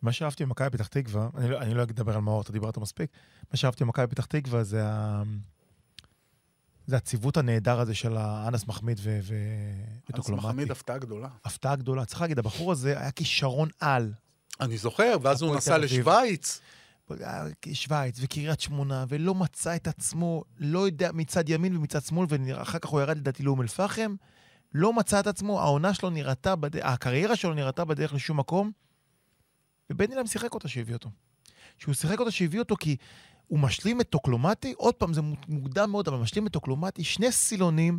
מה 0.03 0.12
שאהבתי 0.12 0.45
במכבי 0.45 0.71
פתח 0.71 0.87
תקווה, 0.87 1.29
אני 1.37 1.51
לא, 1.51 1.59
אני 1.59 1.75
לא 1.75 1.83
אדבר 1.83 2.14
על 2.14 2.21
מאור, 2.21 2.43
אתה 2.43 2.53
דיברת 2.53 2.79
מספיק, 2.79 3.11
מה 3.51 3.57
שאהבתי 3.57 3.85
במכבי 3.85 4.07
פתח 4.07 4.27
תקווה 4.27 4.64
זה, 4.64 4.87
ה... 4.87 5.23
זה 6.87 6.97
הציוות 6.97 7.37
הנהדר 7.37 7.81
הזה 7.81 7.95
של 7.95 8.17
האנס 8.17 8.67
מחמיד 8.67 8.99
ו... 9.03 9.19
ו... 9.23 9.35
וטוקלומטי. 10.11 10.47
מחמיד 10.47 10.71
הפתעה 10.71 10.99
גדולה. 10.99 11.29
הפתעה 11.45 11.77
גדולה. 11.77 12.05
צריך 12.05 12.21
להגיד, 12.21 12.39
הבחור 12.39 12.73
הזה 12.73 13.01
היה 13.01 13.11
כישרון 13.11 13.69
על. 13.81 14.12
אני 14.61 14.79
זוכר, 14.79 15.17
ואז 15.23 15.43
הוא 15.43 15.57
נסע. 15.57 15.79
לשוויץ. 15.79 16.61
היה 17.11 17.45
שווייץ 17.73 18.17
וקריית 18.21 18.61
שמונה, 18.61 19.05
ולא 19.09 19.35
מצא 19.35 19.77
את 19.77 19.87
עצמו, 19.89 20.45
לא 20.59 20.87
יודע, 20.87 21.11
מצד 21.15 21.49
ימין 21.49 21.77
ומצד 21.77 22.03
שמאל, 22.03 22.27
ואחר 22.31 22.79
כך 22.79 22.89
הוא 22.89 23.01
ירד 23.01 23.17
לדעתי 23.17 23.43
לאום 23.43 23.63
אל-פחם, 23.63 24.15
לא 24.75 24.93
מצא 24.93 25.21
את 25.21 25.27
עצמו, 25.27 25.61
העונה 25.61 25.95
שלו 25.95 26.11
נראתה, 26.11 26.57
בד... 26.57 26.77
הקריירה 26.77 27.37
שלו 27.37 27.55
נראתה 27.55 27.85
בדרך 27.85 28.15
לשום 28.15 28.37
מקום, 28.37 28.71
ובן 29.91 30.11
אילם 30.11 30.27
שיחק 30.27 30.55
אותה 30.55 30.69
שהביא 30.69 30.95
אותו. 30.95 31.11
שהוא 31.79 31.95
שיחק 31.95 32.21
אותה 32.21 32.31
שהביא 32.31 32.59
אותו 32.59 32.77
כי 32.77 32.97
הוא 33.47 33.59
משלים 33.59 34.01
את 34.01 34.09
טוקלומטי, 34.09 34.75
עוד 34.77 34.95
פעם, 34.95 35.15
זה 35.15 35.21
מוקדם 35.49 35.91
מאוד, 35.91 36.09
אבל 36.09 36.19
משלים 36.19 36.47
את 36.47 36.53
טוקלומטי, 36.53 37.05
שני 37.05 37.33
סילונים, 37.33 37.99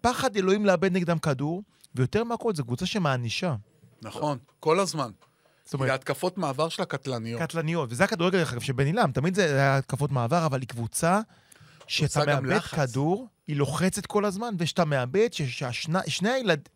פחד 0.00 0.36
אלוהים 0.36 0.66
לאבד 0.66 0.92
נגדם 0.92 1.18
כדור, 1.18 1.62
ויותר 1.94 2.24
מהכל, 2.24 2.54
זו 2.54 2.64
קבוצה 2.64 2.86
שמענישה. 2.86 3.54
נכון, 4.02 4.38
כל 4.60 4.80
הזמן. 4.80 5.10
זאת 5.68 5.74
אומרת, 5.74 5.90
ההתקפות 5.90 6.38
מעבר 6.38 6.68
שלה 6.68 6.84
קטלניות. 6.84 7.42
קטלניות, 7.42 7.92
וזה 7.92 8.04
הכדורגל, 8.04 8.38
דרך 8.38 8.52
אגב, 8.52 8.60
של 8.60 8.72
בן 8.72 9.12
תמיד 9.12 9.34
זה 9.34 9.54
היה 9.54 9.76
התקפות 9.76 10.12
מעבר, 10.12 10.46
אבל 10.46 10.60
היא 10.60 10.68
קבוצה 10.68 11.20
שאתה 11.86 12.26
מאבד. 12.26 12.58
כדור, 12.58 13.28
היא 13.46 13.56
לוחצת 13.56 14.06
כל 14.06 14.24
הזמן, 14.24 14.54
ושאתה 14.58 14.84
מאבד, 14.84 15.28
ששני 15.32 16.30
הילד... 16.30 16.68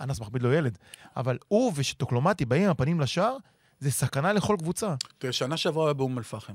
אנס 0.00 0.20
מכביד 0.20 0.42
לו 0.42 0.52
ילד, 0.52 0.78
אבל 1.16 1.38
הוא 1.48 1.72
ושטוקלומטי 1.76 2.44
באים 2.44 2.64
עם 2.64 2.70
הפנים 2.70 3.00
לשער, 3.00 3.36
זה 3.80 3.90
סכנה 3.90 4.32
לכל 4.32 4.56
קבוצה. 4.58 4.94
תראה, 5.18 5.32
שנה 5.32 5.56
שעברה 5.56 5.86
היה 5.86 5.94
באום 5.94 6.18
אל-פחם. 6.18 6.54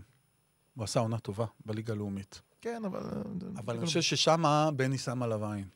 הוא 0.75 0.83
עשה 0.83 0.99
עונה 0.99 1.19
טובה 1.19 1.45
בליגה 1.65 1.93
הלאומית. 1.93 2.41
כן, 2.61 2.81
אבל... 2.85 3.01
אבל 3.57 3.77
אני 3.77 3.85
חושב 3.85 4.01
ששם 4.01 4.69
בני 4.75 4.97
שם 4.97 5.23
עליו 5.23 5.51
עין. 5.51 5.67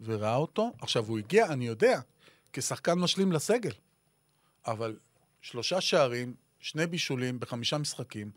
וראה 0.00 0.34
אותו. 0.34 0.72
עכשיו, 0.80 1.04
הוא 1.06 1.18
הגיע, 1.18 1.46
אני 1.46 1.66
יודע, 1.66 2.00
כשחקן 2.52 2.94
משלים 2.94 3.32
לסגל. 3.32 3.72
אבל 4.66 4.96
שלושה 5.42 5.80
שערים, 5.80 6.34
שני 6.58 6.86
בישולים 6.86 7.40
בחמישה 7.40 7.78
משחקים, 7.78 8.30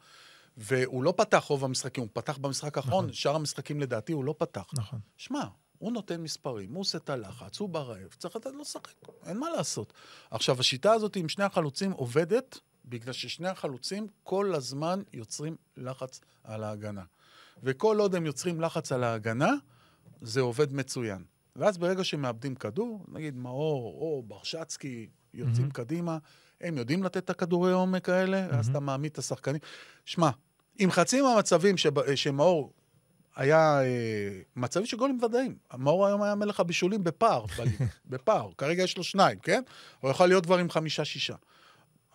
והוא 0.57 1.03
לא 1.03 1.13
פתח 1.17 1.43
רוב 1.43 1.63
המשחקים, 1.63 2.03
הוא 2.03 2.09
פתח 2.13 2.37
במשחק 2.37 2.77
האחרון, 2.77 3.05
נכון. 3.05 3.13
שאר 3.13 3.35
המשחקים 3.35 3.79
לדעתי 3.79 4.13
הוא 4.13 4.25
לא 4.25 4.35
פתח. 4.37 4.65
נכון. 4.73 4.99
שמע, 5.17 5.43
הוא 5.77 5.91
נותן 5.91 6.21
מספרים, 6.21 6.73
הוא 6.73 6.81
עושה 6.81 6.97
את 6.97 7.09
הלחץ, 7.09 7.59
הוא 7.59 7.69
ברעב, 7.69 8.15
צריך 8.17 8.35
לתת 8.35 8.51
לו 8.53 8.61
לשחק, 8.61 8.93
אין 9.25 9.39
מה 9.39 9.49
לעשות. 9.49 9.93
עכשיו, 10.31 10.59
השיטה 10.59 10.91
הזאת 10.91 11.15
עם 11.15 11.29
שני 11.29 11.43
החלוצים 11.43 11.91
עובדת, 11.91 12.59
בגלל 12.85 13.13
ששני 13.13 13.47
החלוצים 13.47 14.07
כל 14.23 14.55
הזמן 14.55 15.01
יוצרים 15.13 15.55
לחץ 15.77 16.21
על 16.43 16.63
ההגנה. 16.63 17.03
וכל 17.63 17.99
עוד 17.99 18.15
הם 18.15 18.25
יוצרים 18.25 18.61
לחץ 18.61 18.91
על 18.91 19.03
ההגנה, 19.03 19.51
זה 20.21 20.41
עובד 20.41 20.73
מצוין. 20.73 21.23
ואז 21.55 21.77
ברגע 21.77 22.03
שמאבדים 22.03 22.55
כדור, 22.55 23.05
נגיד 23.07 23.35
מאור 23.35 23.97
או 24.01 24.23
ברשצקי 24.27 25.09
יוצאים 25.33 25.57
מהמם. 25.57 25.71
קדימה, 25.71 26.17
הם 26.63 26.77
יודעים 26.77 27.03
לתת 27.03 27.17
את 27.17 27.29
הכדורי 27.29 27.71
עומק 27.71 28.09
האלה, 28.09 28.45
אז 28.45 28.67
אתה 28.69 28.79
מעמיד 28.79 29.11
את 29.11 29.17
השחקנים. 29.17 29.59
שמע, 30.05 30.29
עם 30.79 30.91
חצי 30.91 31.21
מהמצבים 31.21 31.77
שב- 31.77 32.15
שמאור 32.15 32.73
היה 33.35 33.81
אה, 33.83 33.85
מצבים 34.55 34.85
של 34.85 34.97
גולים 34.97 35.19
ודאיים. 35.23 35.55
מאור 35.77 36.07
היום 36.07 36.21
היה 36.21 36.35
מלך 36.35 36.59
הבישולים 36.59 37.03
בפער, 37.03 37.45
בפער. 38.05 38.49
כרגע 38.57 38.83
יש 38.83 38.97
לו 38.97 39.03
שניים, 39.03 39.39
כן? 39.39 39.61
הוא 39.99 40.11
יכול 40.11 40.27
להיות 40.27 40.45
כבר 40.45 40.57
עם 40.57 40.69
חמישה-שישה. 40.69 41.35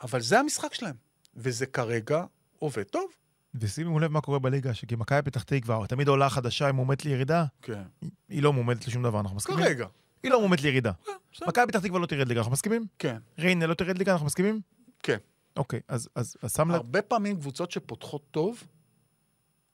אבל 0.02 0.20
זה 0.20 0.38
המשחק 0.40 0.74
שלהם, 0.74 0.94
וזה 1.36 1.66
כרגע 1.66 2.24
עובד 2.58 2.82
טוב. 2.82 3.10
ושימו 3.54 3.98
לב 3.98 4.12
מה 4.12 4.20
קורה 4.20 4.38
בליגה, 4.38 4.74
שכי 4.74 4.96
מכבי 4.96 5.22
פתח 5.22 5.42
תקווה, 5.42 5.86
תמיד 5.86 6.08
עולה 6.08 6.30
חדשה, 6.30 6.66
היא 6.66 6.72
מועמדת 6.72 7.04
לירידה, 7.04 7.44
כן. 7.62 7.82
היא 8.28 8.42
לא 8.42 8.52
מועמדת 8.52 8.86
לשום 8.86 9.02
דבר, 9.02 9.20
אנחנו 9.20 9.36
מסכימים? 9.36 9.64
כרגע. 9.64 9.86
היא 10.22 10.30
לא 10.30 10.40
מועמדת 10.40 10.62
לירידה. 10.62 10.92
בסדר. 11.32 11.48
מכבי 11.48 11.66
פתח 11.66 11.80
תקווה 11.80 12.00
לא 12.00 12.06
תרד 12.06 12.28
ליגה, 12.28 12.40
אנחנו 12.40 12.52
מסכימים? 12.52 12.86
כן, 12.98 13.16
ריינה 13.38 13.66
לא 13.66 13.74
תרד 13.74 13.98
ליגה, 13.98 14.12
אנחנו 14.12 14.26
מסכימים? 14.26 14.60
כן. 15.02 15.16
אוקיי, 15.56 15.80
אז, 15.88 16.08
שם 16.48 16.70
לב, 16.70 16.74
הרבה 16.74 17.02
פעמים 17.02 17.36
קבוצות 17.40 17.70
שפותחות 17.70 18.22
טוב, 18.30 18.62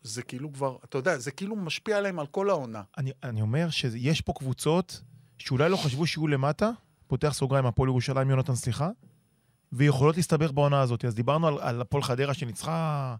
זה 0.02 0.22
כאילו 0.22 0.52
כבר, 0.52 0.76
אתה 0.84 0.98
יודע, 0.98 1.18
זה 1.18 1.30
כאילו 1.30 1.56
משפיע 1.56 1.98
עליהם 1.98 2.18
על 2.18 2.26
כל 2.26 2.50
העונה. 2.50 2.82
אני, 2.98 3.12
אני 3.22 3.42
אומר 3.42 3.70
שיש 3.70 4.20
פה 4.20 4.32
קבוצות 4.32 5.02
שאולי 5.38 5.68
לא 5.68 5.76
חשבו 5.76 6.06
שיהיו 6.06 6.26
למטה, 6.26 6.70
פותח 7.06 7.32
סוגריים, 7.32 7.66
הפועל 7.66 7.88
ירושלים, 7.88 8.30
יונתן, 8.30 8.54
סליחה, 8.54 8.90
ויכולות 9.72 10.16
להסתבך 10.16 10.50
בעונה 10.50 10.80
הזאת. 10.80 11.04
אז 11.04 11.14
דיברנו 11.14 11.46
על, 11.46 11.58
על 11.60 11.80
הפועל 11.80 12.02
חדרה 12.02 12.34
שניצחה 12.34 13.14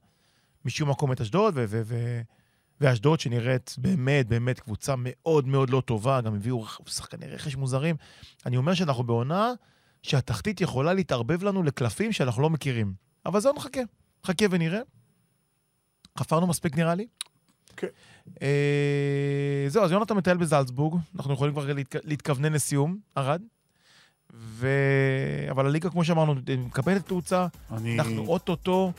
משום 0.64 0.90
מקום 0.90 1.12
את 1.12 1.20
אשדוד, 1.20 1.54
ו- 1.56 1.64
ו- 1.68 1.82
ו- 1.84 2.20
ואשדוד 2.82 3.20
שנראית 3.20 3.74
באמת, 3.78 4.28
באמת 4.28 4.60
קבוצה 4.60 4.94
מאוד 4.98 5.46
מאוד 5.46 5.70
לא 5.70 5.80
טובה, 5.80 6.20
גם 6.20 6.34
הביאו 6.34 6.66
שחקני 6.86 7.26
רכש 7.26 7.56
מוזרים. 7.56 7.96
אני 8.46 8.56
אומר 8.56 8.74
שאנחנו 8.74 9.04
בעונה 9.04 9.52
שהתחתית 10.02 10.60
יכולה 10.60 10.94
להתערבב 10.94 11.44
לנו 11.44 11.62
לקלפים 11.62 12.12
שאנחנו 12.12 12.42
לא 12.42 12.50
מכירים. 12.50 12.92
אבל 13.26 13.40
זהו, 13.40 13.54
נחכה. 13.56 13.80
נחכה 14.24 14.44
ונראה. 14.50 14.80
חפרנו 16.18 16.46
מספיק 16.46 16.76
נראה 16.76 16.94
לי. 16.94 17.06
כן. 17.76 17.86
אה, 18.42 19.64
זהו, 19.68 19.84
אז 19.84 19.90
יונתן 19.90 20.14
מטייל 20.14 20.36
בזלצבורג, 20.36 21.00
אנחנו 21.16 21.34
יכולים 21.34 21.52
כבר 21.54 21.72
להתכ... 21.72 21.96
להתכוונן 22.04 22.52
לסיום, 22.52 22.98
ערד. 23.14 23.42
ו... 24.34 24.68
אבל 25.50 25.66
הליגה, 25.66 25.90
כמו 25.90 26.04
שאמרנו, 26.04 26.34
מקבלת 26.58 27.06
תאוצה, 27.06 27.46
אני... 27.70 27.98
אנחנו 27.98 28.26
אוטוטו, 28.26 28.92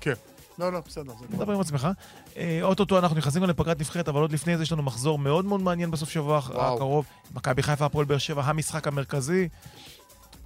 כן. 0.00 0.14
לא, 0.58 0.72
לא, 0.72 0.80
בסדר. 0.86 1.12
מדבר 1.30 1.52
עם 1.52 1.60
עצמך, 1.60 1.88
אה, 2.36 2.58
אוטוטו 2.62 2.98
אנחנו 2.98 3.16
נכנסים 3.16 3.42
גם 3.42 3.48
לפגרת 3.48 3.80
נבחרת, 3.80 4.08
אבל 4.08 4.20
עוד 4.20 4.32
לפני 4.32 4.56
זה 4.56 4.62
יש 4.62 4.72
לנו 4.72 4.82
מחזור 4.82 5.18
מאוד 5.18 5.44
מאוד 5.44 5.60
מעניין 5.60 5.90
בסוף 5.90 6.10
שבוע. 6.10 6.38
הקרוב. 6.38 7.06
מכבי 7.34 7.62
חיפה, 7.62 7.84
הפועל 7.86 8.06
באר 8.06 8.18
שבע, 8.18 8.42
המשחק 8.44 8.88
המרכזי. 8.88 9.48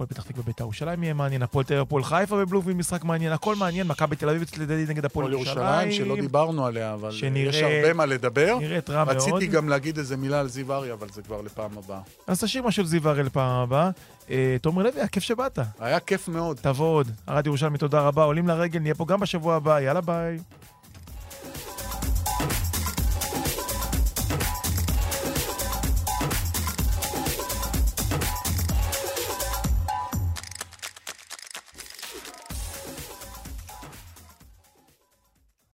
הפועל 0.02 0.22
פתח 0.22 0.30
תקווה 0.30 0.44
בית"ר 0.44 0.62
ירושלים 0.64 1.02
יהיה 1.02 1.14
מעניין, 1.14 1.42
הפועל 1.42 1.64
תל 1.64 1.74
אביב, 1.74 1.82
הפועל 1.82 2.04
חיפה 2.04 2.36
בבלומפילד 2.36 2.76
משחק 2.76 3.04
מעניין, 3.04 3.32
הכל 3.32 3.56
מעניין, 3.56 3.86
מכבי 3.86 4.16
תל 4.16 4.28
אביב 4.28 4.42
אצלי 4.42 4.84
נגד 4.88 5.04
הפועל 5.04 5.32
ירושלים, 5.32 5.92
שלא. 5.92 6.16
דיברנו 6.16 6.66
עליה, 6.66 6.94
אבל 6.94 7.10
שנראה- 7.10 7.48
יש 7.48 7.62
הרבה 7.62 7.92
מה 7.92 8.06
לדבר. 8.06 8.56
נראית 8.60 8.90
רע 8.90 9.04
מאוד. 9.04 9.16
רציתי 9.16 9.46
גם 9.46 9.68
להגיד 9.68 9.98
איזה 9.98 10.16
מילה 10.16 10.40
על 10.40 10.48
זיו 10.48 10.72
אריה, 10.72 10.94
אבל 10.94 11.06
זה 11.12 11.22
כבר 11.22 11.40
לפעם 11.42 11.70
הבאה. 11.78 12.00
אז 12.26 12.40
תשאיר 12.44 12.62
משהו 12.62 12.82
על 12.82 12.86
זיו 12.88 13.08
הראל 13.08 13.26
לפעם 13.26 13.50
הבאה. 13.62 13.90
אה, 14.30 14.56
תומר 14.62 14.82
לוי, 14.82 14.92
היה 14.96 15.08
כיף 15.08 15.22
שבאת. 15.22 15.58
היה 15.80 16.00
כיף 16.00 16.28
מאוד. 16.28 16.56
תבוא 16.62 16.86
עוד. 16.96 17.10
ארד 17.28 17.46
ירושלמי, 17.46 17.78
תודה 17.78 18.00
רבה. 18.00 18.22
עולים 18.24 18.48
לרגל, 18.48 18.80
נהיה 18.80 18.94
פה 18.94 19.04
גם 19.06 19.20
בשבוע 19.20 19.54
הבא. 19.56 19.80
יאללה 19.80 20.00
ביי. 20.00 20.38